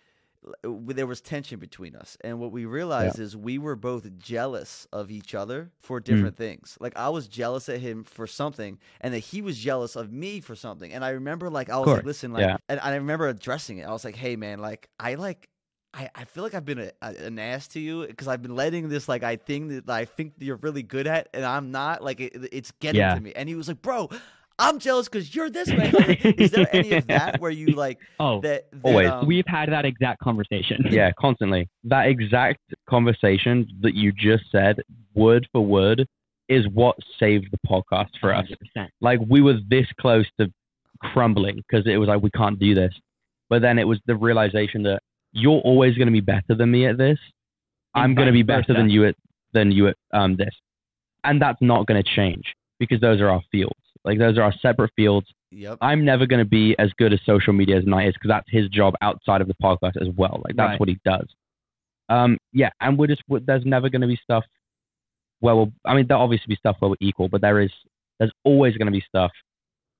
there 0.63 1.07
was 1.07 1.21
tension 1.21 1.59
between 1.59 1.95
us, 1.95 2.17
and 2.21 2.39
what 2.39 2.51
we 2.51 2.65
realized 2.65 3.19
is 3.19 3.35
we 3.35 3.57
were 3.57 3.75
both 3.75 4.17
jealous 4.17 4.87
of 4.91 5.11
each 5.11 5.35
other 5.35 5.71
for 5.81 5.99
hmm. 5.99 6.03
different 6.03 6.37
things. 6.37 6.77
Like 6.79 6.97
I 6.97 7.09
was 7.09 7.27
jealous 7.27 7.69
at 7.69 7.79
him 7.79 8.03
for 8.03 8.27
something, 8.27 8.79
and 9.01 9.13
that 9.13 9.19
he 9.19 9.41
was 9.41 9.57
jealous 9.57 9.95
of 9.95 10.11
me 10.11 10.41
for 10.41 10.55
something. 10.55 10.91
And 10.91 11.03
I 11.03 11.09
remember 11.09 11.49
like 11.49 11.69
I 11.69 11.77
was 11.77 11.87
like, 11.87 12.05
listen, 12.05 12.33
like, 12.33 12.41
Yeah. 12.41 12.57
and 12.69 12.79
I 12.79 12.95
remember 12.95 13.27
addressing 13.27 13.77
it. 13.79 13.83
I 13.83 13.91
was 13.91 14.05
like, 14.05 14.15
hey 14.15 14.35
man, 14.35 14.59
like 14.59 14.89
I 14.99 15.15
like 15.15 15.49
I, 15.93 16.09
I 16.15 16.25
feel 16.25 16.43
like 16.43 16.55
I've 16.55 16.65
been 16.65 16.79
a, 16.79 16.91
a, 17.01 17.25
an 17.25 17.37
ass 17.37 17.67
to 17.69 17.79
you 17.79 18.07
because 18.07 18.27
I've 18.27 18.41
been 18.41 18.55
letting 18.55 18.89
this 18.89 19.07
like 19.07 19.23
I 19.23 19.35
think 19.35 19.69
that 19.69 19.89
I 19.89 20.05
think 20.05 20.39
that 20.39 20.45
you're 20.45 20.57
really 20.57 20.83
good 20.83 21.05
at 21.05 21.29
and 21.33 21.45
I'm 21.45 21.71
not 21.71 22.03
like 22.03 22.19
it, 22.19 22.33
it's 22.51 22.71
getting 22.79 22.99
Yeah. 22.99 23.13
to 23.13 23.21
me 23.21 23.31
and 23.35 23.47
he 23.47 23.55
was 23.55 23.67
like 23.67 23.81
bro 23.81 24.09
I'm 24.59 24.79
jealous 24.79 25.07
because 25.09 25.33
you're 25.35 25.49
this 25.49 25.69
way 25.69 25.89
Like, 25.91 26.23
is 26.25 26.51
there 26.51 26.67
any 26.73 26.93
of 26.93 27.07
that 27.07 27.39
where 27.41 27.51
you 27.51 27.67
like 27.67 27.97
oh 28.19 28.39
that, 28.41 28.65
that 28.71 28.79
Always. 28.83 29.09
um, 29.09 29.25
we've 29.27 29.47
had 29.47 29.69
that 29.71 29.85
exact 29.85 30.19
conversation 30.21 30.85
Yeah, 30.91 31.11
constantly. 31.19 31.69
That 31.85 32.07
exact 32.07 32.59
conversation 32.89 33.67
that 33.81 33.95
you 33.95 34.11
just 34.11 34.43
said, 34.51 34.81
word 35.15 35.47
for 35.51 35.65
word, 35.65 36.05
is 36.49 36.67
what 36.69 36.95
saved 37.19 37.47
the 37.51 37.57
podcast 37.67 38.09
for 38.21 38.33
us. 38.33 38.45
100%. 38.77 38.89
Like 39.01 39.19
we 39.27 39.41
were 39.41 39.57
this 39.69 39.87
close 39.99 40.25
to 40.39 40.51
crumbling 41.01 41.55
because 41.57 41.85
it 41.87 41.97
was 41.97 42.07
like 42.07 42.21
we 42.21 42.29
can't 42.31 42.59
do 42.59 42.75
this. 42.75 42.93
But 43.49 43.61
then 43.61 43.77
it 43.79 43.87
was 43.87 43.99
the 44.05 44.15
realization 44.15 44.83
that 44.83 44.99
you're 45.31 45.59
always 45.61 45.95
going 45.97 46.07
to 46.07 46.11
be 46.13 46.21
better 46.21 46.55
than 46.55 46.69
me 46.71 46.85
at 46.87 46.97
this. 46.97 47.17
And 47.95 48.03
I'm 48.03 48.15
going 48.15 48.27
to 48.27 48.31
be 48.33 48.43
better 48.43 48.61
versa. 48.67 48.73
than 48.73 48.89
you 48.89 49.05
at 49.05 49.15
than 49.53 49.71
you 49.71 49.87
at 49.87 49.95
um 50.13 50.35
this, 50.35 50.53
and 51.23 51.41
that's 51.41 51.61
not 51.61 51.85
going 51.85 52.01
to 52.01 52.09
change 52.15 52.53
because 52.79 52.99
those 53.01 53.21
are 53.21 53.29
our 53.29 53.41
fields. 53.51 53.75
Like 54.05 54.19
those 54.19 54.37
are 54.37 54.43
our 54.43 54.53
separate 54.61 54.91
fields. 54.95 55.27
yep 55.51 55.77
I'm 55.81 56.03
never 56.03 56.25
going 56.25 56.43
to 56.43 56.49
be 56.49 56.75
as 56.79 56.91
good 56.97 57.13
at 57.13 57.19
social 57.25 57.53
media 57.53 57.77
as 57.77 57.85
Knight 57.85 58.07
is 58.09 58.13
because 58.15 58.29
that's 58.29 58.49
his 58.49 58.67
job 58.69 58.93
outside 59.01 59.41
of 59.41 59.47
the 59.47 59.55
podcast 59.61 60.01
as 60.01 60.09
well. 60.15 60.41
Like 60.43 60.55
that's 60.55 60.71
Right. 60.71 60.79
what 60.79 60.89
he 60.89 60.97
does. 61.05 61.27
Um, 62.09 62.37
yeah, 62.51 62.69
and 62.81 62.97
we're 62.97 63.07
just 63.07 63.21
we're- 63.29 63.43
there's 63.45 63.65
never 63.65 63.89
going 63.89 64.01
to 64.01 64.07
be 64.07 64.17
stuff 64.21 64.43
where 65.39 65.55
we'll. 65.55 65.71
I 65.85 65.93
mean, 65.95 66.05
there'll 66.07 66.23
obviously 66.23 66.45
be 66.49 66.55
stuff 66.55 66.75
where 66.79 66.89
we're 66.89 66.95
equal, 66.99 67.29
but 67.29 67.41
there 67.41 67.59
is 67.61 67.71
there's 68.19 68.31
always 68.43 68.75
going 68.77 68.87
to 68.87 68.91
be 68.91 69.01
stuff 69.07 69.31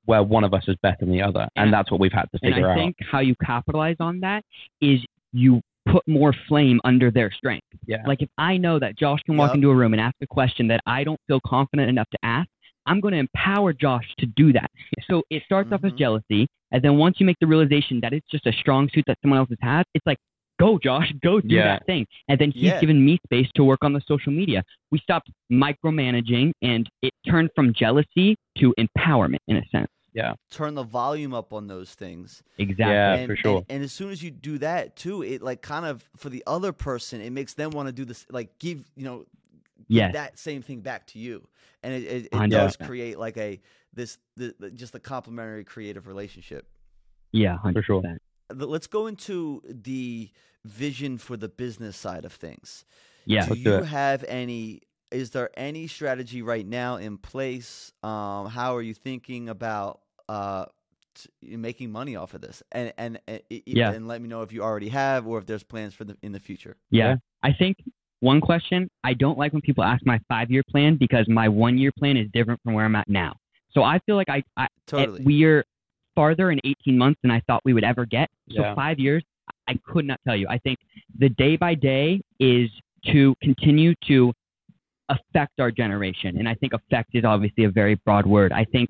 where 0.06 0.22
one 0.22 0.44
of 0.44 0.54
us 0.54 0.64
is 0.68 0.76
better 0.84 0.98
than 1.00 1.12
the 1.12 1.22
other, 1.22 1.48
and, 1.56 1.66
And- 1.66 1.74
that's 1.74 1.90
what 1.90 2.00
we've 2.00 2.12
had 2.12 2.26
to 2.34 2.40
figure 2.40 2.70
I 2.70 2.84
out. 2.88 2.94
how 3.10 3.20
you 3.20 3.36
capitalize 3.44 3.96
on 4.02 4.20
that 4.20 4.44
is 4.82 5.00
you 5.32 5.62
put 5.88 6.06
more 6.08 6.34
flame 6.48 6.80
under 6.84 7.10
their 7.12 7.32
strength. 7.32 7.66
Yeah. 7.88 8.04
Like 8.06 8.22
if 8.22 8.30
I 8.38 8.56
know 8.58 8.80
that 8.80 8.98
Josh 8.98 9.20
can 9.26 9.36
walk 9.38 9.50
Yep. 9.50 9.56
into 9.56 9.70
a 9.70 9.76
room 9.76 9.94
and 9.94 10.02
ask 10.02 10.16
a 10.22 10.28
question 10.28 10.68
that 10.68 10.82
I 10.86 11.04
don't 11.04 11.20
feel 11.28 11.40
confident 11.46 11.90
enough 11.90 12.10
to 12.12 12.18
ask, 12.24 12.48
I'm 12.86 13.00
going 13.00 13.14
to 13.14 13.20
empower 13.20 13.74
Josh 13.74 14.06
to 14.20 14.26
do 14.26 14.54
that. 14.54 14.70
So 15.10 15.24
it 15.30 15.44
starts 15.46 15.72
off 15.72 15.84
as 15.84 15.92
Mhm. 15.94 15.98
jealousy, 15.98 16.48
and 16.72 16.84
then 16.84 16.98
once 16.98 17.20
you 17.20 17.26
make 17.26 17.38
the 17.40 17.48
realization 17.48 18.00
that 18.02 18.14
it's 18.14 18.28
just 18.30 18.46
a 18.48 18.54
strong 18.54 18.90
suit 18.90 19.06
that 19.08 19.18
someone 19.22 19.40
else 19.40 19.50
has 19.50 19.58
had, 19.62 19.84
it's 19.94 20.06
like, 20.06 20.18
go 20.60 20.78
Josh, 20.78 21.12
go 21.24 21.42
do 21.42 21.48
Yeah. 21.56 21.64
that 21.64 21.86
thing. 21.86 22.06
And 22.28 22.40
then 22.40 22.52
he's 22.52 22.64
Yeah. 22.66 22.80
given 22.80 23.04
me 23.04 23.20
space 23.26 23.50
to 23.56 23.64
work 23.64 23.84
on 23.84 23.94
the 23.94 24.02
social 24.02 24.32
media. 24.32 24.64
We 24.92 25.00
stopped 25.00 25.30
micromanaging, 25.52 26.52
and 26.62 26.90
it 27.02 27.12
turned 27.26 27.50
from 27.56 27.74
jealousy 27.74 28.36
to 28.60 28.74
empowerment 28.80 29.40
in 29.48 29.58
a 29.58 29.66
sense. 29.68 29.90
Yeah. 30.14 30.36
Turn 30.52 30.76
the 30.76 30.84
volume 30.84 31.34
up 31.34 31.54
on 31.54 31.66
those 31.68 31.96
things 31.96 32.44
Exactly. 32.60 32.94
Yeah, 32.94 33.16
and, 33.16 33.28
for 33.28 33.36
sure. 33.36 33.58
and, 33.58 33.66
and 33.70 33.84
as 33.84 33.92
soon 33.94 34.12
as 34.12 34.22
you 34.22 34.30
do 34.30 34.60
that 34.60 34.96
too 34.96 35.24
it 35.24 35.42
like 35.42 35.64
kind 35.64 35.88
of 35.88 36.08
for 36.16 36.30
the 36.30 36.44
other 36.46 36.72
person 36.72 37.20
it 37.20 37.32
makes 37.32 37.56
them 37.56 37.72
want 37.72 37.88
to 37.88 37.92
do 37.92 38.06
this 38.06 38.28
like 38.30 38.60
give 38.60 38.92
you 38.96 39.04
know 39.06 39.18
give 39.20 39.26
Yes. 39.88 40.14
that 40.14 40.40
same 40.40 40.62
thing 40.62 40.82
back 40.82 41.08
to 41.08 41.20
you 41.20 41.48
and 41.84 41.94
it, 41.94 42.04
it, 42.04 42.30
it 42.32 42.50
does 42.50 42.76
create 42.78 43.18
like 43.20 43.38
a 43.38 43.62
this 43.94 44.18
the, 44.38 44.56
the, 44.60 44.72
just 44.72 44.96
a 44.96 45.00
complementary 45.00 45.64
creative 45.64 46.08
relationship 46.08 46.68
Yeah, 47.32 47.58
100%. 47.64 47.74
For 47.74 47.82
sure. 47.84 48.04
Let's 48.54 48.88
go 48.88 49.08
into 49.08 49.62
the 49.68 50.30
vision 50.66 51.18
for 51.18 51.36
the 51.38 51.50
business 51.50 51.98
side 51.98 52.26
of 52.26 52.34
things 52.34 52.86
Yeah. 53.26 53.46
do 53.46 53.50
Let's 53.52 53.62
do 53.64 53.70
you 53.70 53.84
have 53.84 54.24
any 54.28 54.82
is 55.12 55.30
there 55.32 55.50
any 55.56 55.88
strategy 55.88 56.42
right 56.42 56.66
now 56.66 56.96
in 56.98 57.18
place 57.18 57.92
um 58.04 58.48
how 58.48 58.76
are 58.76 58.82
you 58.82 58.94
thinking 58.94 59.50
about 59.50 60.00
uh 60.30 60.66
t- 61.16 61.56
making 61.58 61.92
money 61.92 62.16
off 62.16 62.34
of 62.34 62.42
this 62.42 62.64
and 62.72 62.94
and, 62.98 63.20
and 63.28 63.42
i- 63.52 63.56
i- 63.56 63.64
Yeah. 63.66 63.92
and 63.92 64.08
let 64.08 64.22
me 64.22 64.28
know 64.30 64.42
if 64.42 64.52
you 64.54 64.64
already 64.64 64.90
have 64.90 65.28
or 65.28 65.38
if 65.38 65.46
there's 65.46 65.64
plans 65.64 65.94
for 65.94 66.06
the 66.06 66.18
in 66.24 66.32
the 66.32 66.40
future 66.40 66.78
Yeah. 66.90 67.10
Yeah. 67.10 67.16
I 67.44 67.52
think 67.52 67.78
one 68.24 68.40
question 68.40 68.90
I 69.04 69.14
don't 69.14 69.38
like 69.38 69.52
when 69.52 69.62
people 69.62 69.84
ask 69.84 70.06
my 70.06 70.20
five 70.30 70.50
year 70.50 70.64
plan 70.70 70.96
because 70.98 71.28
my 71.28 71.50
one 71.50 71.78
year 71.78 71.92
plan 71.98 72.16
is 72.16 72.28
different 72.34 72.60
from 72.64 72.74
where 72.74 72.86
I'm 72.86 72.96
at 72.96 73.10
now. 73.10 73.36
So 73.72 73.84
I 73.84 74.00
feel 74.06 74.16
like 74.16 74.30
I, 74.30 74.42
I 74.56 74.68
totally 74.88 75.22
we're 75.26 75.66
farther 76.16 76.52
in 76.52 76.60
18 76.64 76.98
months 76.98 77.20
than 77.22 77.32
I 77.32 77.42
thought 77.48 77.62
we 77.66 77.74
would 77.74 77.84
ever 77.84 78.06
get. 78.06 78.30
So 78.52 78.62
Yeah. 78.62 78.76
five 78.76 78.98
years, 78.98 79.24
I 79.68 79.74
could 79.86 80.06
not 80.06 80.20
tell 80.26 80.36
you. 80.38 80.48
I 80.48 80.58
think 80.60 80.78
the 81.20 81.30
day 81.30 81.58
by 81.58 81.76
day 81.76 82.22
is 82.40 82.70
to 83.12 83.36
continue 83.42 83.94
to 84.08 84.32
affect 85.10 85.60
our 85.60 85.72
generation. 85.72 86.38
And 86.38 86.48
I 86.48 86.56
think 86.56 86.72
affect 86.74 87.10
is 87.14 87.26
obviously 87.26 87.66
a 87.66 87.70
very 87.72 87.96
broad 88.06 88.26
word. 88.26 88.54
I 88.54 88.64
think 88.66 88.90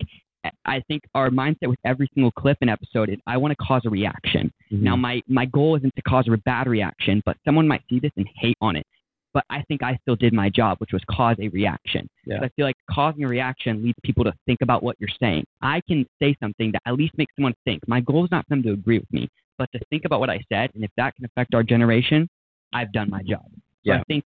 I 0.65 0.81
think 0.89 1.03
our 1.15 1.29
mindset 1.29 1.69
with 1.69 1.79
every 1.85 2.09
single 2.13 2.31
clip 2.33 2.57
and 2.59 2.69
episode 2.69 3.07
is 3.09 3.17
I 3.25 3.37
want 3.37 3.51
to 3.57 3.65
cause 3.65 3.83
a 3.85 3.89
reaction. 3.89 4.51
Now, 4.71 4.95
Mhm. 4.97 4.99
my 4.99 5.21
my 5.29 5.45
goal 5.45 5.75
isn't 5.77 5.95
to 5.95 6.01
cause 6.01 6.27
a 6.27 6.37
bad 6.39 6.67
reaction, 6.67 7.23
but 7.25 7.37
someone 7.45 7.65
might 7.65 7.81
see 7.89 7.99
this 7.99 8.11
and 8.17 8.27
hate 8.35 8.57
on 8.59 8.75
it. 8.75 8.85
But 9.33 9.43
I 9.49 9.63
think 9.63 9.81
I 9.81 9.97
still 10.01 10.15
did 10.15 10.31
my 10.31 10.49
job, 10.49 10.77
which 10.79 10.91
was 10.93 11.01
cause 11.09 11.35
a 11.39 11.47
reaction. 11.49 12.07
Yeah. 12.25 12.39
I 12.41 12.49
feel 12.55 12.65
like 12.65 12.75
causing 12.89 13.23
a 13.23 13.27
reaction 13.27 13.83
leads 13.83 13.97
people 14.03 14.23
to 14.25 14.33
think 14.45 14.61
about 14.61 14.83
what 14.83 14.95
you're 14.99 15.09
saying. 15.19 15.45
I 15.61 15.81
can 15.87 16.05
say 16.21 16.35
something 16.41 16.71
that 16.73 16.81
at 16.85 16.93
least 16.93 17.17
makes 17.17 17.33
someone 17.35 17.55
think. 17.65 17.81
My 17.87 17.99
goal 17.99 18.25
is 18.25 18.31
not 18.31 18.45
for 18.45 18.55
them 18.55 18.63
to 18.63 18.73
agree 18.73 18.99
with 18.99 19.11
me, 19.11 19.27
but 19.57 19.69
to 19.73 19.79
think 19.89 20.05
about 20.05 20.19
what 20.19 20.29
I 20.29 20.39
said, 20.51 20.69
and 20.75 20.83
if 20.83 20.91
that 20.97 21.15
can 21.15 21.25
affect 21.25 21.55
our 21.55 21.63
generation, 21.63 22.27
I've 22.73 22.91
done 22.91 23.09
my 23.09 23.23
job. 23.23 23.45
So 23.85 23.93
I 23.93 24.03
think 24.07 24.23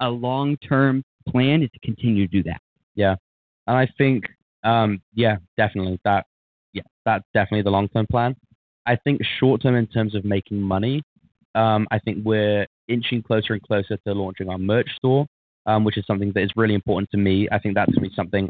a 0.00 0.08
long 0.08 0.56
term 0.58 1.02
plan 1.28 1.62
is 1.62 1.70
to 1.72 1.78
continue 1.80 2.26
to 2.26 2.32
do 2.32 2.42
that. 2.44 2.60
Yeah. 2.94 3.16
And 3.66 3.76
I 3.76 3.88
think, 3.98 4.24
um, 4.64 5.00
yeah, 5.14 5.36
definitely 5.56 6.00
that, 6.04 6.26
yeah, 6.72 6.82
that's 7.04 7.24
definitely 7.34 7.62
the 7.62 7.70
long 7.70 7.88
term 7.88 8.06
plan. 8.10 8.34
I 8.86 8.96
think 8.96 9.20
short 9.38 9.62
term 9.62 9.74
in 9.74 9.86
terms 9.86 10.14
of 10.14 10.24
making 10.24 10.60
money, 10.60 11.02
um, 11.54 11.86
I 11.90 11.98
think 11.98 12.24
we're 12.24 12.66
inching 12.88 13.22
closer 13.22 13.52
and 13.54 13.62
closer 13.62 13.96
to 14.06 14.12
launching 14.14 14.48
our 14.48 14.58
merch 14.58 14.88
store, 14.96 15.26
um, 15.66 15.84
which 15.84 15.96
is 15.98 16.04
something 16.06 16.32
that 16.32 16.42
is 16.42 16.50
really 16.56 16.74
important 16.74 17.10
to 17.10 17.16
me. 17.18 17.48
I 17.50 17.58
think 17.58 17.74
that's 17.74 17.92
going 17.92 18.04
to 18.04 18.10
be 18.10 18.14
something, 18.14 18.48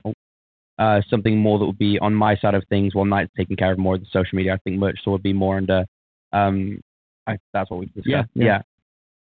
uh, 0.78 1.00
something 1.08 1.38
more 1.38 1.58
that 1.58 1.64
will 1.64 1.72
be 1.72 1.98
on 2.00 2.14
my 2.14 2.36
side 2.36 2.54
of 2.54 2.64
things 2.68 2.94
while 2.94 3.04
Knight's 3.06 3.32
taking 3.36 3.56
care 3.56 3.72
of 3.72 3.78
more 3.78 3.94
of 3.94 4.00
the 4.00 4.06
social 4.12 4.36
media. 4.36 4.54
I 4.54 4.58
think 4.64 4.78
merch 4.78 4.98
store 5.00 5.12
would 5.14 5.22
be 5.22 5.32
more 5.32 5.56
under, 5.56 5.84
um, 6.32 6.80
I, 7.26 7.38
that's 7.52 7.70
what 7.70 7.80
we 7.80 7.86
discussed. 7.86 8.06
Yeah, 8.06 8.22
yeah. 8.34 8.44
yeah. 8.44 8.60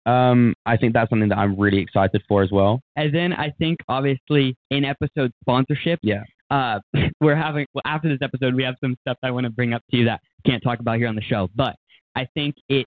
Um, 0.06 0.54
I 0.64 0.76
think 0.78 0.94
that's 0.94 1.10
something 1.10 1.28
that 1.28 1.38
I'm 1.38 1.58
really 1.58 1.78
excited 1.78 2.22
for 2.26 2.42
as 2.42 2.50
well. 2.50 2.80
And 2.96 3.14
then 3.14 3.32
I 3.34 3.50
think 3.58 3.78
obviously 3.88 4.56
in 4.70 4.84
episode 4.84 5.30
sponsorship, 5.42 5.98
Yeah. 6.02 6.22
uh, 6.50 6.80
we're 7.20 7.36
having 7.36 7.66
well 7.74 7.82
after 7.84 8.08
this 8.08 8.18
episode 8.22 8.54
we 8.54 8.62
have 8.62 8.76
some 8.82 8.96
stuff 9.02 9.18
I 9.22 9.30
want 9.30 9.44
to 9.44 9.50
bring 9.50 9.74
up 9.74 9.82
to 9.90 9.98
you 9.98 10.06
that 10.06 10.20
can't 10.46 10.62
talk 10.62 10.80
about 10.80 10.96
here 10.96 11.06
on 11.08 11.16
the 11.16 11.22
show. 11.22 11.48
But 11.54 11.76
I 12.16 12.26
think 12.34 12.54
it 12.70 12.86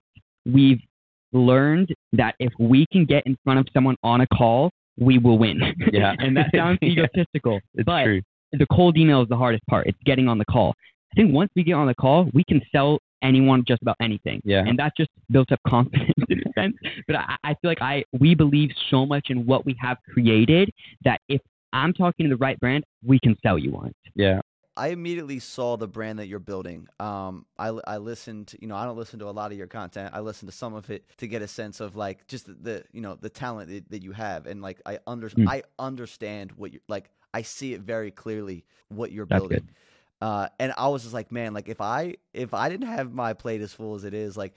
we've 0.44 0.80
learned 1.36 1.94
that 2.14 2.34
if 2.38 2.52
we 2.58 2.86
can 2.92 3.04
get 3.04 3.24
in 3.26 3.36
front 3.44 3.60
of 3.60 3.66
someone 3.72 3.96
on 4.02 4.20
a 4.22 4.26
call, 4.28 4.70
we 4.98 5.18
will 5.18 5.38
win. 5.38 5.60
Yeah. 5.92 6.14
and 6.18 6.36
that 6.36 6.50
sounds 6.54 6.78
egotistical, 6.82 7.60
It's 7.74 7.84
but 7.84 8.04
true. 8.04 8.22
the 8.52 8.66
cold 8.72 8.96
email 8.96 9.22
is 9.22 9.28
the 9.28 9.36
hardest 9.36 9.64
part. 9.68 9.86
It's 9.86 9.98
getting 10.04 10.28
on 10.28 10.38
the 10.38 10.44
call. 10.46 10.74
I 11.12 11.14
think 11.20 11.32
once 11.32 11.50
we 11.54 11.62
get 11.62 11.74
on 11.74 11.86
the 11.86 11.94
call, 11.94 12.28
we 12.34 12.44
can 12.44 12.60
sell 12.72 12.98
anyone 13.22 13.64
just 13.66 13.82
about 13.82 13.96
anything. 14.00 14.40
Yeah. 14.44 14.62
And 14.66 14.78
that 14.78 14.92
just 14.96 15.10
built 15.30 15.50
up 15.52 15.60
confidence 15.66 16.12
in 16.28 16.40
a 16.40 16.52
sense. 16.60 16.74
But 17.06 17.16
I, 17.16 17.36
I 17.44 17.54
feel 17.60 17.70
like 17.70 17.82
I 17.82 18.04
we 18.18 18.34
believe 18.34 18.70
so 18.90 19.06
much 19.06 19.26
in 19.30 19.46
what 19.46 19.64
we 19.64 19.76
have 19.80 19.98
created 20.12 20.70
that 21.04 21.20
if 21.28 21.40
I'm 21.72 21.92
talking 21.92 22.24
to 22.24 22.30
the 22.30 22.36
right 22.36 22.58
brand, 22.60 22.84
we 23.04 23.18
can 23.18 23.36
sell 23.42 23.58
you 23.58 23.76
on. 23.76 23.88
It. 23.88 23.94
Yeah. 24.14 24.40
I 24.76 24.88
immediately 24.88 25.38
saw 25.38 25.76
the 25.76 25.88
brand 25.88 26.18
that 26.18 26.26
you're 26.26 26.38
building. 26.38 26.88
Um, 27.00 27.46
I, 27.58 27.68
I 27.68 27.96
listened, 27.96 28.54
you 28.60 28.68
know, 28.68 28.76
I 28.76 28.84
don't 28.84 28.96
listen 28.96 29.18
to 29.20 29.28
a 29.28 29.30
lot 29.30 29.50
of 29.50 29.58
your 29.58 29.66
content. 29.66 30.10
I 30.12 30.20
listen 30.20 30.46
to 30.46 30.52
some 30.52 30.74
of 30.74 30.90
it 30.90 31.04
to 31.18 31.26
get 31.26 31.42
a 31.42 31.48
sense 31.48 31.80
of 31.80 31.96
like 31.96 32.26
just 32.26 32.46
the, 32.46 32.54
the 32.54 32.84
you 32.92 33.00
know, 33.00 33.14
the 33.14 33.30
talent 33.30 33.70
that, 33.70 33.90
that 33.90 34.02
you 34.02 34.12
have. 34.12 34.46
And 34.46 34.60
like, 34.60 34.80
I 34.84 34.98
under, 35.06 35.30
Mm. 35.30 35.48
I 35.48 35.62
understand 35.78 36.52
what 36.52 36.72
you're 36.72 36.82
like. 36.88 37.10
I 37.34 37.42
see 37.42 37.74
it 37.74 37.80
very 37.80 38.10
clearly 38.10 38.64
what 38.88 39.12
you're 39.12 39.26
That's 39.26 39.40
building. 39.40 39.68
Uh, 40.20 40.48
and 40.58 40.72
I 40.78 40.88
was 40.88 41.02
just 41.02 41.12
like, 41.12 41.30
man, 41.32 41.52
like 41.52 41.68
if 41.68 41.80
I, 41.80 42.16
if 42.32 42.54
I 42.54 42.68
didn't 42.68 42.86
have 42.86 43.12
my 43.12 43.32
plate 43.32 43.60
as 43.60 43.72
full 43.72 43.94
as 43.94 44.04
it 44.04 44.14
is, 44.14 44.36
like 44.36 44.54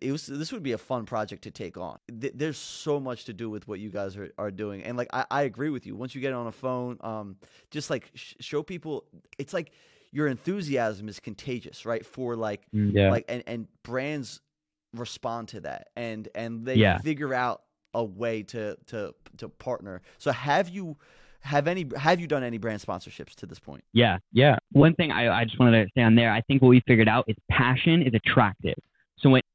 it 0.00 0.12
was, 0.12 0.26
this 0.26 0.52
would 0.52 0.62
be 0.62 0.72
a 0.72 0.78
fun 0.78 1.04
project 1.06 1.42
to 1.44 1.50
take 1.50 1.76
on. 1.76 1.98
Th- 2.20 2.32
There's 2.34 2.58
so 2.58 2.98
much 3.00 3.24
to 3.26 3.32
do 3.32 3.48
with 3.50 3.66
what 3.68 3.80
you 3.80 3.90
guys 3.90 4.16
are, 4.16 4.30
are 4.38 4.50
doing. 4.50 4.82
And 4.82 4.96
like, 4.96 5.08
I, 5.12 5.24
I 5.30 5.42
agree 5.42 5.70
with 5.70 5.86
you. 5.86 5.96
Once 5.96 6.14
you 6.14 6.20
get 6.20 6.32
on 6.32 6.46
a 6.46 6.52
phone, 6.52 6.98
um, 7.00 7.36
just 7.70 7.90
like 7.90 8.10
sh- 8.14 8.34
show 8.40 8.62
people 8.62 9.04
it's 9.38 9.52
like 9.52 9.72
your 10.12 10.28
enthusiasm 10.28 11.08
is 11.08 11.18
contagious 11.18 11.84
right 11.84 12.06
for 12.06 12.36
like 12.36 12.62
Yeah. 12.72 13.10
like 13.10 13.24
and 13.28 13.42
and 13.48 13.66
brands 13.82 14.40
respond 14.92 15.48
to 15.48 15.60
that 15.60 15.88
and 15.96 16.28
and 16.36 16.64
they 16.64 16.76
Yeah. 16.76 16.98
figure 16.98 17.34
out 17.34 17.62
a 17.94 18.04
way 18.04 18.42
to 18.44 18.76
to 18.86 19.12
to 19.38 19.48
partner 19.48 20.02
so 20.18 20.30
have 20.30 20.68
you 20.68 20.96
have 21.40 21.66
any 21.66 21.84
have 21.96 22.20
you 22.20 22.26
done 22.28 22.42
any 22.44 22.58
brand 22.58 22.80
sponsorships 22.80 23.34
to 23.34 23.46
this 23.46 23.58
point 23.58 23.82
Yeah. 23.92 24.18
yeah. 24.32 24.56
One 24.72 24.94
thing 24.94 25.10
I, 25.10 25.40
I 25.40 25.44
just 25.44 25.58
wanted 25.58 25.84
to 25.84 25.90
say 25.96 26.02
on 26.02 26.14
there, 26.14 26.32
I 26.32 26.40
think 26.42 26.62
what 26.62 26.68
we 26.68 26.80
figured 26.86 27.08
out 27.08 27.24
is 27.28 27.36
passion 27.50 28.00
is 28.02 28.14
attractive. 28.14 28.78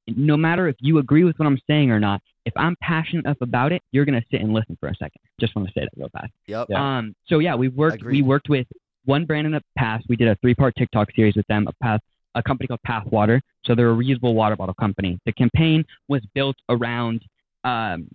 So 0.09 0.15
when, 0.15 0.25
no 0.25 0.37
matter 0.37 0.67
if 0.67 0.75
you 0.79 0.97
agree 0.97 1.23
with 1.23 1.37
what 1.37 1.45
I'm 1.45 1.59
saying 1.67 1.91
or 1.91 1.99
not, 1.99 2.21
if 2.45 2.53
I'm 2.55 2.75
passionate 2.81 3.25
enough 3.25 3.37
about 3.41 3.71
it, 3.71 3.81
you're 3.91 4.05
gonna 4.05 4.23
sit 4.31 4.41
and 4.41 4.53
listen 4.53 4.77
for 4.79 4.89
a 4.89 4.95
second. 4.95 5.21
Just 5.39 5.55
want 5.55 5.67
to 5.67 5.73
say 5.73 5.81
that 5.81 5.89
real 5.95 6.09
fast. 6.09 6.31
yep 6.47 6.69
Um, 6.71 7.15
so 7.27 7.39
yeah, 7.39 7.55
we 7.55 7.67
worked. 7.69 8.01
Agreed. 8.01 8.13
We 8.13 8.21
worked 8.21 8.49
with 8.49 8.67
one 9.05 9.25
brand 9.25 9.47
in 9.47 9.53
the 9.53 9.61
past. 9.77 10.05
We 10.09 10.15
did 10.15 10.27
a 10.27 10.35
three-part 10.41 10.75
TikTok 10.75 11.09
series 11.15 11.35
with 11.35 11.47
them. 11.47 11.67
A 11.67 11.73
path, 11.83 12.01
a 12.35 12.43
company 12.43 12.67
called 12.67 12.81
Path 12.83 13.07
Water. 13.07 13.41
So 13.65 13.75
they're 13.75 13.91
a 13.91 13.95
reusable 13.95 14.33
water 14.33 14.55
bottle 14.55 14.75
company. 14.75 15.19
The 15.25 15.33
campaign 15.33 15.85
was 16.07 16.21
built 16.33 16.55
around 16.69 17.21
um, 17.63 18.07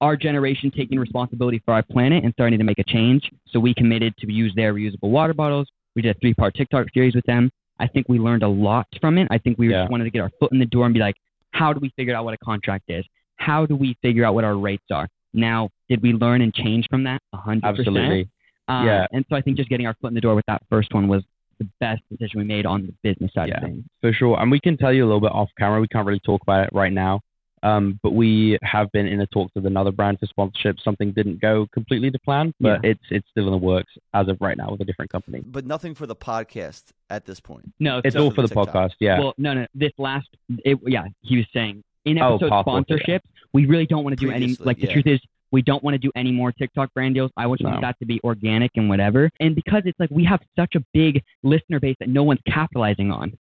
our 0.00 0.16
generation 0.16 0.70
taking 0.70 0.98
responsibility 0.98 1.60
for 1.64 1.74
our 1.74 1.82
planet 1.82 2.24
and 2.24 2.32
starting 2.34 2.58
to 2.58 2.64
make 2.64 2.78
a 2.78 2.84
change. 2.84 3.30
So 3.48 3.58
we 3.60 3.74
committed 3.74 4.16
to 4.18 4.32
use 4.32 4.52
their 4.54 4.74
reusable 4.74 5.10
water 5.10 5.34
bottles. 5.34 5.68
We 5.94 6.02
did 6.02 6.16
a 6.16 6.18
three-part 6.20 6.54
TikTok 6.54 6.86
series 6.92 7.14
with 7.14 7.24
them. 7.24 7.50
I 7.78 7.86
think 7.86 8.08
we 8.08 8.18
learned 8.18 8.42
a 8.42 8.48
lot 8.48 8.86
from 9.00 9.18
it. 9.18 9.28
I 9.30 9.38
think 9.38 9.58
we 9.58 9.70
Yeah. 9.70 9.82
just 9.82 9.90
wanted 9.90 10.04
to 10.04 10.10
get 10.10 10.20
our 10.20 10.30
foot 10.40 10.52
in 10.52 10.58
the 10.58 10.66
door 10.66 10.84
and 10.86 10.94
be 10.94 11.00
like, 11.00 11.16
how 11.52 11.72
do 11.72 11.80
we 11.80 11.90
figure 11.96 12.14
out 12.14 12.24
what 12.24 12.34
a 12.34 12.38
contract 12.38 12.84
is? 12.88 13.04
How 13.36 13.66
do 13.66 13.76
we 13.76 13.96
figure 14.02 14.24
out 14.24 14.34
what 14.34 14.44
our 14.44 14.56
rates 14.56 14.84
are? 14.90 15.08
Now, 15.34 15.68
did 15.88 16.02
we 16.02 16.12
learn 16.12 16.40
and 16.40 16.54
change 16.54 16.86
from 16.88 17.04
that? 17.04 17.20
A 17.32 17.36
hundred 17.36 17.62
percent. 17.62 17.78
Absolutely. 17.88 18.28
Uh, 18.68 18.82
Yeah. 18.84 19.06
And 19.12 19.24
so 19.28 19.36
I 19.36 19.40
think 19.42 19.56
just 19.56 19.68
getting 19.68 19.86
our 19.86 19.94
foot 20.00 20.08
in 20.08 20.14
the 20.14 20.20
door 20.20 20.34
with 20.34 20.46
that 20.46 20.62
first 20.70 20.92
one 20.94 21.06
was 21.08 21.22
the 21.58 21.68
best 21.80 22.02
decision 22.10 22.38
we 22.40 22.44
made 22.44 22.66
on 22.66 22.86
the 22.86 22.94
business 23.02 23.32
side 23.32 23.48
Yeah. 23.48 23.58
of 23.58 23.62
things. 23.64 23.84
For 24.00 24.12
sure. 24.12 24.40
And 24.40 24.50
we 24.50 24.60
can 24.60 24.76
tell 24.76 24.92
you 24.92 25.04
a 25.04 25.06
little 25.06 25.20
bit 25.20 25.32
off 25.32 25.50
camera. 25.58 25.80
We 25.80 25.88
can't 25.88 26.06
really 26.06 26.20
talk 26.20 26.42
about 26.42 26.64
it 26.66 26.70
right 26.72 26.92
now. 26.92 27.20
Um, 27.66 27.98
but 28.02 28.12
we 28.12 28.58
have 28.62 28.90
been 28.92 29.06
in 29.06 29.18
the 29.18 29.26
talks 29.26 29.52
with 29.54 29.66
another 29.66 29.90
brand 29.90 30.18
for 30.20 30.26
sponsorship. 30.26 30.76
Something 30.84 31.12
didn't 31.12 31.40
go 31.40 31.66
completely 31.72 32.10
to 32.10 32.18
plan, 32.20 32.52
but 32.60 32.80
Yeah. 32.84 32.90
it's 32.92 33.04
it's 33.10 33.28
still 33.30 33.46
in 33.46 33.50
the 33.52 33.56
works 33.58 33.92
as 34.14 34.28
of 34.28 34.36
right 34.40 34.56
now 34.56 34.70
with 34.70 34.80
a 34.80 34.84
different 34.84 35.10
company. 35.10 35.42
but 35.46 35.64
nothing 35.66 35.94
for 35.94 36.06
the 36.06 36.16
podcast 36.16 36.84
at 37.10 37.24
this 37.26 37.40
point 37.40 37.72
No, 37.80 38.00
It's 38.04 38.14
so, 38.14 38.24
all 38.24 38.30
for 38.30 38.36
for 38.36 38.42
the 38.42 38.48
the 38.48 38.54
podcast. 38.54 38.92
Yeah. 39.00 39.18
well, 39.20 39.34
no, 39.38 39.54
no. 39.54 39.66
This 39.74 39.92
last, 39.98 40.28
it, 40.64 40.78
yeah, 40.86 41.06
he 41.22 41.36
was 41.38 41.46
saying 41.52 41.82
in 42.04 42.18
Oh, 42.20 42.34
episode 42.36 42.50
Path 42.50 42.66
Water, 42.66 42.84
yeah. 42.88 42.96
sponsorships, 42.96 43.20
we 43.52 43.66
really 43.66 43.86
don't 43.86 44.04
want 44.04 44.18
to 44.18 44.24
do 44.24 44.30
any. 44.30 44.40
Previously, 44.46 44.66
Like 44.66 44.78
the 44.78 44.86
yeah. 44.86 44.92
truth 44.92 45.06
is, 45.08 45.20
we 45.52 45.62
don't 45.62 45.82
want 45.82 45.94
to 45.94 45.98
do 45.98 46.10
any 46.16 46.32
more 46.32 46.52
TikTok 46.52 46.92
brand 46.94 47.14
deals. 47.14 47.30
I 47.36 47.44
just 47.48 47.62
want 47.62 47.76
No. 47.76 47.80
that 47.80 47.98
to 48.00 48.06
be 48.06 48.20
organic 48.24 48.72
and 48.76 48.88
whatever. 48.88 49.30
And 49.40 49.54
because 49.54 49.82
it's 49.86 49.98
like 49.98 50.10
we 50.10 50.24
have 50.24 50.40
such 50.56 50.74
a 50.74 50.82
big 50.92 51.22
listener 51.42 51.78
base 51.80 51.96
that 52.00 52.08
no 52.08 52.22
one's 52.24 52.40
capitalizing 52.48 53.10
on. 53.12 53.36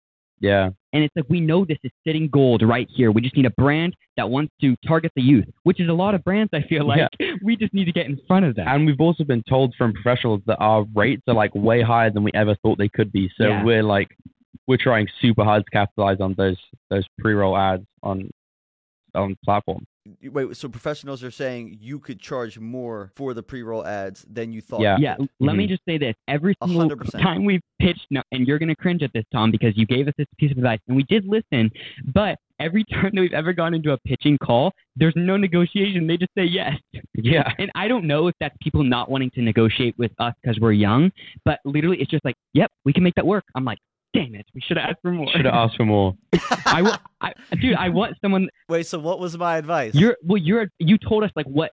Yeah. 0.43 0.69
And 0.91 1.03
it's 1.05 1.15
like 1.15 1.25
we 1.29 1.39
know 1.39 1.63
this 1.63 1.77
is 1.83 1.91
sitting 2.05 2.27
gold 2.27 2.61
right 2.61 2.87
here. 2.93 3.11
We 3.11 3.21
just 3.21 3.35
need 3.35 3.45
a 3.45 3.51
brand 3.51 3.95
that 4.17 4.29
wants 4.29 4.53
to 4.59 4.75
target 4.85 5.13
the 5.15 5.21
youth, 5.21 5.45
which 5.63 5.79
is 5.79 5.87
a 5.87 5.93
lot 5.93 6.13
of 6.13 6.23
brands. 6.23 6.51
I 6.53 6.61
feel 6.63 6.85
like 6.85 7.09
we 7.43 7.55
just 7.55 7.73
need 7.73 7.85
to 7.85 7.93
get 7.93 8.05
in 8.07 8.19
front 8.27 8.45
of 8.45 8.53
that. 8.55 8.67
And 8.67 8.85
we've 8.85 8.99
also 8.99 9.23
been 9.23 9.41
told 9.49 9.73
from 9.77 9.93
professionals 9.93 10.41
that 10.45 10.57
our 10.59 10.85
rates 10.93 11.23
are 11.29 11.33
like 11.33 11.55
way 11.55 11.81
higher 11.81 12.11
than 12.11 12.23
we 12.23 12.31
ever 12.35 12.55
thought 12.61 12.77
they 12.77 12.89
could 12.89 13.11
be. 13.11 13.31
So 13.37 13.47
Yeah. 13.47 13.63
we're 13.63 13.83
like 13.83 14.09
we're 14.67 14.77
trying 14.77 15.07
super 15.21 15.45
hard 15.45 15.63
to 15.63 15.71
capitalize 15.71 16.19
on 16.19 16.35
those 16.37 16.57
those 16.89 17.05
pre-roll 17.19 17.55
ads 17.57 17.85
on 18.03 18.29
on 19.15 19.37
platform. 19.45 19.85
Wait 20.31 20.55
so 20.57 20.67
professionals 20.67 21.23
are 21.23 21.31
saying 21.31 21.77
you 21.79 21.99
could 21.99 22.19
charge 22.19 22.59
more 22.59 23.11
for 23.15 23.33
the 23.33 23.41
pre-roll 23.43 23.85
ads 23.85 24.25
than 24.29 24.51
you 24.51 24.61
thought 24.61 24.81
Yeah. 24.81 24.97
you 24.97 25.03
Yeah, 25.03 25.15
could. 25.15 25.29
let 25.39 25.55
me 25.55 25.65
Mhm. 25.65 25.69
just 25.69 25.85
say 25.85 25.97
this: 25.97 26.15
every 26.27 26.55
single 26.61 26.79
hundred 26.81 26.97
percent. 26.97 27.23
time 27.23 27.45
we've 27.45 27.61
pitched, 27.79 28.05
no, 28.09 28.21
and 28.31 28.47
you're 28.47 28.59
gonna 28.59 28.75
cringe 28.75 29.01
at 29.03 29.13
this, 29.13 29.23
Tom, 29.31 29.51
because 29.51 29.77
you 29.77 29.85
gave 29.85 30.07
us 30.07 30.13
this 30.17 30.27
piece 30.37 30.51
of 30.51 30.57
advice, 30.57 30.79
and 30.87 30.97
we 30.97 31.03
did 31.03 31.25
listen. 31.25 31.71
But 32.13 32.37
every 32.59 32.83
time 33.11 33.11
that 33.13 33.21
we've 33.21 33.33
ever 33.33 33.53
gone 33.53 33.73
into 33.73 33.91
a 33.93 33.97
pitching 33.99 34.37
call, 34.37 34.73
there's 34.95 35.15
no 35.15 35.37
negotiation; 35.37 36.05
they 36.07 36.17
just 36.17 36.33
say 36.37 36.45
yes. 36.45 36.77
Yeah. 37.15 37.51
And 37.57 37.71
I 37.75 37.87
don't 37.87 38.05
know 38.05 38.27
if 38.27 38.35
that's 38.39 38.55
people 38.61 38.83
not 38.83 39.09
wanting 39.09 39.31
to 39.31 39.41
negotiate 39.41 39.95
with 39.97 40.11
us 40.19 40.33
because 40.41 40.59
we're 40.59 40.73
young, 40.73 41.11
but 41.45 41.59
literally, 41.65 42.01
it's 42.01 42.11
just 42.11 42.25
like, 42.25 42.35
"Yep, 42.53 42.71
we 42.83 42.91
can 42.93 43.03
make 43.03 43.15
that 43.15 43.25
work." 43.25 43.45
I'm 43.55 43.63
like, 43.65 43.79
"Damn 44.13 44.35
it, 44.35 44.45
we 44.53 44.61
should 44.61 44.77
have 44.77 44.89
asked 44.91 44.99
for 45.01 45.11
more." 45.11 45.27
Should 45.31 45.45
have 45.45 45.53
asked 45.53 45.77
for 45.77 45.85
more. 45.85 46.13
I, 46.65 46.81
wa- 46.81 46.97
I, 47.21 47.33
dude, 47.59 47.75
I 47.75 47.89
want 47.89 48.15
someone. 48.21 48.49
wait 48.69 48.85
so 48.87 48.99
what 48.99 49.19
was 49.19 49.37
my 49.37 49.57
advice 49.57 49.93
You're 49.95 50.17
well. 50.23 50.37
You're 50.37 50.67
you 50.79 50.97
told 50.97 51.23
us 51.23 51.31
like 51.35 51.45
what 51.47 51.71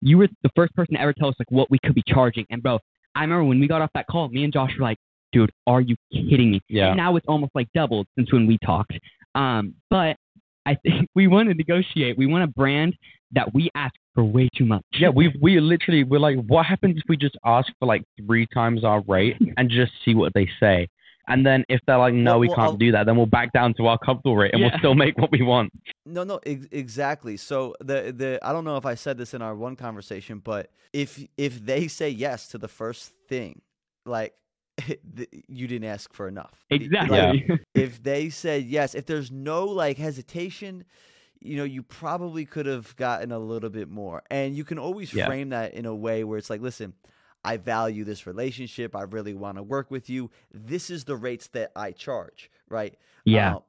you 0.00 0.18
were 0.18 0.28
the 0.42 0.50
first 0.56 0.74
person 0.74 0.94
to 0.94 1.00
ever 1.00 1.12
tell 1.12 1.28
us 1.28 1.34
like 1.38 1.50
what 1.50 1.70
we 1.70 1.78
could 1.84 1.94
be 1.94 2.02
charging. 2.06 2.46
And 2.50 2.62
bro, 2.62 2.78
I 3.14 3.22
remember 3.22 3.44
when 3.44 3.60
we 3.60 3.66
got 3.68 3.82
off 3.82 3.90
that 3.94 4.06
call, 4.08 4.28
me 4.28 4.44
and 4.44 4.52
Josh 4.52 4.72
were 4.78 4.84
like, 4.84 4.98
dude, 5.32 5.50
are 5.66 5.80
you 5.80 5.96
kidding 6.12 6.50
me? 6.52 6.60
Yeah. 6.68 6.88
And 6.88 6.96
now 6.96 7.16
it's 7.16 7.26
almost 7.28 7.52
like 7.54 7.68
doubled 7.74 8.06
since 8.16 8.32
when 8.32 8.46
we 8.46 8.58
talked. 8.64 8.92
Um, 9.34 9.74
but 9.90 10.16
I 10.66 10.76
think 10.82 11.08
we 11.14 11.28
want 11.28 11.48
to 11.48 11.54
negotiate. 11.54 12.18
We 12.18 12.26
want 12.26 12.44
a 12.44 12.48
brand 12.48 12.94
that 13.32 13.54
we 13.54 13.70
ask 13.74 13.94
for 14.14 14.24
way 14.24 14.48
too 14.56 14.64
much. 14.66 14.82
Yeah, 14.98 15.08
we've 15.08 15.32
we 15.40 15.60
literally 15.60 16.04
we're 16.04 16.18
like, 16.18 16.36
what 16.46 16.66
happens 16.66 16.96
if 16.98 17.04
we 17.08 17.16
just 17.16 17.36
ask 17.44 17.72
for 17.78 17.86
like 17.86 18.02
three 18.26 18.46
times 18.52 18.84
our 18.84 19.02
rate 19.06 19.36
and 19.56 19.70
just 19.70 19.92
see 20.04 20.14
what 20.14 20.32
they 20.34 20.48
say? 20.58 20.88
And 21.30 21.46
then 21.46 21.64
if 21.68 21.80
they're 21.86 21.98
like, 21.98 22.12
no, 22.14 22.32
Well, 22.32 22.40
we 22.40 22.48
well, 22.48 22.56
can't 22.56 22.68
I'll- 22.70 22.76
do 22.76 22.92
that, 22.92 23.06
then 23.06 23.16
we'll 23.16 23.26
back 23.26 23.52
down 23.52 23.72
to 23.74 23.86
our 23.86 23.98
comfortable 23.98 24.36
rate 24.36 24.52
and 24.52 24.60
Yeah. 24.60 24.70
we'll 24.70 24.78
still 24.78 24.94
make 24.94 25.16
what 25.18 25.30
we 25.30 25.42
want. 25.42 25.72
No, 26.04 26.24
no, 26.24 26.40
ex- 26.44 26.66
exactly. 26.70 27.36
So 27.36 27.74
the 27.80 28.12
the 28.16 28.38
I 28.42 28.52
don't 28.52 28.64
know 28.64 28.76
if 28.76 28.84
I 28.86 28.94
said 28.96 29.16
this 29.18 29.32
in 29.34 29.42
our 29.42 29.54
one 29.54 29.76
conversation, 29.76 30.40
but 30.40 30.70
if 30.92 31.24
if 31.36 31.64
they 31.64 31.88
say 31.88 32.10
yes 32.10 32.48
to 32.48 32.58
the 32.58 32.68
first 32.68 33.12
thing, 33.28 33.62
like 34.04 34.34
you 35.48 35.66
didn't 35.66 35.88
ask 35.88 36.12
for 36.12 36.26
enough. 36.28 36.64
Exactly. 36.70 37.46
Like, 37.48 37.60
if 37.74 38.02
they 38.02 38.30
said 38.30 38.64
yes, 38.64 38.94
if 38.94 39.06
there's 39.06 39.30
no 39.30 39.66
like 39.66 39.98
hesitation, 39.98 40.84
you 41.40 41.56
know, 41.56 41.64
you 41.64 41.82
probably 41.82 42.44
could 42.44 42.66
have 42.66 42.94
gotten 42.96 43.30
a 43.32 43.38
little 43.38 43.70
bit 43.70 43.88
more. 43.88 44.22
And 44.30 44.54
you 44.56 44.64
can 44.64 44.78
always 44.78 45.12
Yeah. 45.12 45.26
frame 45.26 45.50
that 45.50 45.74
in 45.74 45.86
a 45.86 45.94
way 45.94 46.24
where 46.24 46.38
it's 46.38 46.50
like, 46.50 46.60
listen, 46.60 46.94
I 47.44 47.56
value 47.56 48.04
this 48.04 48.26
relationship. 48.26 48.94
I 48.94 49.02
really 49.02 49.34
want 49.34 49.56
to 49.56 49.62
work 49.62 49.90
with 49.90 50.10
you. 50.10 50.30
This 50.52 50.90
is 50.90 51.04
the 51.04 51.16
rates 51.16 51.48
that 51.48 51.72
I 51.74 51.92
charge, 51.92 52.50
right? 52.68 52.96
yeah. 53.24 53.56
Um, 53.56 53.62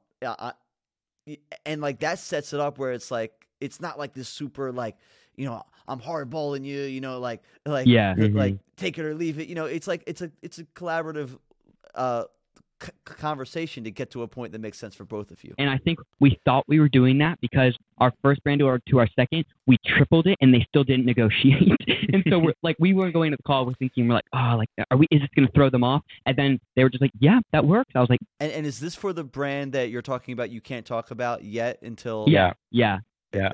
yeah, 1.26 1.36
and 1.64 1.80
like 1.80 2.00
that 2.00 2.18
sets 2.18 2.52
it 2.52 2.60
up 2.60 2.78
where 2.78 2.92
it's 2.92 3.10
like 3.10 3.46
it's 3.60 3.80
not 3.80 3.98
like 3.98 4.12
this 4.12 4.28
super 4.28 4.72
like 4.72 4.96
you 5.36 5.44
know 5.46 5.62
I'm 5.88 6.00
hardballing 6.00 6.64
you, 6.64 6.82
you 6.82 7.00
know, 7.00 7.18
like 7.20 7.42
like 7.66 7.86
Yeah. 7.86 8.14
it- 8.16 8.34
like 8.34 8.58
take 8.76 8.98
it 8.98 9.04
or 9.04 9.14
leave 9.14 9.38
it. 9.38 9.48
You 9.48 9.54
know, 9.54 9.66
it's 9.66 9.86
like 9.86 10.02
it's 10.06 10.20
a 10.22 10.30
it's 10.42 10.58
a 10.58 10.64
collaborative 10.64 11.38
uh 11.94 12.24
c- 12.82 12.90
conversation 13.04 13.84
to 13.84 13.90
get 13.90 14.10
to 14.10 14.22
a 14.22 14.28
point 14.28 14.52
that 14.52 14.60
makes 14.60 14.78
sense 14.78 14.94
for 14.94 15.04
both 15.04 15.30
of 15.30 15.42
you. 15.44 15.54
And 15.58 15.70
I 15.70 15.78
think 15.78 15.98
we 16.20 16.38
thought 16.44 16.64
we 16.68 16.80
were 16.80 16.88
doing 16.88 17.18
that 17.18 17.40
because 17.40 17.76
our 17.98 18.12
first 18.22 18.42
brand 18.42 18.58
to 18.60 18.66
our 18.66 18.80
to 18.88 18.98
our 18.98 19.08
second, 19.14 19.44
we 19.66 19.76
tripled 19.86 20.26
it, 20.26 20.36
and 20.40 20.52
they 20.52 20.64
still 20.68 20.84
didn't 20.84 21.06
negotiate. 21.06 21.68
and 22.12 22.24
so 22.28 22.38
we're 22.38 22.54
like, 22.62 22.76
we 22.78 22.94
weren't 22.94 23.14
going 23.14 23.30
to 23.30 23.36
the 23.36 23.42
call, 23.44 23.66
we're 23.66 23.74
thinking, 23.74 24.08
we're 24.08 24.14
like, 24.14 24.24
oh, 24.34 24.56
like, 24.56 24.68
are 24.90 24.96
we? 24.96 25.06
Is 25.10 25.20
this 25.20 25.30
going 25.36 25.46
to 25.46 25.52
throw 25.52 25.70
them 25.70 25.84
off? 25.84 26.02
And 26.26 26.36
then 26.36 26.58
they 26.76 26.82
were 26.82 26.90
just 26.90 27.02
like, 27.02 27.12
yeah, 27.20 27.40
that 27.52 27.64
works. 27.64 27.92
I 27.94 28.00
was 28.00 28.10
like, 28.10 28.20
And 28.40 28.52
and 28.52 28.66
is 28.66 28.80
this 28.80 28.94
for 28.94 29.12
the 29.12 29.24
brand 29.24 29.72
that 29.72 29.90
you're 29.90 30.02
talking 30.02 30.32
about? 30.32 30.50
You 30.50 30.60
can't 30.60 30.86
talk 30.86 31.10
about 31.10 31.44
yet 31.44 31.80
until 31.82 32.26
Yeah. 32.28 32.52
Yeah. 32.70 32.98
yeah, 33.34 33.50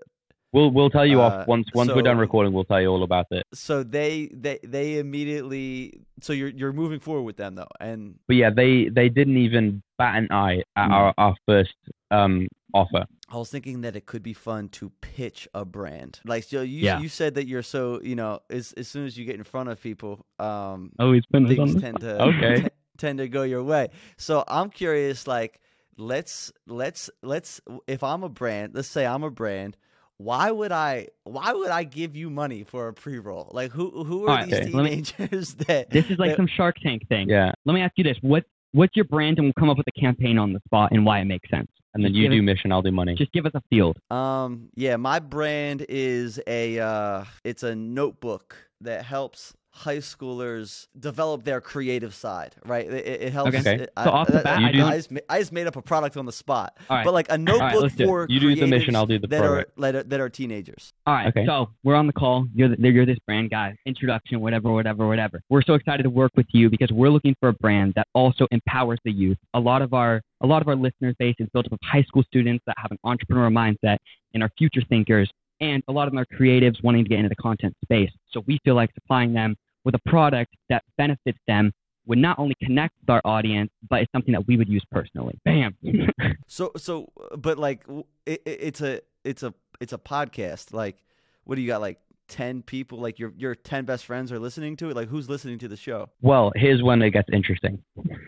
We'll 0.58 0.72
we'll 0.72 0.90
tell 0.90 1.06
you 1.06 1.20
Uh, 1.20 1.26
off 1.26 1.46
once 1.46 1.68
once 1.72 1.88
we're 1.94 2.02
done 2.02 2.18
recording. 2.18 2.52
We'll 2.52 2.64
tell 2.64 2.80
you 2.80 2.88
all 2.88 3.04
about 3.04 3.26
it. 3.30 3.44
So 3.54 3.84
they 3.84 4.28
they 4.34 4.58
they 4.64 4.98
immediately 4.98 6.00
so 6.20 6.32
you're 6.32 6.48
you're 6.48 6.72
moving 6.72 6.98
forward 6.98 7.22
with 7.22 7.36
them 7.36 7.54
though, 7.54 7.68
and 7.80 8.18
But 8.26 8.36
yeah, 8.36 8.50
they 8.50 8.88
they 8.88 9.08
didn't 9.08 9.36
even 9.36 9.82
bat 9.98 10.16
an 10.16 10.26
eye 10.32 10.64
at 10.74 10.88
Mm. 10.88 10.92
our, 10.92 11.14
our 11.16 11.36
first 11.46 11.76
um 12.10 12.48
offer. 12.74 13.06
I 13.30 13.36
was 13.36 13.50
thinking 13.50 13.82
that 13.82 13.94
it 13.94 14.06
could 14.06 14.24
be 14.24 14.32
fun 14.32 14.68
to 14.70 14.90
pitch 15.00 15.46
a 15.54 15.64
brand. 15.64 16.18
Like 16.24 16.42
so 16.42 16.62
you 16.62 16.86
Yeah. 16.86 16.98
you 16.98 17.08
said 17.08 17.34
that 17.36 17.46
you're 17.46 17.62
so 17.62 18.00
you 18.02 18.16
know 18.16 18.40
as 18.50 18.72
as 18.72 18.88
soon 18.88 19.06
as 19.06 19.16
you 19.16 19.24
get 19.24 19.36
in 19.36 19.44
front 19.44 19.68
of 19.68 19.80
people, 19.80 20.26
um, 20.40 20.90
oh, 20.98 21.12
he's 21.12 21.26
been 21.26 21.46
things 21.46 21.80
tend 21.80 22.00
to 22.00 22.20
Okay. 22.30 22.62
t- 22.62 22.68
tend 22.98 23.18
to 23.18 23.28
go 23.28 23.44
your 23.44 23.62
way. 23.62 23.90
So 24.16 24.42
I'm 24.48 24.70
curious, 24.70 25.28
like 25.28 25.60
let's 25.96 26.52
let's 26.66 27.10
let's 27.22 27.60
if 27.86 28.02
I'm 28.02 28.24
a 28.24 28.28
brand, 28.28 28.74
let's 28.74 28.88
say 28.88 29.06
I'm 29.06 29.22
a 29.22 29.30
brand. 29.30 29.76
Why 30.18 30.50
would 30.50 30.72
I? 30.72 31.08
Why 31.24 31.52
would 31.52 31.70
I 31.70 31.84
give 31.84 32.16
you 32.16 32.28
money 32.28 32.64
for 32.64 32.88
a 32.88 32.92
pre-roll? 32.92 33.50
Like 33.52 33.70
who? 33.70 34.04
Who 34.04 34.24
are 34.26 34.30
Alright, 34.30 34.46
these 34.46 34.54
okay, 34.60 34.70
let 34.70 34.84
me- 34.84 35.02
teenagers 35.02 35.54
that? 35.66 35.90
This 35.90 36.06
is 36.10 36.18
like 36.18 36.30
that- 36.30 36.36
some 36.36 36.48
Shark 36.48 36.76
Tank 36.82 37.08
thing. 37.08 37.28
Yeah, 37.28 37.52
Let 37.64 37.72
me 37.74 37.80
ask 37.80 37.92
you 37.96 38.04
this: 38.04 38.16
what 38.20 38.44
what's 38.72 38.94
your 38.96 39.04
brand, 39.04 39.38
and 39.38 39.46
we'll 39.46 39.52
come 39.58 39.70
up 39.70 39.76
with 39.78 39.86
a 39.96 40.00
campaign 40.00 40.36
on 40.38 40.52
the 40.52 40.60
spot 40.66 40.90
and 40.92 41.06
why 41.06 41.20
it 41.20 41.24
makes 41.24 41.48
sense. 41.50 41.68
And 41.98 42.04
then 42.06 42.14
you 42.14 42.28
do 42.28 42.38
us- 42.38 42.42
mission, 42.44 42.72
I'll 42.72 42.82
do 42.82 42.92
money. 42.92 43.14
Just 43.14 43.32
give 43.32 43.46
us 43.46 43.52
a 43.54 43.62
field. 43.70 43.98
Um, 44.10 44.68
yeah, 44.74 44.96
my 44.96 45.18
brand 45.18 45.84
is 45.88 46.40
a 46.46 46.78
uh 46.78 47.24
it's 47.44 47.62
a 47.62 47.74
notebook 47.74 48.56
that 48.80 49.04
helps 49.04 49.54
high 49.70 49.98
schoolers 49.98 50.88
develop 50.98 51.44
their 51.44 51.60
creative 51.60 52.12
side, 52.12 52.54
right? 52.64 52.86
It, 52.86 53.06
it- 53.06 53.22
it 53.28 53.32
helps. 53.32 53.54
Okay. 53.56 53.74
it- 53.82 53.90
So 54.02 54.10
off 54.10 54.26
the 54.26 54.40
I, 54.40 54.42
bat, 54.42 54.58
I, 54.58 54.66
You 54.66 54.72
do- 54.72 54.84
I 54.84 54.96
just, 54.96 55.12
I 55.28 55.38
just 55.38 55.52
made 55.52 55.66
up 55.68 55.76
a 55.76 55.82
product 55.82 56.16
on 56.16 56.26
the 56.26 56.32
spot, 56.32 56.76
All 56.90 56.96
right. 56.96 57.04
but 57.04 57.14
like 57.14 57.26
a 57.30 57.38
notebook 57.38 57.82
let's 57.82 57.94
do 57.94 58.04
it. 58.04 58.06
for 58.06 58.26
You 58.28 58.40
do 58.40 58.54
the 58.56 58.66
mission, 58.66 58.96
I'll 58.96 59.06
do 59.06 59.18
the 59.20 59.28
that 59.28 59.44
are, 59.44 59.66
that 59.76 59.94
are 59.94 60.02
that 60.04 60.20
are 60.20 60.28
teenagers. 60.28 60.92
All 61.06 61.14
right, 61.14 61.28
Okay. 61.28 61.46
so 61.46 61.70
we're 61.84 61.94
on 61.94 62.06
the 62.08 62.12
call. 62.12 62.46
You're 62.54 62.68
the, 62.74 62.88
you're 62.90 63.06
this 63.06 63.18
brand 63.26 63.50
guy. 63.50 63.76
Introduction, 63.86 64.40
whatever, 64.40 64.72
whatever, 64.72 65.06
whatever. 65.06 65.42
We're 65.48 65.62
so 65.62 65.74
excited 65.74 66.02
to 66.04 66.10
work 66.10 66.32
with 66.36 66.46
you 66.52 66.70
because 66.70 66.90
we're 66.90 67.10
looking 67.10 67.36
for 67.38 67.48
a 67.50 67.52
brand 67.54 67.92
that 67.94 68.06
also 68.14 68.46
empowers 68.50 68.98
the 69.04 69.12
youth. 69.12 69.38
A 69.54 69.60
lot 69.60 69.82
of 69.82 69.94
our 69.94 70.22
a 70.40 70.46
lot 70.46 70.62
of 70.62 70.68
our 70.68 70.76
listeners 70.76 71.14
base 71.18 71.34
is 71.38 71.48
built 71.52 71.66
up 71.66 71.72
of 71.72 71.78
high 71.82 72.02
school 72.02 72.22
students 72.22 72.62
that 72.66 72.76
have 72.78 72.90
an 72.90 72.98
entrepreneurial 73.04 73.52
mindset 73.52 73.98
and 74.34 74.42
are 74.42 74.50
future 74.56 74.82
thinkers, 74.88 75.30
and 75.60 75.82
a 75.88 75.92
lot 75.92 76.06
of 76.06 76.12
them 76.12 76.20
are 76.20 76.38
creatives 76.38 76.82
wanting 76.82 77.04
to 77.04 77.08
get 77.08 77.18
into 77.18 77.28
the 77.28 77.36
content 77.36 77.74
space. 77.82 78.10
So 78.30 78.44
we 78.46 78.58
feel 78.64 78.74
like 78.74 78.90
supplying 78.94 79.32
them 79.32 79.56
with 79.84 79.94
a 79.94 80.00
product 80.06 80.54
that 80.68 80.82
benefits 80.96 81.38
them 81.46 81.72
would 82.06 82.18
not 82.18 82.38
only 82.38 82.54
connect 82.62 82.94
with 83.00 83.10
our 83.10 83.20
audience, 83.24 83.70
but 83.88 84.00
it's 84.00 84.12
something 84.12 84.32
that 84.32 84.46
we 84.46 84.56
would 84.56 84.68
use 84.68 84.84
personally. 84.90 85.38
Bam. 85.44 85.76
So 86.50 86.72
so, 86.78 87.12
but 87.36 87.58
like 87.58 87.84
it, 88.24 88.40
it, 88.46 88.58
it's 88.62 88.80
a 88.80 89.02
it's 89.22 89.42
a 89.42 89.52
it's 89.80 89.92
a 89.92 89.98
podcast. 89.98 90.72
Like, 90.72 90.96
what 91.44 91.56
do 91.56 91.60
you 91.60 91.68
got? 91.68 91.82
Like 91.82 92.00
ten 92.28 92.62
people? 92.62 93.00
Like 93.00 93.18
your 93.18 93.32
your 93.36 93.54
ten 93.54 93.84
best 93.84 94.04
friends 94.04 94.30
are 94.30 94.38
listening 94.38 94.76
to 94.76 94.90
it. 94.90 94.96
Like 94.96 95.08
who's 95.08 95.28
listening 95.28 95.58
to 95.60 95.68
the 95.68 95.76
show? 95.76 96.10
Well, 96.20 96.52
here's 96.54 96.82
when 96.82 97.02
it 97.02 97.10
gets 97.10 97.28
interesting. 97.32 97.82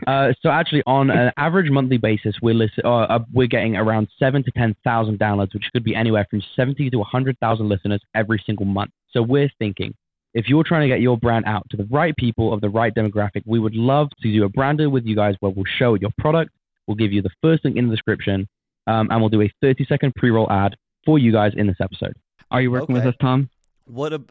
Uh, 0.07 0.33
so 0.41 0.51
actually, 0.51 0.83
on 0.87 1.11
an 1.11 1.31
average 1.37 1.71
monthly 1.71 1.99
basis, 1.99 2.35
we're 2.43 2.55
listen, 2.55 2.83
uh, 2.85 3.03
uh, 3.03 3.19
we're 3.33 3.47
getting 3.47 3.77
around 3.77 4.09
seven 4.19 4.43
to 4.45 4.51
ten 4.53 4.75
thousand 4.83 5.19
downloads, 5.19 5.55
which 5.55 5.65
could 5.73 5.85
be 5.85 5.95
anywhere 5.95 6.27
from 6.31 6.43
seventy 6.57 6.91
to 6.91 7.03
hundred 7.03 7.39
thousand 7.39 7.69
listeners 7.69 8.03
every 8.15 8.43
single 8.45 8.67
month. 8.67 8.91
So 9.11 9.23
we're 9.23 9.51
thinking, 9.59 9.95
if 10.35 10.49
you're 10.49 10.65
trying 10.65 10.83
to 10.83 10.89
get 10.89 11.01
your 11.01 11.19
brand 11.19 11.45
out 11.47 11.67
to 11.71 11.77
the 11.77 11.87
right 11.91 12.17
people 12.17 12.53
of 12.53 12.61
the 12.61 12.71
right 12.71 12.95
demographic, 12.95 13.43
we 13.47 13.59
would 13.59 13.75
love 13.75 14.09
to 14.23 14.33
do 14.33 14.45
a 14.45 14.49
brander 14.49 14.89
with 14.89 15.05
you 15.05 15.17
guys 15.17 15.35
where 15.41 15.53
we'll 15.53 15.65
show 15.79 15.95
your 15.95 16.11
product, 16.19 16.53
we'll 16.87 16.97
give 16.97 17.13
you 17.13 17.23
the 17.23 17.31
first 17.43 17.65
link 17.65 17.77
in 17.77 17.89
the 17.89 17.95
description, 17.95 18.49
um, 18.87 19.09
and 19.11 19.21
we'll 19.21 19.29
do 19.29 19.43
a 19.43 19.53
30 19.61 19.85
second 19.87 20.15
pre-roll 20.15 20.51
ad 20.51 20.77
for 21.05 21.19
you 21.19 21.33
guys 21.33 21.53
in 21.57 21.67
this 21.67 21.77
episode. 21.81 22.15
Are 22.51 22.61
you 22.61 22.71
working 22.71 22.95
with 22.95 23.07
us, 23.07 23.15
Tom? 23.21 23.49
What 23.91 24.13
a 24.13 24.23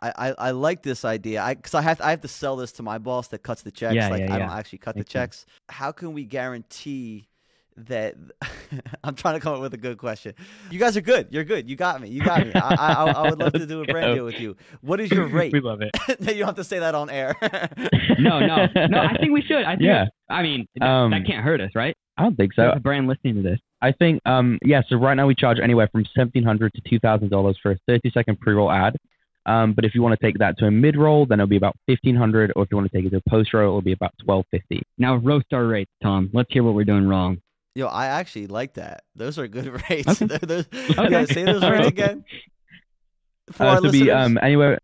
I, 0.00 0.12
I, 0.16 0.34
I 0.38 0.50
like 0.50 0.82
this 0.82 1.04
idea. 1.04 1.42
I 1.42 1.54
because 1.54 1.74
I 1.74 1.82
have 1.82 2.00
I 2.00 2.10
have 2.10 2.20
to 2.22 2.28
sell 2.28 2.56
this 2.56 2.72
to 2.72 2.82
my 2.82 2.98
boss 2.98 3.28
that 3.28 3.42
cuts 3.42 3.62
the 3.62 3.70
checks. 3.70 3.94
Yeah, 3.94 4.08
like 4.08 4.20
yeah, 4.20 4.34
I 4.34 4.38
don't 4.38 4.50
actually 4.50 4.78
cut 4.78 4.96
Makes 4.96 5.08
the 5.08 5.12
checks. 5.12 5.46
How 5.68 5.92
can 5.92 6.12
we 6.12 6.24
guarantee 6.24 7.28
that? 7.76 8.16
I'm 9.04 9.14
trying 9.14 9.34
to 9.34 9.40
come 9.40 9.54
up 9.54 9.60
with 9.60 9.72
a 9.74 9.78
good 9.78 9.96
question. 9.98 10.34
You 10.72 10.78
guys 10.80 10.96
are 10.96 11.00
good. 11.00 11.28
You're 11.30 11.44
good. 11.44 11.68
You 11.70 11.76
got 11.76 12.00
me. 12.00 12.08
You 12.08 12.20
got 12.22 12.44
me. 12.46 12.52
I, 12.54 12.58
I, 12.74 12.92
I- 13.04 13.10
I 13.12 13.30
would 13.30 13.38
love 13.38 13.52
to 13.52 13.64
do 13.66 13.80
a 13.82 13.84
brand 13.92 14.06
go. 14.08 14.14
deal 14.16 14.24
with 14.24 14.40
you. 14.40 14.56
What 14.80 15.00
is 15.00 15.10
your 15.10 15.26
rate? 15.38 15.52
we 15.52 15.60
love 15.60 15.80
it. 15.82 15.90
you 16.20 16.38
don't 16.38 16.46
have 16.46 16.56
to 16.56 16.64
say 16.64 16.80
that 16.80 16.94
on 16.96 17.08
air. 17.08 17.36
No, 18.18 18.40
no, 18.40 18.66
no. 18.74 18.98
I 18.98 19.16
think 19.18 19.32
we 19.32 19.42
should. 19.42 19.64
I 19.64 19.76
think. 19.76 19.82
Yeah. 19.86 20.06
I 20.28 20.42
mean, 20.42 20.66
that, 20.76 20.86
Um, 20.88 21.10
that 21.12 21.24
can't 21.26 21.44
hurt 21.44 21.60
us, 21.60 21.70
right? 21.76 21.96
I 22.18 22.22
don't 22.22 22.36
think 22.36 22.54
so. 22.54 22.62
There's 22.62 22.76
a 22.76 22.80
brand 22.80 23.06
listening 23.06 23.36
to 23.36 23.42
this. 23.42 23.60
I 23.82 23.92
think, 23.92 24.20
um, 24.26 24.58
yeah. 24.64 24.82
So 24.88 24.96
right 24.96 25.14
now 25.14 25.26
we 25.26 25.34
charge 25.34 25.58
anywhere 25.58 25.88
from 25.90 26.00
1,700 26.14 26.72
to 26.74 26.80
two 26.88 26.98
thousand 26.98 27.30
dollars 27.30 27.58
for 27.62 27.72
a 27.72 27.78
thirty-second 27.86 28.40
pre-roll 28.40 28.70
ad. 28.70 28.96
Um, 29.46 29.72
but 29.72 29.84
if 29.86 29.94
you 29.94 30.02
want 30.02 30.18
to 30.20 30.24
take 30.24 30.38
that 30.38 30.58
to 30.58 30.66
a 30.66 30.70
mid-roll, 30.70 31.24
then 31.24 31.40
it'll 31.40 31.48
be 31.48 31.56
about 31.56 31.74
fifteen 31.86 32.14
hundred. 32.14 32.52
Or 32.56 32.62
if 32.64 32.68
you 32.70 32.76
want 32.76 32.90
to 32.92 32.96
take 32.96 33.06
it 33.06 33.10
to 33.10 33.16
a 33.26 33.30
post-roll, 33.30 33.64
it'll 33.68 33.80
be 33.82 33.92
about 33.92 34.12
twelve 34.22 34.44
fifty. 34.50 34.82
Now 34.98 35.16
roast 35.16 35.46
our 35.52 35.66
rates, 35.66 35.90
Tom. 36.02 36.28
Let's 36.34 36.52
hear 36.52 36.62
what 36.62 36.74
we're 36.74 36.84
doing 36.84 37.08
wrong. 37.08 37.40
Yo, 37.74 37.86
I 37.86 38.06
actually 38.06 38.48
like 38.48 38.74
that. 38.74 39.04
Those 39.14 39.38
are 39.38 39.48
good 39.48 39.82
rates. 39.90 40.20
Okay. 40.22 40.38
Those- 40.42 40.66
Okay. 40.66 41.02
You 41.04 41.10
gotta 41.10 41.26
say 41.32 41.44
those 41.44 41.62
rates 41.62 41.88
again. 41.88 42.24
For 43.52 43.62
Uh, 43.64 43.66
our 43.66 43.76
so 43.80 43.86
it'll 43.86 43.92
be 43.92 44.10
um, 44.10 44.38
anywhere 44.42 44.78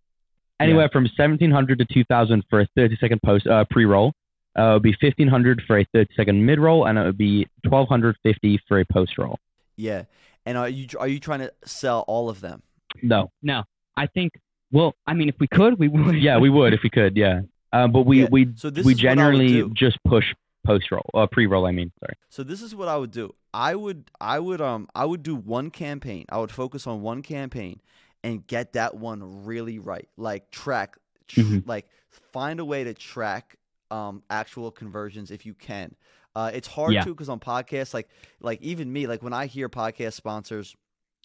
anywhere 0.59 0.89
from 0.91 1.07
seventeen 1.17 1.51
hundred 1.51 1.79
to 1.81 1.85
two 1.93 2.05
thousand 2.05 2.45
for 2.49 2.61
a 2.61 2.67
thirty-second 2.77 3.21
post 3.23 3.47
uh, 3.47 3.65
pre-roll. 3.71 4.13
Uh, 4.59 4.63
it 4.71 4.73
would 4.75 4.83
be 4.83 4.93
fifteen 5.01 5.29
hundred 5.29 5.63
for 5.67 5.79
a 5.79 5.85
thirty-second 5.93 6.45
mid-roll, 6.45 6.87
and 6.87 6.99
it 6.99 7.05
would 7.05 7.19
be 7.19 7.47
twelve 7.67 7.89
hundred 7.89 8.17
fifty 8.23 8.59
for 8.69 8.81
a 8.81 8.85
post-roll. 8.87 9.39
yeah. 9.77 10.05
And 10.49 10.57
are 10.57 10.69
you 10.69 10.87
are 11.01 11.09
you 11.09 11.19
trying 11.19 11.41
to 11.41 11.53
sell 11.65 12.05
all 12.07 12.29
of 12.29 12.41
them? 12.41 12.63
No, 13.03 13.31
No, 13.43 13.65
I 13.97 14.07
think. 14.07 14.33
Well, 14.71 14.95
I 15.07 15.13
mean, 15.15 15.29
if 15.29 15.35
we 15.41 15.49
could, 15.49 15.77
we 15.79 15.89
would. 15.89 16.17
yeah, 16.29 16.39
we 16.39 16.51
would 16.51 16.73
if 16.73 16.83
we 16.85 16.91
could, 16.91 17.17
yeah. 17.17 17.41
Um, 17.73 17.91
but 17.91 18.03
we 18.07 18.21
Yeah, 18.23 18.29
we 18.31 18.49
So 18.55 18.71
this 18.71 18.87
we 18.87 18.93
is 18.95 19.03
what 19.03 19.07
I 19.07 19.11
would 19.11 19.17
generally 19.17 19.71
just 19.75 19.99
push 20.05 20.25
post-roll 20.65 21.09
or 21.15 21.27
pre-roll. 21.27 21.67
I 21.67 21.73
mean, 21.73 21.91
sorry. 22.01 22.15
So 22.29 22.43
this 22.45 22.63
is 22.63 22.75
what 22.77 22.87
I 22.89 22.97
would 22.97 23.11
do. 23.11 23.35
I 23.53 23.75
would 23.75 24.09
I 24.21 24.39
would 24.39 24.61
um 24.61 24.89
I 24.95 25.05
would 25.05 25.23
do 25.25 25.35
one 25.35 25.71
campaign. 25.71 26.25
I 26.29 26.39
would 26.39 26.53
focus 26.53 26.87
on 26.87 27.03
one 27.03 27.23
campaign 27.23 27.81
and 28.23 28.47
get 28.47 28.73
that 28.75 28.95
one 28.97 29.45
really 29.45 29.79
right. 29.81 30.09
Like 30.17 30.51
track 30.53 30.97
tr- 31.27 31.41
Mhm. 31.41 31.67
like 31.67 31.87
find 32.33 32.61
a 32.61 32.65
way 32.65 32.85
to 32.85 32.95
track 32.95 33.57
um 33.91 34.23
actual 34.31 34.71
conversions 34.71 35.31
if 35.31 35.45
you 35.47 35.55
can. 35.55 35.95
Uh 36.35 36.51
it's 36.53 36.69
hard 36.69 36.93
Yeah. 36.95 37.05
to 37.05 37.15
cuz 37.15 37.29
on 37.29 37.41
podcasts 37.41 37.95
like 37.95 38.09
like 38.41 38.61
even 38.63 38.93
me 38.93 39.07
like 39.07 39.23
when 39.23 39.33
I 39.33 39.47
hear 39.47 39.69
podcast 39.69 40.15
sponsors 40.15 40.75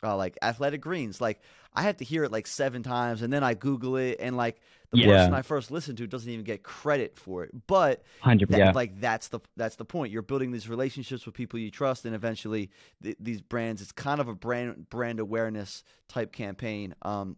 uh, 0.04 0.18
like 0.18 0.36
Athletic 0.42 0.82
Greens, 0.82 1.22
like 1.22 1.40
I 1.76 1.84
have 1.84 1.98
to 1.98 2.04
hear 2.04 2.24
it 2.24 2.32
like 2.32 2.48
seven 2.48 2.82
times, 2.82 3.22
and 3.22 3.32
then 3.32 3.44
I 3.44 3.54
Google 3.54 3.98
it, 3.98 4.18
and 4.20 4.36
like 4.36 4.60
the 4.90 4.98
Yeah. 4.98 5.06
person 5.06 5.34
I 5.36 5.44
first 5.44 5.70
listened 5.70 6.00
to 6.00 6.08
doesn't 6.08 6.28
even 6.28 6.44
get 6.44 6.64
credit 6.64 7.16
for 7.20 7.44
it. 7.44 7.52
But 7.68 8.04
that. 8.48 8.58
Yeah. 8.58 8.72
like 8.72 9.00
that's 9.00 9.28
the 9.28 9.42
that's 9.58 9.76
the 9.76 9.86
point 9.86 10.12
you're 10.12 10.24
building 10.24 10.52
these 10.52 10.68
relationships 10.68 11.28
with 11.28 11.36
people 11.36 11.60
you 11.60 11.70
trust 11.70 12.04
and 12.06 12.16
eventually 12.16 12.72
th- 13.04 13.16
these 13.20 13.42
brands 13.42 13.80
it's 13.80 13.92
kind 13.92 14.20
of 14.20 14.28
a 14.28 14.34
brand 14.34 14.90
brand 14.90 15.20
awareness 15.20 15.84
type 16.10 16.32
campaign 16.34 16.96
um 17.04 17.38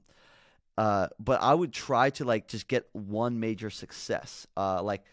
uh 0.77 1.07
but 1.19 1.41
i 1.41 1.53
would 1.53 1.71
try 1.73 2.09
to 2.09 2.25
like 2.25 2.47
just 2.47 2.67
get 2.67 2.87
one 2.93 3.39
major 3.39 3.69
success 3.69 4.47
uh 4.57 4.81
like 4.81 5.03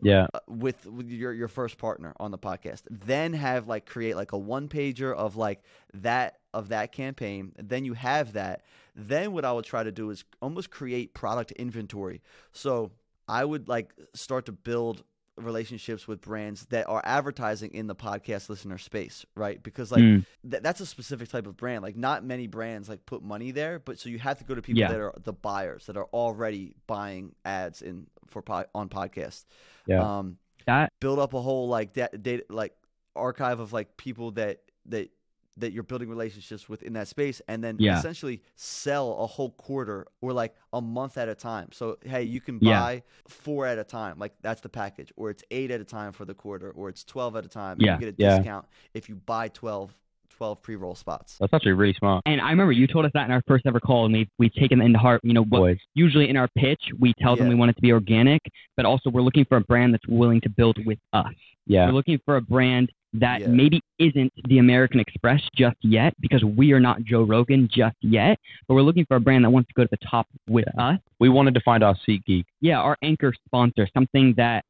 Yeah, 0.00 0.26
uh, 0.34 0.40
with, 0.48 0.86
with 0.86 1.08
your 1.08 1.32
your 1.32 1.48
first 1.48 1.78
partner 1.78 2.12
on 2.18 2.30
the 2.32 2.38
podcast. 2.38 2.82
Then 2.90 3.32
have 3.34 3.68
like 3.68 3.86
create 3.86 4.16
like 4.16 4.32
a 4.32 4.38
one 4.38 4.68
pager 4.68 5.14
of 5.14 5.36
like 5.36 5.62
that 5.94 6.38
of 6.52 6.68
that 6.70 6.90
campaign. 6.92 7.52
Then 7.58 7.84
you 7.84 7.94
have 7.94 8.32
that. 8.32 8.62
Then 8.96 9.32
what 9.32 9.44
i 9.44 9.52
would 9.52 9.64
try 9.64 9.84
to 9.84 9.92
do 9.92 10.10
is 10.10 10.24
almost 10.40 10.70
create 10.70 11.14
product 11.14 11.52
inventory. 11.52 12.22
So 12.52 12.90
i 13.28 13.44
would 13.44 13.68
like 13.68 13.92
start 14.14 14.46
to 14.46 14.52
build 14.52 15.04
relationships 15.42 16.06
with 16.08 16.20
brands 16.20 16.66
that 16.66 16.88
are 16.88 17.00
advertising 17.04 17.72
in 17.74 17.86
the 17.86 17.94
podcast 17.94 18.48
listener 18.48 18.78
space, 18.78 19.24
right? 19.34 19.62
Because 19.62 19.90
like 19.92 20.02
Mm. 20.02 20.24
th- 20.50 20.62
that's 20.62 20.80
a 20.80 20.86
specific 20.86 21.28
type 21.28 21.46
of 21.46 21.56
brand. 21.56 21.82
Like 21.82 21.96
not 21.96 22.24
many 22.24 22.46
brands 22.46 22.88
like 22.88 23.04
put 23.06 23.22
money 23.22 23.50
there, 23.50 23.78
but 23.78 23.98
so 23.98 24.08
you 24.08 24.18
have 24.18 24.38
to 24.38 24.44
go 24.44 24.54
to 24.54 24.62
people 24.62 24.80
Yeah. 24.80 24.88
that 24.88 25.00
are 25.00 25.14
the 25.22 25.32
buyers 25.32 25.86
that 25.86 25.96
are 25.96 26.06
already 26.12 26.74
buying 26.86 27.34
ads 27.44 27.82
in 27.82 28.06
for 28.26 28.42
po- 28.42 28.66
on 28.74 28.88
podcasts. 28.88 29.44
Yeah. 29.86 30.18
Um, 30.18 30.38
That 30.66 30.92
build 31.00 31.18
up 31.18 31.32
a 31.34 31.40
whole 31.40 31.68
like 31.68 31.92
da- 31.94 32.08
data 32.20 32.44
like 32.50 32.74
archive 33.16 33.58
of 33.60 33.72
like 33.72 33.96
people 33.96 34.32
that 34.32 34.60
that 34.86 35.10
that 35.58 35.72
you're 35.72 35.82
building 35.82 36.08
relationships 36.08 36.68
with 36.68 36.82
in 36.82 36.92
that 36.94 37.08
space 37.08 37.40
and 37.48 37.62
then 37.62 37.76
Yeah. 37.78 37.98
essentially 37.98 38.42
sell 38.56 39.16
a 39.18 39.26
whole 39.26 39.50
quarter 39.50 40.06
or 40.20 40.32
like 40.32 40.54
a 40.72 40.80
month 40.80 41.18
at 41.18 41.28
a 41.28 41.34
time 41.34 41.68
so 41.72 41.96
hey 42.04 42.22
you 42.22 42.40
can 42.40 42.58
Yeah. 42.60 42.80
buy 42.80 43.02
four 43.26 43.66
at 43.66 43.78
a 43.78 43.84
time 43.84 44.18
like 44.18 44.32
that's 44.42 44.60
the 44.60 44.68
package 44.68 45.12
or 45.16 45.30
it's 45.30 45.42
eight 45.50 45.70
at 45.70 45.80
a 45.80 45.84
time 45.84 46.12
for 46.12 46.24
the 46.24 46.34
quarter 46.34 46.70
or 46.70 46.88
it's 46.88 47.04
12 47.04 47.36
at 47.36 47.44
a 47.44 47.48
time 47.48 47.76
Yeah. 47.80 47.94
and 47.94 48.02
you 48.02 48.10
get 48.10 48.18
a 48.18 48.22
Yeah. 48.22 48.36
discount 48.38 48.66
if 48.94 49.08
you 49.08 49.16
buy 49.16 49.48
12 49.48 49.94
12 50.30 50.62
pre-roll 50.62 50.94
spots 50.94 51.36
That's 51.40 51.52
actually 51.52 51.72
really 51.72 51.94
smart, 51.94 52.22
and 52.24 52.40
I 52.40 52.50
remember 52.50 52.70
you 52.70 52.86
told 52.86 53.04
us 53.04 53.10
that 53.14 53.24
in 53.24 53.32
our 53.32 53.42
first 53.48 53.66
ever 53.66 53.80
call, 53.80 54.04
and 54.04 54.14
we've 54.14 54.28
we've 54.38 54.52
taken 54.54 54.80
it 54.80 54.84
into 54.84 54.98
heart. 54.98 55.20
You 55.24 55.32
know, 55.32 55.42
what 55.42 55.58
boys. 55.60 55.78
usually 55.94 56.28
in 56.28 56.36
our 56.36 56.46
pitch 56.56 56.80
we 57.00 57.12
tell 57.20 57.34
them 57.34 57.48
we 57.48 57.56
want 57.56 57.70
it 57.70 57.74
to 57.76 57.82
be 57.82 57.90
organic, 57.92 58.40
but 58.76 58.86
also 58.86 59.10
we're 59.10 59.22
looking 59.22 59.44
for 59.46 59.56
a 59.56 59.60
brand 59.62 59.92
that's 59.94 60.06
willing 60.06 60.40
to 60.42 60.48
build 60.48 60.78
with 60.86 60.98
us. 61.12 61.34
Yeah, 61.66 61.86
We're 61.86 61.92
looking 61.94 62.20
for 62.24 62.36
a 62.36 62.40
brand 62.40 62.92
that 63.14 63.40
Yeah. 63.40 63.46
maybe 63.48 63.80
isn't 63.98 64.32
the 64.48 64.58
American 64.58 65.00
Express 65.00 65.40
just 65.56 65.76
yet, 65.82 66.14
because 66.20 66.44
we 66.44 66.72
are 66.72 66.80
not 66.80 67.02
Joe 67.04 67.22
Rogan 67.22 67.68
just 67.72 67.96
yet. 68.02 68.38
But 68.66 68.74
we're 68.74 68.82
looking 68.82 69.06
for 69.06 69.16
a 69.16 69.20
brand 69.20 69.44
that 69.44 69.50
wants 69.50 69.68
to 69.68 69.74
go 69.74 69.82
to 69.84 69.88
the 69.90 70.06
top 70.06 70.26
with 70.48 70.66
us. 70.78 70.98
we 71.18 71.28
wanted 71.28 71.54
to 71.54 71.60
find 71.60 71.82
our 71.82 71.96
SeatGeek. 72.06 72.44
Yeah, 72.60 72.78
our 72.80 72.96
anchor 73.02 73.32
sponsor, 73.46 73.88
something 73.94 74.34
that 74.34 74.64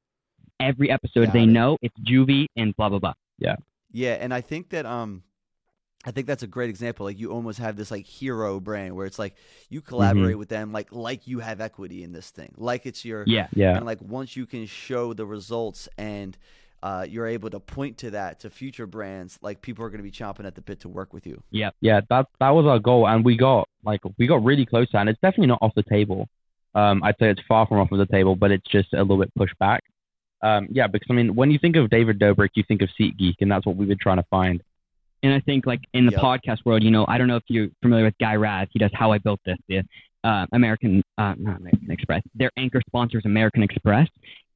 every 0.60 0.90
episode 0.90 1.26
Got 1.26 1.32
they 1.34 1.42
it. 1.42 1.46
know 1.48 1.76
it's 1.82 1.94
Juvie 2.00 2.46
and 2.56 2.74
blah 2.76 2.88
blah 2.88 2.98
blah. 3.00 3.14
Yeah, 3.38 3.56
Yeah, 3.92 4.14
and 4.14 4.32
I 4.32 4.40
think 4.40 4.70
that 4.70 4.86
um 4.86 5.22
I 6.06 6.10
think 6.12 6.26
that's 6.26 6.42
a 6.44 6.46
great 6.46 6.70
example. 6.70 7.04
Like 7.06 7.18
you 7.18 7.30
almost 7.32 7.58
have 7.58 7.76
this 7.76 7.90
like 7.90 8.06
hero 8.06 8.60
brand 8.60 8.94
where 8.96 9.04
it's 9.04 9.18
like 9.18 9.34
you 9.68 9.80
collaborate 9.82 10.38
with 10.38 10.48
them 10.48 10.72
like 10.72 10.92
like 10.92 11.26
you 11.26 11.40
have 11.40 11.60
equity 11.60 12.02
in 12.02 12.12
this 12.12 12.30
thing. 12.30 12.54
Like 12.56 12.86
it's 12.86 13.04
your 13.04 13.24
Yeah, 13.26 13.48
Yeah, 13.52 13.76
and 13.76 13.84
like 13.84 14.00
once 14.00 14.36
you 14.36 14.46
can 14.46 14.64
show 14.66 15.12
the 15.12 15.26
results 15.26 15.88
and 15.98 16.36
uh, 16.82 17.04
you're 17.08 17.26
able 17.26 17.50
to 17.50 17.60
point 17.60 17.98
to 17.98 18.10
that 18.10 18.40
to 18.40 18.50
future 18.50 18.86
brands, 18.86 19.38
like 19.42 19.60
people 19.62 19.84
are 19.84 19.90
going 19.90 19.98
to 19.98 20.04
be 20.04 20.10
chomping 20.10 20.46
at 20.46 20.54
the 20.54 20.60
bit 20.60 20.80
to 20.80 20.88
work 20.88 21.12
with 21.12 21.26
you. 21.26 21.42
yeah, 21.50 21.70
yeah, 21.80 22.00
that 22.10 22.26
that 22.40 22.50
was 22.50 22.66
our 22.66 22.78
goal, 22.78 23.06
and 23.08 23.24
we 23.24 23.36
got 23.36 23.68
like 23.84 24.00
we 24.18 24.26
got 24.26 24.44
really 24.44 24.64
close 24.66 24.86
to 24.88 24.92
that, 24.94 25.00
and 25.00 25.10
it's 25.10 25.20
definitely 25.20 25.46
not 25.48 25.58
off 25.62 25.72
the 25.74 25.82
table. 25.82 26.28
Um, 26.74 27.02
I'd 27.02 27.16
say 27.18 27.30
it's 27.30 27.40
far 27.48 27.66
from 27.66 27.78
off 27.80 27.90
of 27.90 27.98
the 27.98 28.06
table, 28.06 28.36
but 28.36 28.50
it's 28.52 28.66
just 28.70 28.92
a 28.92 28.98
little 29.02 29.18
bit 29.18 29.34
pushed 29.34 29.58
back. 29.58 29.82
Um, 30.42 30.68
yeah, 30.70 30.86
because 30.86 31.08
I 31.10 31.14
mean, 31.14 31.34
when 31.34 31.50
you 31.50 31.58
think 31.58 31.74
of 31.76 31.90
David 31.90 32.20
Dobrik, 32.20 32.50
you 32.54 32.62
think 32.68 32.82
of 32.82 32.88
SeatGeek, 33.00 33.34
and 33.40 33.50
that's 33.50 33.66
what 33.66 33.74
we've 33.76 33.88
been 33.88 33.98
trying 33.98 34.18
to 34.18 34.26
find. 34.30 34.62
and 35.24 35.32
I 35.34 35.40
think 35.40 35.66
like 35.66 35.80
in 35.94 36.06
the 36.06 36.12
Yep. 36.12 36.20
podcast 36.20 36.58
world, 36.64 36.84
you 36.84 36.92
know, 36.92 37.04
I 37.08 37.18
don't 37.18 37.26
know 37.26 37.34
if 37.36 37.42
you're 37.48 37.68
familiar 37.82 38.04
with 38.04 38.16
Guy 38.20 38.36
Raz. 38.36 38.68
He 38.72 38.78
does 38.78 38.92
How 38.94 39.10
I 39.10 39.18
Built 39.18 39.40
This, 39.44 39.58
the 39.66 39.82
uh, 40.22 40.46
American, 40.52 41.02
uh, 41.16 41.34
not 41.38 41.56
American 41.58 41.90
Express. 41.90 42.22
Their 42.36 42.52
anchor 42.56 42.80
sponsor 42.86 43.18
is 43.18 43.24
American 43.24 43.64
Express. 43.64 44.06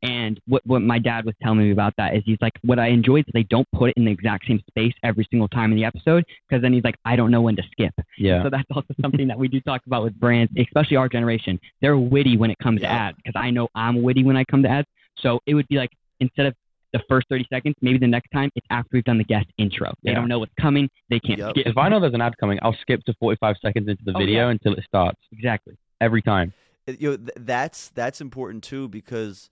And 0.03 0.41
what 0.47 0.63
what 0.67 0.83
my 0.83 0.99
dad 0.99 1.25
was 1.25 1.35
telling 1.43 1.59
me 1.59 1.71
about 1.71 1.95
that 1.97 2.17
is 2.17 2.23
he's 2.27 2.39
like, 2.41 2.55
what 2.63 2.79
I 2.81 2.89
enjoy 2.89 3.19
is 3.21 3.25
they 3.33 3.45
don't 3.45 3.69
put 3.73 3.91
it 3.91 3.95
in 3.97 4.05
the 4.05 4.11
exact 4.11 4.47
same 4.49 4.61
space 4.69 4.93
every 5.05 5.27
single 5.31 5.47
time 5.49 5.71
in 5.71 5.77
the 5.77 5.85
episode 5.85 6.25
because 6.49 6.61
then 6.61 6.73
he's 6.73 6.83
like, 6.83 6.97
I 7.05 7.15
don't 7.15 7.31
know 7.31 7.41
when 7.41 7.55
to 7.57 7.63
skip. 7.71 7.95
Yeah, 8.19 8.43
So 8.43 8.51
that's 8.51 8.67
also 8.75 8.95
something 9.01 9.29
that 9.29 9.39
we 9.39 9.47
do 9.47 9.61
talk 9.61 9.83
about 9.87 10.03
with 10.03 10.19
brands, 10.19 10.53
especially 10.59 10.97
our 10.97 11.09
generation. 11.09 11.59
They're 11.81 11.97
witty 11.97 12.37
when 12.37 12.51
it 12.51 12.59
comes 12.59 12.81
to 12.81 12.87
ads 12.91 13.17
because 13.25 13.41
I 13.41 13.51
know 13.51 13.69
I'm 13.77 14.03
witty 14.03 14.25
when 14.25 14.37
I 14.37 14.43
come 14.45 14.63
to 14.65 14.69
ads. 14.69 14.89
So 15.19 15.39
it 15.47 15.55
would 15.55 15.69
be 15.69 15.77
like 15.77 15.91
instead 16.19 16.47
of 16.47 16.55
the 16.93 17.01
first 17.09 17.29
30 17.29 17.47
seconds, 17.51 17.75
maybe 17.81 17.99
the 17.99 18.07
next 18.09 18.29
time 18.33 18.51
it's 18.57 18.67
after 18.71 18.89
we've 18.95 19.05
done 19.05 19.19
the 19.19 19.25
guest 19.25 19.47
intro. 19.57 19.95
They 20.03 20.11
Yeah. 20.11 20.17
don't 20.17 20.29
know 20.29 20.41
what's 20.41 20.53
coming. 20.61 20.91
They 21.11 21.21
can't 21.21 21.39
Yep. 21.39 21.51
skip. 21.51 21.67
if 21.69 21.79
I 21.79 21.89
know 21.89 22.01
there's 22.01 22.13
an 22.13 22.21
ad 22.21 22.37
coming, 22.39 22.59
I'll 22.63 22.77
skip 22.83 23.05
to 23.05 23.15
45 23.21 23.57
seconds 23.63 23.89
into 23.89 24.03
the 24.05 24.13
Oh, 24.15 24.19
video 24.19 24.47
yeah. 24.47 24.51
until 24.51 24.75
it 24.75 24.85
starts 24.85 25.21
Exactly. 25.31 25.77
every 26.01 26.23
time. 26.23 26.53
You 26.87 27.13
know, 27.13 27.17
th- 27.17 27.31
that's 27.37 27.91
that's 27.91 28.21
important 28.21 28.65
too 28.65 28.89
because 28.89 29.49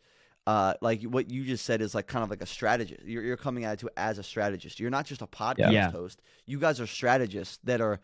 uh, 0.47 0.75
like 0.81 1.03
what 1.03 1.31
you 1.31 1.45
just 1.45 1.65
said 1.65 1.81
is 1.83 1.95
like 1.95 2.07
kind 2.07 2.23
of 2.25 2.31
like 2.31 2.43
a 2.43 2.47
strategist. 2.47 3.03
You're, 3.05 3.23
you're 3.23 3.37
coming 3.37 3.65
at 3.65 3.83
it 3.83 3.89
as 3.97 4.19
a 4.19 4.23
strategist. 4.23 4.81
You're 4.81 4.91
not 4.91 5.07
just 5.07 5.23
a 5.23 5.27
podcast 5.27 5.71
Yeah. 5.73 5.91
host. 5.91 6.21
You 6.47 6.59
guys 6.59 6.81
are 6.81 6.87
strategists 6.87 7.59
that 7.65 7.81
are 7.81 8.01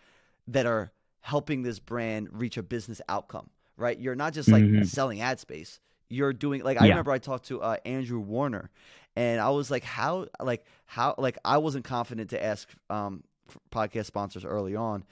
that 0.49 0.67
are 0.67 0.93
helping 1.21 1.63
this 1.63 1.79
brand 1.81 2.29
reach 2.31 2.57
a 2.57 2.63
business 2.63 3.01
outcome, 3.09 3.51
right? 3.77 3.99
You're 3.99 4.15
not 4.15 4.33
just 4.33 4.49
like 4.49 4.63
Mhm. 4.63 4.87
selling 4.87 5.21
ad 5.21 5.41
space. 5.41 5.81
You're 6.09 6.33
doing 6.33 6.63
like 6.63 6.79
I 6.81 6.85
Yeah. 6.87 6.91
remember 6.93 7.11
I 7.11 7.19
talked 7.19 7.47
to 7.47 7.61
uh, 7.61 7.79
Andrew 7.85 8.21
Warner, 8.21 8.71
and 9.17 9.41
I 9.41 9.49
was 9.51 9.71
like, 9.71 9.83
how 9.83 10.27
like 10.41 10.65
how 10.85 11.15
like 11.19 11.39
I 11.45 11.59
wasn't 11.59 11.85
confident 11.85 12.31
to 12.31 12.45
ask 12.45 12.69
um, 12.91 13.25
podcast 13.73 14.05
sponsors 14.07 14.45
early 14.45 14.77
on, 14.77 15.05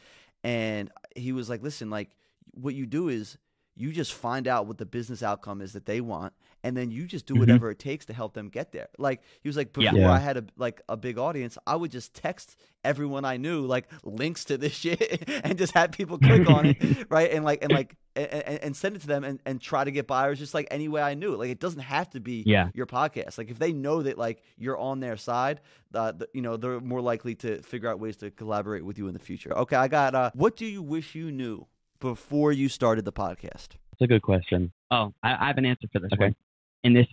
and 0.44 0.90
he 1.16 1.32
was 1.32 1.48
like, 1.48 1.62
listen, 1.62 1.90
like 1.90 2.10
what 2.52 2.74
you 2.76 2.86
do 2.86 3.08
is 3.08 3.38
you 3.76 3.92
just 3.92 4.12
find 4.14 4.46
out 4.46 4.66
what 4.66 4.78
the 4.78 4.86
business 4.86 5.22
outcome 5.22 5.60
is 5.60 5.72
that 5.72 5.84
they 5.86 6.00
want 6.00 6.32
and 6.62 6.76
then 6.76 6.90
you 6.90 7.06
just 7.06 7.26
do 7.26 7.34
Mhm. 7.34 7.38
whatever 7.40 7.70
it 7.70 7.78
takes 7.78 8.06
to 8.06 8.12
help 8.12 8.32
them 8.34 8.48
get 8.48 8.72
there 8.72 8.88
like 8.98 9.22
he 9.42 9.48
was 9.48 9.56
like 9.56 9.72
before 9.72 9.92
Yeah. 9.98 10.06
Yeah. 10.06 10.12
i 10.12 10.18
had 10.18 10.36
a 10.36 10.44
like 10.56 10.80
a 10.88 10.96
big 10.96 11.18
audience 11.18 11.58
i 11.66 11.74
would 11.74 11.90
just 11.90 12.14
text 12.14 12.56
everyone 12.84 13.24
i 13.24 13.36
knew 13.36 13.66
like 13.66 13.88
links 14.04 14.44
to 14.46 14.56
this 14.58 14.72
shit 14.82 15.28
and 15.44 15.58
just 15.58 15.72
have 15.74 15.90
people 15.92 16.18
click 16.18 16.48
on 16.48 16.66
it 16.66 17.06
right 17.10 17.30
and 17.32 17.44
like 17.44 17.62
and 17.62 17.72
like 17.72 17.96
and, 18.16 18.28
and, 18.28 18.58
and 18.62 18.76
send 18.76 18.94
it 18.94 19.00
to 19.00 19.08
them 19.08 19.24
and, 19.24 19.40
and 19.44 19.60
try 19.60 19.82
to 19.82 19.90
get 19.90 20.06
buyers 20.06 20.38
just 20.38 20.54
like 20.54 20.68
any 20.70 20.86
way 20.88 21.02
i 21.02 21.14
knew 21.14 21.34
like 21.34 21.50
it 21.50 21.58
doesn't 21.58 21.80
have 21.80 22.08
to 22.10 22.20
be 22.20 22.44
Yeah. 22.46 22.68
your 22.74 22.86
podcast 22.86 23.38
like 23.38 23.50
if 23.50 23.58
they 23.58 23.72
know 23.72 24.02
that 24.02 24.16
like 24.18 24.42
you're 24.56 24.78
on 24.78 25.00
their 25.00 25.16
side 25.16 25.60
uh, 25.94 26.12
the, 26.12 26.28
you 26.32 26.42
know 26.42 26.56
they're 26.56 26.80
more 26.80 27.00
likely 27.00 27.34
to 27.36 27.60
figure 27.62 27.88
out 27.90 27.98
ways 28.00 28.16
to 28.18 28.30
collaborate 28.30 28.84
with 28.84 28.98
you 28.98 29.08
in 29.08 29.14
the 29.14 29.20
future 29.20 29.52
okay 29.58 29.76
i 29.76 29.88
got 29.88 30.14
uh 30.14 30.30
what 30.34 30.56
do 30.56 30.64
you 30.66 30.82
wish 30.82 31.14
you 31.16 31.30
knew 31.32 31.66
before 32.04 32.52
you 32.52 32.68
started 32.68 33.02
the 33.06 33.12
podcast 33.12 33.68
It's 33.92 34.02
a 34.02 34.06
good 34.06 34.20
question. 34.20 34.70
Oh, 34.90 35.14
I, 35.22 35.32
I 35.40 35.46
have 35.46 35.56
an 35.56 35.64
answer 35.64 35.88
for 35.90 36.00
this 36.00 36.10
Okay. 36.12 36.24
one. 36.26 36.36
In 36.82 36.92
this, 36.92 37.06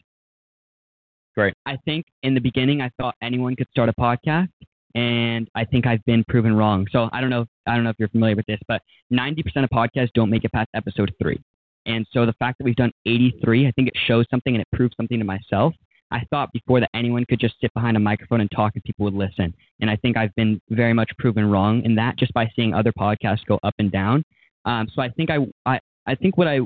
Great. 1.33 1.53
I 1.65 1.77
think 1.85 2.05
in 2.23 2.33
the 2.33 2.41
beginning 2.41 2.81
I 2.81 2.91
thought 2.99 3.15
anyone 3.21 3.55
could 3.55 3.69
start 3.71 3.87
a 3.87 3.93
podcast, 3.93 4.49
and 4.93 5.49
I 5.55 5.63
think 5.63 5.87
I've 5.87 6.03
been 6.03 6.25
proven 6.27 6.53
wrong. 6.53 6.87
So 6.91 7.09
I 7.13 7.21
don't 7.21 7.29
know. 7.29 7.45
I 7.65 7.75
don't 7.75 7.85
know 7.85 7.89
if 7.89 7.95
you're 7.99 8.09
familiar 8.09 8.35
with 8.35 8.45
this, 8.47 8.59
but 8.67 8.81
90% 9.13 9.63
of 9.63 9.69
podcasts 9.69 10.09
don't 10.13 10.29
make 10.29 10.43
it 10.43 10.51
past 10.51 10.67
episode 10.73 11.09
three. 11.21 11.39
And 11.85 12.05
so 12.11 12.25
the 12.25 12.33
fact 12.33 12.57
that 12.57 12.65
we've 12.65 12.75
done 12.75 12.91
83, 13.05 13.67
I 13.67 13.71
think 13.71 13.87
it 13.87 13.93
shows 14.07 14.25
something 14.29 14.53
and 14.53 14.61
it 14.61 14.67
proves 14.75 14.93
something 14.97 15.17
to 15.19 15.23
myself. 15.25 15.73
I 16.11 16.21
thought 16.31 16.51
before 16.51 16.81
that 16.81 16.89
anyone 16.93 17.23
could 17.29 17.39
just 17.39 17.55
sit 17.61 17.73
behind 17.73 17.95
a 17.95 17.99
microphone 18.01 18.41
and 18.41 18.51
talk 18.51 18.73
and 18.75 18.83
people 18.83 19.05
would 19.05 19.13
listen. 19.13 19.53
And 19.79 19.89
I 19.89 19.95
think 19.95 20.17
I've 20.17 20.35
been 20.35 20.59
very 20.69 20.91
much 20.93 21.11
proven 21.17 21.49
wrong 21.49 21.81
in 21.85 21.95
that 21.95 22.17
just 22.17 22.33
by 22.33 22.51
seeing 22.57 22.73
other 22.73 22.91
podcasts 22.91 23.45
go 23.45 23.57
up 23.63 23.75
and 23.79 23.89
down. 23.89 24.25
Um, 24.65 24.87
so 24.93 25.01
I 25.01 25.09
think 25.09 25.29
I, 25.29 25.37
I, 25.65 25.79
I 26.05 26.15
think 26.15 26.37
what 26.37 26.47
I 26.47 26.59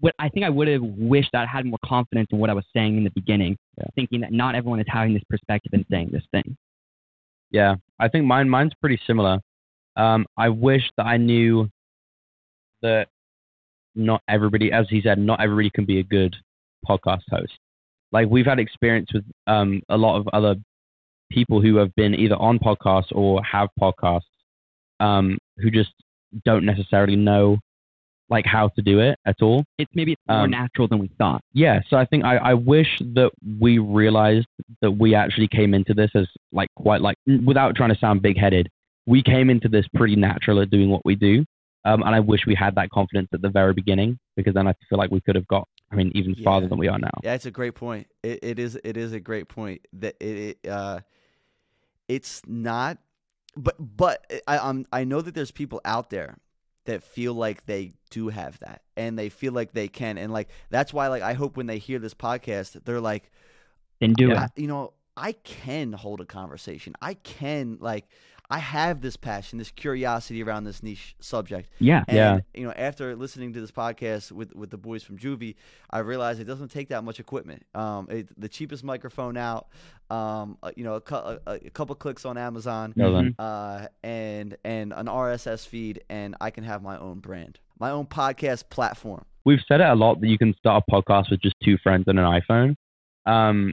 what 0.00 0.14
I 0.18 0.28
think 0.28 0.44
I 0.44 0.50
would 0.50 0.68
have 0.68 0.82
wished 0.82 1.30
that 1.32 1.42
I 1.42 1.46
had 1.50 1.64
more 1.66 1.78
confidence 1.84 2.28
in 2.32 2.38
what 2.38 2.50
I 2.50 2.52
was 2.54 2.64
saying 2.74 2.96
in 2.98 3.04
the 3.04 3.10
beginning, 3.10 3.56
Yeah. 3.78 3.84
thinking 3.94 4.20
that 4.20 4.32
not 4.32 4.54
everyone 4.54 4.80
is 4.80 4.86
having 4.88 5.14
this 5.14 5.22
perspective 5.30 5.72
and 5.72 5.84
saying 5.90 6.10
this 6.12 6.24
thing. 6.30 6.56
Yeah, 7.50 7.76
I 8.00 8.08
think 8.08 8.26
mine 8.26 8.48
mine's 8.48 8.72
pretty 8.80 9.00
similar. 9.06 9.38
Um, 9.96 10.26
I 10.36 10.48
wish 10.48 10.82
that 10.96 11.06
I 11.06 11.16
knew 11.16 11.68
that 12.82 13.08
not 13.94 14.22
everybody, 14.28 14.72
as 14.72 14.86
he 14.90 15.00
said, 15.00 15.18
not 15.18 15.40
everybody 15.40 15.70
can 15.70 15.84
be 15.84 16.00
a 16.00 16.02
good 16.02 16.34
podcast 16.86 17.22
host. 17.30 17.52
Like 18.10 18.28
we've 18.28 18.46
had 18.46 18.58
experience 18.58 19.10
with 19.12 19.24
um, 19.46 19.82
a 19.88 19.96
lot 19.96 20.16
of 20.18 20.28
other 20.32 20.56
people 21.30 21.60
who 21.60 21.76
have 21.76 21.94
been 21.94 22.14
either 22.14 22.36
on 22.36 22.58
podcasts 22.58 23.12
or 23.12 23.42
have 23.44 23.68
podcasts 23.80 24.20
um, 25.00 25.38
who 25.58 25.70
just 25.70 25.92
don't 26.44 26.64
necessarily 26.64 27.16
know 27.16 27.58
like 28.30 28.46
how 28.46 28.68
to 28.68 28.80
do 28.82 29.00
it 29.00 29.18
at 29.26 29.36
all. 29.42 29.64
It's 29.78 29.90
maybe 29.94 30.12
it's 30.12 30.22
more 30.26 30.38
Um, 30.38 30.50
natural 30.50 30.88
than 30.88 30.98
we 30.98 31.10
thought. 31.18 31.42
Yeah, 31.52 31.80
so 31.88 31.96
I 31.98 32.06
think 32.06 32.24
I, 32.24 32.36
I 32.36 32.54
wish 32.54 32.88
that 33.14 33.30
we 33.60 33.78
realized 33.78 34.46
that 34.80 34.92
we 34.92 35.14
actually 35.14 35.48
came 35.48 35.74
into 35.74 35.92
this 35.92 36.10
as 36.14 36.26
like 36.50 36.68
quite 36.74 37.02
like 37.02 37.16
without 37.44 37.76
trying 37.76 37.92
to 37.92 37.98
sound 37.98 38.22
big 38.22 38.38
headed, 38.38 38.68
we 39.06 39.22
came 39.22 39.50
into 39.50 39.68
this 39.68 39.86
pretty 39.94 40.16
natural 40.16 40.60
at 40.60 40.70
doing 40.70 40.88
what 40.88 41.02
we 41.04 41.14
do. 41.14 41.44
Um, 41.84 42.02
and 42.02 42.14
I 42.14 42.20
wish 42.20 42.40
we 42.46 42.54
had 42.54 42.74
that 42.76 42.88
confidence 42.88 43.28
at 43.34 43.42
the 43.42 43.50
very 43.50 43.74
beginning 43.74 44.18
because 44.36 44.54
then 44.54 44.66
I 44.66 44.72
feel 44.88 44.98
like 44.98 45.10
we 45.10 45.20
could 45.20 45.34
have 45.34 45.46
got, 45.48 45.68
I 45.92 45.96
mean, 45.96 46.10
even 46.14 46.34
farther 46.36 46.66
than 46.66 46.78
we 46.78 46.88
are 46.88 46.98
now. 46.98 47.10
Yeah, 47.22 47.34
it's 47.34 47.44
a 47.44 47.50
great 47.50 47.74
point. 47.74 48.06
It, 48.22 48.38
it 48.42 48.58
is. 48.58 48.78
It 48.82 48.96
is 48.96 49.12
a 49.12 49.20
great 49.20 49.48
point 49.48 49.82
that 49.92 50.14
it. 50.18 50.56
it 50.64 50.70
uh, 50.70 51.00
it's 52.08 52.42
not, 52.46 52.98
but 53.56 53.76
but 53.78 54.24
I 54.46 54.58
I'm, 54.58 54.86
I 54.92 55.04
know 55.04 55.20
that 55.20 55.34
there's 55.34 55.50
people 55.50 55.80
out 55.84 56.10
there 56.10 56.36
that 56.86 57.02
feel 57.02 57.34
like 57.34 57.66
they 57.66 57.92
do 58.10 58.28
have 58.28 58.58
that 58.60 58.82
and 58.96 59.18
they 59.18 59.28
feel 59.28 59.52
like 59.52 59.72
they 59.72 59.88
can 59.88 60.18
and 60.18 60.32
like 60.32 60.48
that's 60.70 60.92
why 60.92 61.08
like 61.08 61.22
I 61.22 61.32
hope 61.32 61.56
when 61.56 61.66
they 61.66 61.78
hear 61.78 61.98
this 61.98 62.14
podcast 62.14 62.84
they're 62.84 63.00
like 63.00 63.30
Then 64.00 64.12
do 64.12 64.30
it. 64.30 64.50
You 64.56 64.66
know 64.66 64.92
I 65.16 65.32
can 65.32 65.92
hold 65.92 66.20
a 66.20 66.24
conversation. 66.24 66.94
I 67.00 67.14
can 67.14 67.78
like 67.80 68.08
I 68.50 68.58
have 68.58 69.00
this 69.00 69.16
passion, 69.16 69.58
this 69.58 69.70
curiosity 69.70 70.42
around 70.42 70.64
this 70.64 70.82
niche 70.82 71.16
subject. 71.18 71.70
Yeah. 71.78 72.04
And, 72.08 72.16
Yeah. 72.16 72.38
you 72.54 72.64
know, 72.66 72.72
after 72.76 73.16
listening 73.16 73.54
to 73.54 73.60
this 73.60 73.70
podcast 73.70 74.32
with, 74.32 74.54
with 74.54 74.70
the 74.70 74.76
boys 74.76 75.02
from 75.02 75.16
Juvie, 75.18 75.54
I 75.90 76.00
realized 76.00 76.40
it 76.40 76.44
doesn't 76.44 76.68
take 76.70 76.90
that 76.90 77.04
much 77.04 77.18
equipment. 77.18 77.64
Um, 77.74 78.06
it, 78.10 78.28
the 78.38 78.48
cheapest 78.48 78.84
microphone 78.84 79.36
out, 79.38 79.68
um, 80.10 80.58
uh, 80.62 80.72
you 80.76 80.84
know, 80.84 80.94
a, 80.94 81.00
cou- 81.00 81.38
a, 81.46 81.52
a 81.54 81.70
couple 81.70 81.94
clicks 81.94 82.26
on 82.26 82.36
Amazon, 82.36 82.92
No, 82.96 83.30
uh, 83.38 83.86
and 84.02 84.56
and 84.62 84.92
an 84.92 85.06
RSS 85.06 85.66
feed, 85.66 86.02
and 86.10 86.36
I 86.40 86.50
can 86.50 86.64
have 86.64 86.82
my 86.82 86.98
own 86.98 87.20
brand, 87.20 87.58
my 87.80 87.90
own 87.90 88.04
podcast 88.06 88.68
platform. 88.68 89.24
We've 89.46 89.60
said 89.66 89.80
it 89.80 89.88
a 89.88 89.94
lot 89.94 90.20
that 90.20 90.28
you 90.28 90.36
can 90.38 90.54
start 90.58 90.84
a 90.86 90.90
podcast 90.90 91.30
with 91.30 91.40
just 91.40 91.56
two 91.64 91.78
friends 91.78 92.04
and 92.06 92.18
an 92.18 92.24
iPhone. 92.26 92.74
Um, 93.26 93.72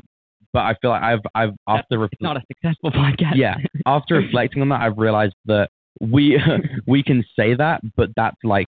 but 0.54 0.60
I 0.62 0.76
feel 0.82 0.92
like 0.92 1.04
I've 1.04 1.20
I've 1.36 1.54
after 1.68 2.00
ref- 2.00 2.10
It's 2.14 2.22
not 2.22 2.38
a 2.38 2.42
successful 2.48 2.92
podcast. 2.92 3.36
yeah 3.36 3.56
after 3.86 4.16
reflecting 4.16 4.62
on 4.62 4.70
that, 4.70 4.82
I've 4.82 4.98
realized 4.98 5.36
that 5.46 5.70
we 6.00 6.40
we 6.88 7.04
can 7.04 7.24
say 7.38 7.54
that, 7.56 7.82
but 7.96 8.10
that's 8.16 8.38
like 8.44 8.68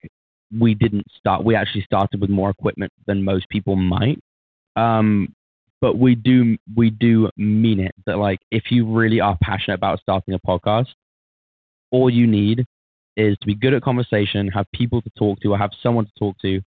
we 0.58 0.74
didn't 0.76 1.06
start. 1.18 1.44
We 1.44 1.56
actually 1.56 1.84
started 1.84 2.22
with 2.22 2.30
more 2.30 2.50
equipment 2.50 2.92
than 3.08 3.24
most 3.24 3.50
people 3.50 3.76
might. 3.76 4.20
Um, 4.76 5.34
but 5.82 5.98
we 5.98 6.16
do 6.16 6.58
we 6.76 6.90
do 6.90 7.30
mean 7.38 7.80
it 7.80 7.94
that 8.06 8.18
like 8.18 8.40
if 8.52 8.72
you 8.72 8.86
really 8.92 9.20
are 9.20 9.38
passionate 9.42 9.76
about 9.76 10.00
starting 10.00 10.34
a 10.34 10.40
podcast, 10.40 10.88
all 11.92 12.10
you 12.10 12.26
need 12.28 12.66
is 13.18 13.38
to 13.42 13.46
be 13.48 13.54
good 13.56 13.74
at 13.74 13.82
conversation, 13.84 14.48
have 14.48 14.66
people 14.74 15.02
to 15.02 15.10
talk 15.18 15.40
to, 15.42 15.50
or 15.50 15.58
have 15.58 15.72
someone 15.84 16.06
to 16.06 16.12
talk 16.18 16.36
to, 16.40 16.62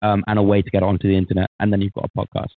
um, 0.00 0.24
and 0.26 0.38
a 0.38 0.42
way 0.42 0.62
to 0.62 0.70
get 0.70 0.82
onto 0.82 1.08
the 1.08 1.16
internet, 1.16 1.48
and 1.60 1.72
then 1.72 1.80
you've 1.82 1.92
got 1.92 2.08
a 2.14 2.18
podcast. 2.18 2.50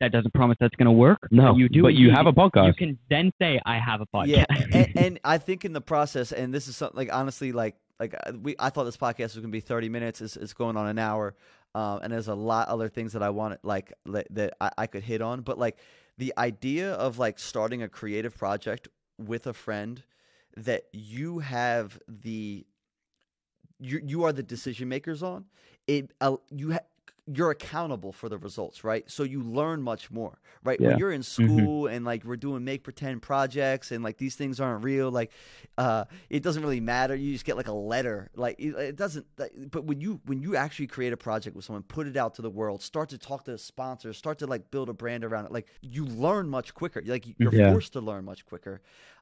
That 0.00 0.12
doesn't 0.12 0.32
promise 0.32 0.56
that's 0.58 0.74
going 0.76 0.86
to 0.86 0.92
work. 0.92 1.28
No, 1.30 1.56
you 1.56 1.68
do. 1.68 1.82
but 1.82 1.92
it, 1.92 1.98
you 1.98 2.10
have 2.10 2.26
a 2.26 2.32
podcast. 2.32 2.66
You 2.68 2.74
can 2.74 2.98
then 3.10 3.32
say, 3.40 3.60
"I 3.66 3.78
have 3.78 4.00
a 4.00 4.06
podcast." 4.06 4.28
Yeah, 4.28 4.44
and, 4.72 4.96
and 4.96 5.20
I 5.24 5.38
think 5.38 5.64
in 5.64 5.72
the 5.72 5.80
process, 5.80 6.32
and 6.32 6.54
this 6.54 6.68
is 6.68 6.76
something 6.76 6.96
like 6.96 7.12
honestly, 7.12 7.52
like 7.52 7.76
like 7.98 8.14
uh, 8.26 8.32
we, 8.40 8.56
I 8.58 8.70
thought 8.70 8.84
this 8.84 8.96
podcast 8.96 9.34
was 9.34 9.36
gonna 9.36 9.48
be 9.48 9.60
thirty 9.60 9.88
minutes. 9.88 10.20
It's, 10.20 10.36
it's 10.36 10.54
going 10.54 10.76
on 10.76 10.86
an 10.86 10.98
hour, 10.98 11.34
um, 11.74 12.00
and 12.02 12.12
there's 12.12 12.28
a 12.28 12.34
lot 12.34 12.68
other 12.68 12.88
things 12.88 13.12
that 13.12 13.22
I 13.22 13.30
want 13.30 13.58
like 13.62 13.92
that, 14.06 14.26
that 14.30 14.54
I, 14.60 14.70
I 14.78 14.86
could 14.86 15.02
hit 15.02 15.20
on. 15.20 15.42
But 15.42 15.58
like 15.58 15.78
the 16.16 16.32
idea 16.38 16.92
of 16.94 17.18
like 17.18 17.38
starting 17.38 17.82
a 17.82 17.88
creative 17.88 18.36
project 18.36 18.88
with 19.18 19.46
a 19.46 19.52
friend 19.52 20.02
that 20.56 20.84
you 20.92 21.40
have 21.40 21.98
the 22.08 22.66
you 23.78 24.00
you 24.04 24.24
are 24.24 24.32
the 24.32 24.42
decision 24.42 24.88
makers 24.88 25.22
on 25.22 25.44
it. 25.86 26.12
Uh, 26.20 26.36
you 26.50 26.72
ha- 26.72 26.80
you're 27.26 27.50
accountable 27.50 28.12
for 28.12 28.28
the 28.28 28.38
results, 28.38 28.82
right? 28.84 29.08
So 29.10 29.22
you 29.22 29.42
learn 29.42 29.82
much 29.82 30.10
more, 30.10 30.38
right? 30.64 30.80
When 30.80 30.98
you're 30.98 31.12
in 31.12 31.22
school 31.22 31.86
and 31.86 32.04
like 32.04 32.24
we're 32.24 32.36
doing 32.36 32.64
make 32.64 32.82
pretend 32.82 33.22
projects 33.22 33.92
and 33.92 34.02
like 34.02 34.16
these 34.18 34.34
things 34.34 34.60
aren't 34.60 34.84
real, 34.84 35.10
like 35.10 35.30
uh, 35.78 36.04
it 36.28 36.42
doesn't 36.42 36.62
really 36.62 36.80
matter. 36.80 37.14
You 37.14 37.32
just 37.32 37.44
get 37.44 37.56
like 37.56 37.68
a 37.68 37.72
letter, 37.72 38.30
like 38.34 38.56
it, 38.58 38.74
it 38.76 38.96
doesn't. 38.96 39.26
But 39.36 39.84
when 39.84 40.00
you 40.00 40.20
when 40.26 40.40
you 40.42 40.56
actually 40.56 40.86
create 40.88 41.12
a 41.12 41.16
project 41.16 41.54
with 41.56 41.64
someone, 41.64 41.82
put 41.84 42.06
it 42.06 42.16
out 42.16 42.34
to 42.34 42.42
the 42.42 42.50
world, 42.50 42.82
start 42.82 43.08
to 43.10 43.18
talk 43.18 43.44
to 43.44 43.56
sponsors, 43.58 44.16
start 44.16 44.38
to 44.40 44.46
like 44.46 44.70
build 44.70 44.88
a 44.88 44.92
brand 44.94 45.24
around 45.24 45.46
it, 45.46 45.52
like 45.52 45.68
you 45.82 46.04
learn 46.06 46.48
much 46.48 46.74
quicker. 46.74 47.02
Like 47.04 47.26
you're 47.38 47.52
Yeah. 47.52 47.72
forced 47.72 47.92
to 47.94 48.00
learn 48.00 48.24
much 48.24 48.44
quicker. 48.44 48.80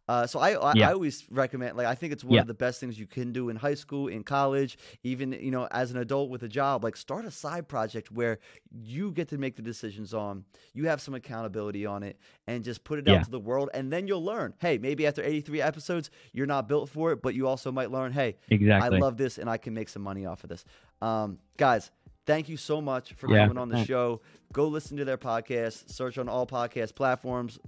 Uh, 0.08 0.26
so 0.26 0.38
I 0.38 0.52
I, 0.52 0.72
Yeah. 0.74 0.88
I 0.88 0.92
always 0.94 1.26
recommend 1.30 1.76
like 1.76 1.86
I 1.86 1.94
think 1.94 2.12
it's 2.14 2.24
one 2.24 2.34
Yeah. 2.34 2.40
of 2.40 2.46
the 2.46 2.54
best 2.54 2.80
things 2.80 2.98
you 2.98 3.06
can 3.06 3.32
do 3.32 3.50
in 3.50 3.56
high 3.56 3.74
school, 3.74 4.08
in 4.08 4.22
college, 4.24 4.78
even 5.02 5.32
you 5.32 5.50
know 5.50 5.68
as 5.70 5.90
an 5.90 5.98
adult 5.98 6.30
with 6.30 6.42
a 6.42 6.48
job. 6.48 6.82
Like 6.82 6.96
start 6.96 7.24
a 7.26 7.30
side 7.30 7.68
project 7.68 8.10
where 8.10 8.38
you 8.82 9.12
get 9.12 9.28
to 9.28 9.38
make 9.38 9.56
the 9.56 9.62
decisions 9.62 10.14
on. 10.14 10.44
You 10.74 10.86
have 10.88 11.00
some 11.00 11.14
accountability 11.14 11.84
on 11.84 12.02
it, 12.02 12.18
and 12.46 12.64
just 12.64 12.84
put 12.84 12.98
it 12.98 13.08
out 13.08 13.24
to 13.24 13.30
the 13.30 13.38
world, 13.40 13.68
and 13.74 13.92
then 13.92 14.06
you'll 14.08 14.24
learn. 14.24 14.54
Hey, 14.58 14.78
maybe 14.78 15.06
after 15.06 15.22
83 15.22 15.60
episodes, 15.60 16.10
you're 16.32 16.46
not 16.46 16.68
built 16.68 16.88
for 16.88 17.12
it, 17.12 17.20
but 17.22 17.34
you 17.34 17.46
also 17.46 17.70
might 17.70 17.90
learn. 17.90 18.12
Hey, 18.12 18.36
exactly. 18.48 18.96
I 18.96 19.00
love 19.00 19.16
this, 19.18 19.36
and 19.38 19.48
I 19.50 19.58
can 19.58 19.74
make 19.74 19.88
some 19.88 20.02
money 20.02 20.24
off 20.26 20.42
of 20.42 20.48
this. 20.50 20.64
Um, 21.02 21.38
guys, 21.58 21.90
thank 22.26 22.48
you 22.48 22.56
so 22.56 22.80
much 22.80 23.12
for 23.14 23.30
Yeah. 23.30 23.42
coming 23.46 23.58
on 23.58 23.68
the 23.68 23.84
show. 23.84 24.20
Go 24.52 24.68
listen 24.68 24.96
to 24.96 25.04
their 25.04 25.18
podcast. 25.18 25.90
Search 25.90 26.16
on 26.18 26.28
all 26.28 26.46
podcast 26.46 26.94
platforms. 26.94 27.58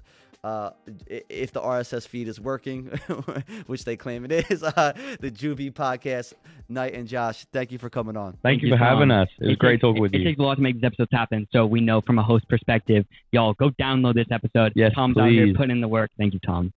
Uh, 0.43 0.71
if 1.09 1.53
the 1.53 1.61
RSS 1.61 2.09
feed 2.09 2.27
is 2.27 2.41
working, 2.41 2.87
which 3.67 3.85
they 3.85 3.97
claim 3.97 4.25
it 4.25 4.33
is, 4.51 4.63
uh, 4.63 4.93
the 5.21 5.31
Juvie 5.31 5.73
podcast. 5.73 6.33
Knight 6.69 6.95
and 6.95 7.09
Josh, 7.09 7.45
thank 7.53 7.73
you 7.73 7.79
for 7.79 7.91
coming 7.91 8.17
on. 8.17 8.33
Thank, 8.33 8.43
Thank 8.43 8.63
you 8.63 8.69
you, 8.69 8.75
for 8.75 8.79
having 8.79 9.09
Tom. 9.09 9.23
us. 9.23 9.29
It 9.41 9.49
was 9.49 9.57
great 9.57 9.73
takes- 9.73 9.81
talking 9.83 10.01
with 10.01 10.15
it, 10.15 10.19
you. 10.19 10.23
It 10.23 10.31
takes 10.31 10.39
a 10.39 10.43
lot 10.43 10.55
to 10.55 10.61
make 10.63 10.77
these 10.77 10.85
episodes 10.85 11.11
happen, 11.13 11.47
so 11.53 11.67
we 11.67 11.81
know 11.81 12.01
from 12.01 12.19
a 12.19 12.23
host 12.23 12.49
perspective. 12.49 13.05
Y'all 13.33 13.55
go 13.55 13.71
download 13.71 14.15
this 14.15 14.29
episode. 14.31 14.73
Yes, 14.77 14.93
Tom's 14.95 15.17
out 15.19 15.29
here 15.31 15.53
putting 15.55 15.73
in 15.73 15.81
the 15.81 15.89
work. 15.89 16.11
Thank 16.17 16.33
you, 16.35 16.41
Tom. 16.47 16.69